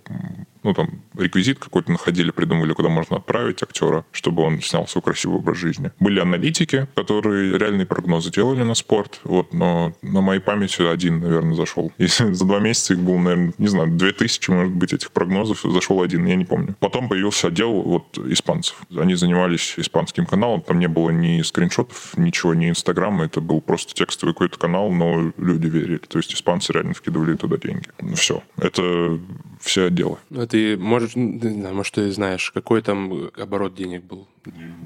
ну, 0.62 0.74
там, 0.74 1.02
реквизит 1.16 1.58
какой-то 1.58 1.90
находили, 1.90 2.30
придумывали, 2.30 2.72
куда 2.72 2.88
можно 2.88 3.16
отправить 3.16 3.62
актера, 3.62 4.04
чтобы 4.12 4.42
он 4.42 4.60
снял 4.60 4.86
свой 4.86 5.02
красивый 5.02 5.38
образ 5.38 5.58
жизни. 5.58 5.90
Были 6.00 6.20
аналитики, 6.20 6.88
которые 6.94 7.58
реальные 7.58 7.86
прогнозы 7.86 8.30
делали 8.30 8.62
на 8.62 8.74
спорт, 8.74 9.20
вот, 9.24 9.52
но 9.52 9.92
на 10.02 10.20
моей 10.20 10.40
памяти 10.40 10.82
один, 10.82 11.20
наверное, 11.20 11.54
зашел. 11.54 11.92
И 11.98 12.06
за 12.06 12.44
два 12.44 12.60
месяца 12.60 12.94
их 12.94 13.00
было, 13.00 13.18
наверное, 13.18 13.54
не 13.58 13.68
знаю, 13.68 13.88
две 13.88 14.12
тысячи, 14.12 14.50
может 14.50 14.72
быть, 14.72 14.92
этих 14.92 15.12
прогнозов, 15.12 15.62
зашел 15.62 16.02
один, 16.02 16.26
я 16.26 16.36
не 16.36 16.44
помню. 16.44 16.74
Потом 16.80 17.08
появился 17.08 17.48
отдел 17.48 17.82
вот 17.82 18.18
испанцев. 18.18 18.76
Они 18.96 19.14
занимались 19.14 19.74
испанским 19.76 20.26
каналом, 20.26 20.62
там 20.62 20.78
не 20.78 20.88
было 20.88 21.10
ни 21.10 21.42
скриншотов, 21.42 22.16
ничего, 22.16 22.54
ни 22.54 22.68
инстаграма, 22.68 23.24
это 23.24 23.40
был 23.40 23.60
просто 23.60 23.94
текстовый 23.94 24.34
какой-то 24.34 24.58
канал, 24.58 24.90
но 24.90 25.32
люди 25.36 25.66
верили. 25.66 25.98
То 25.98 26.18
есть 26.18 26.34
испанцы 26.34 26.72
реально 26.72 26.94
вкидывали 26.94 27.36
туда 27.36 27.56
деньги. 27.56 27.88
Все. 28.14 28.42
Это 28.56 29.18
все 29.62 29.86
отделы. 29.86 30.18
Ну, 30.30 30.46
ты 30.46 30.76
можешь, 30.76 31.12
может, 31.14 31.94
ты 31.94 32.10
знаешь, 32.10 32.50
какой 32.50 32.82
там 32.82 33.30
оборот 33.38 33.74
денег 33.74 34.04
был? 34.04 34.28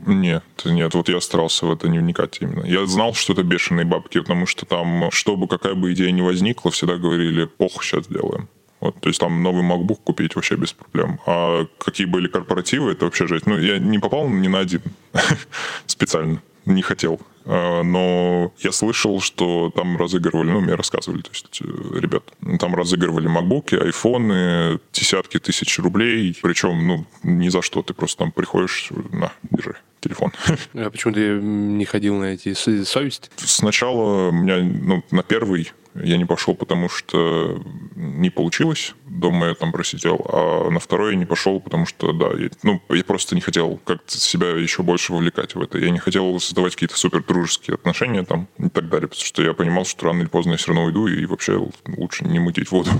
Нет, 0.07 0.45
нет, 0.65 0.95
вот 0.95 1.09
я 1.09 1.21
старался 1.21 1.67
в 1.67 1.73
это 1.73 1.89
не 1.89 1.99
вникать 1.99 2.39
именно. 2.41 2.65
Я 2.65 2.87
знал, 2.87 3.15
что 3.15 3.33
это 3.33 3.43
бешеные 3.43 3.87
бабки, 3.87 4.21
потому 4.21 4.47
что 4.47 4.67
там, 4.67 5.11
чтобы 5.11 5.49
какая 5.49 5.75
бы 5.75 5.93
идея 5.93 6.11
ни 6.11 6.21
возникла, 6.21 6.71
всегда 6.71 6.97
говорили, 6.97 7.47
пох, 7.47 7.83
сейчас 7.83 8.05
сделаем. 8.05 8.49
Вот, 8.81 9.01
то 9.01 9.09
есть 9.09 9.19
там 9.19 9.43
новый 9.43 9.63
MacBook 9.63 10.01
купить 10.05 10.37
вообще 10.37 10.57
без 10.57 10.73
проблем. 10.73 11.19
А 11.27 11.67
какие 11.79 12.07
были 12.07 12.29
корпоративы, 12.29 12.93
это 12.93 13.07
вообще 13.07 13.27
жесть. 13.27 13.47
Ну, 13.47 13.59
я 13.59 13.79
не 13.79 13.99
попал 13.99 14.29
ни 14.29 14.49
на 14.49 14.59
один 14.59 14.83
специально 15.87 16.43
не 16.67 16.83
хотел. 16.83 17.19
А, 17.47 17.83
но 17.83 18.53
я 18.59 18.73
слышал, 18.73 19.21
что 19.21 19.71
там 19.71 19.97
разыгрывали, 19.97 20.51
ну, 20.51 20.61
мне 20.61 20.75
рассказывали, 20.75 21.23
то 21.23 21.31
есть 21.31 21.61
э, 21.63 21.99
ребят, 21.99 22.25
там 22.59 22.75
разыгрывали 22.75 23.29
макбуки, 23.29 23.77
айфоны, 23.77 24.81
десятки 24.93 25.39
тысяч 25.39 25.79
рублей, 25.79 26.37
причем, 26.43 26.87
ну, 26.87 27.07
ни 27.23 27.49
за 27.49 27.63
что, 27.63 27.83
ты 27.83 27.95
просто 27.95 28.19
там 28.19 28.33
приходишь, 28.33 28.91
на, 29.13 29.33
держи 29.51 29.77
телефон. 30.01 30.33
А 30.75 30.91
почему 30.91 31.15
ты 31.15 31.41
не 31.41 31.85
ходил 31.85 32.17
на 32.17 32.35
эти 32.35 32.53
совесть? 32.55 33.31
Сначала 33.37 34.29
у 34.29 34.33
меня, 34.33 34.59
ну, 34.59 35.05
на 35.11 35.23
первый 35.23 35.73
я 36.03 36.17
не 36.17 36.25
пошел, 36.25 36.55
потому 36.55 36.89
что 36.89 37.63
не 37.95 38.31
получилось. 38.31 38.95
Дома 39.07 39.49
я 39.49 39.55
там 39.55 39.73
просидел. 39.73 40.25
А 40.29 40.71
на 40.71 40.79
второй 40.79 41.13
я 41.13 41.17
не 41.17 41.25
пошел, 41.25 41.61
потому 41.61 41.87
что, 41.87 42.13
да, 42.13 42.29
я, 42.39 42.51
ну, 42.63 42.81
я 42.91 43.05
просто 43.05 43.35
не 43.35 43.41
хотел 43.41 43.81
как-то 43.85 44.19
себя 44.19 44.49
еще 44.51 44.83
больше 44.83 45.13
вовлекать 45.13 45.55
в 45.55 45.61
это. 45.61 45.79
Я 45.79 45.91
не 45.91 45.99
хотел 45.99 46.39
создавать 46.41 46.75
какие-то 46.75 46.97
супер 46.97 47.23
дружеские 47.23 47.75
отношения 47.75 48.23
там 48.25 48.49
и 48.59 48.69
так 48.69 48.89
далее, 48.89 49.09
потому 49.09 49.25
что 49.25 49.43
я 49.43 49.55
понимал, 49.55 49.85
что 49.85 50.07
рано 50.07 50.21
или 50.21 50.29
поздно 50.29 50.53
я 50.53 50.57
все 50.57 50.69
равно 50.69 50.85
уйду, 50.85 51.07
и 51.07 51.25
вообще 51.27 51.61
лучше 51.87 52.25
не 52.25 52.39
мутить 52.39 52.71
воду. 52.71 52.91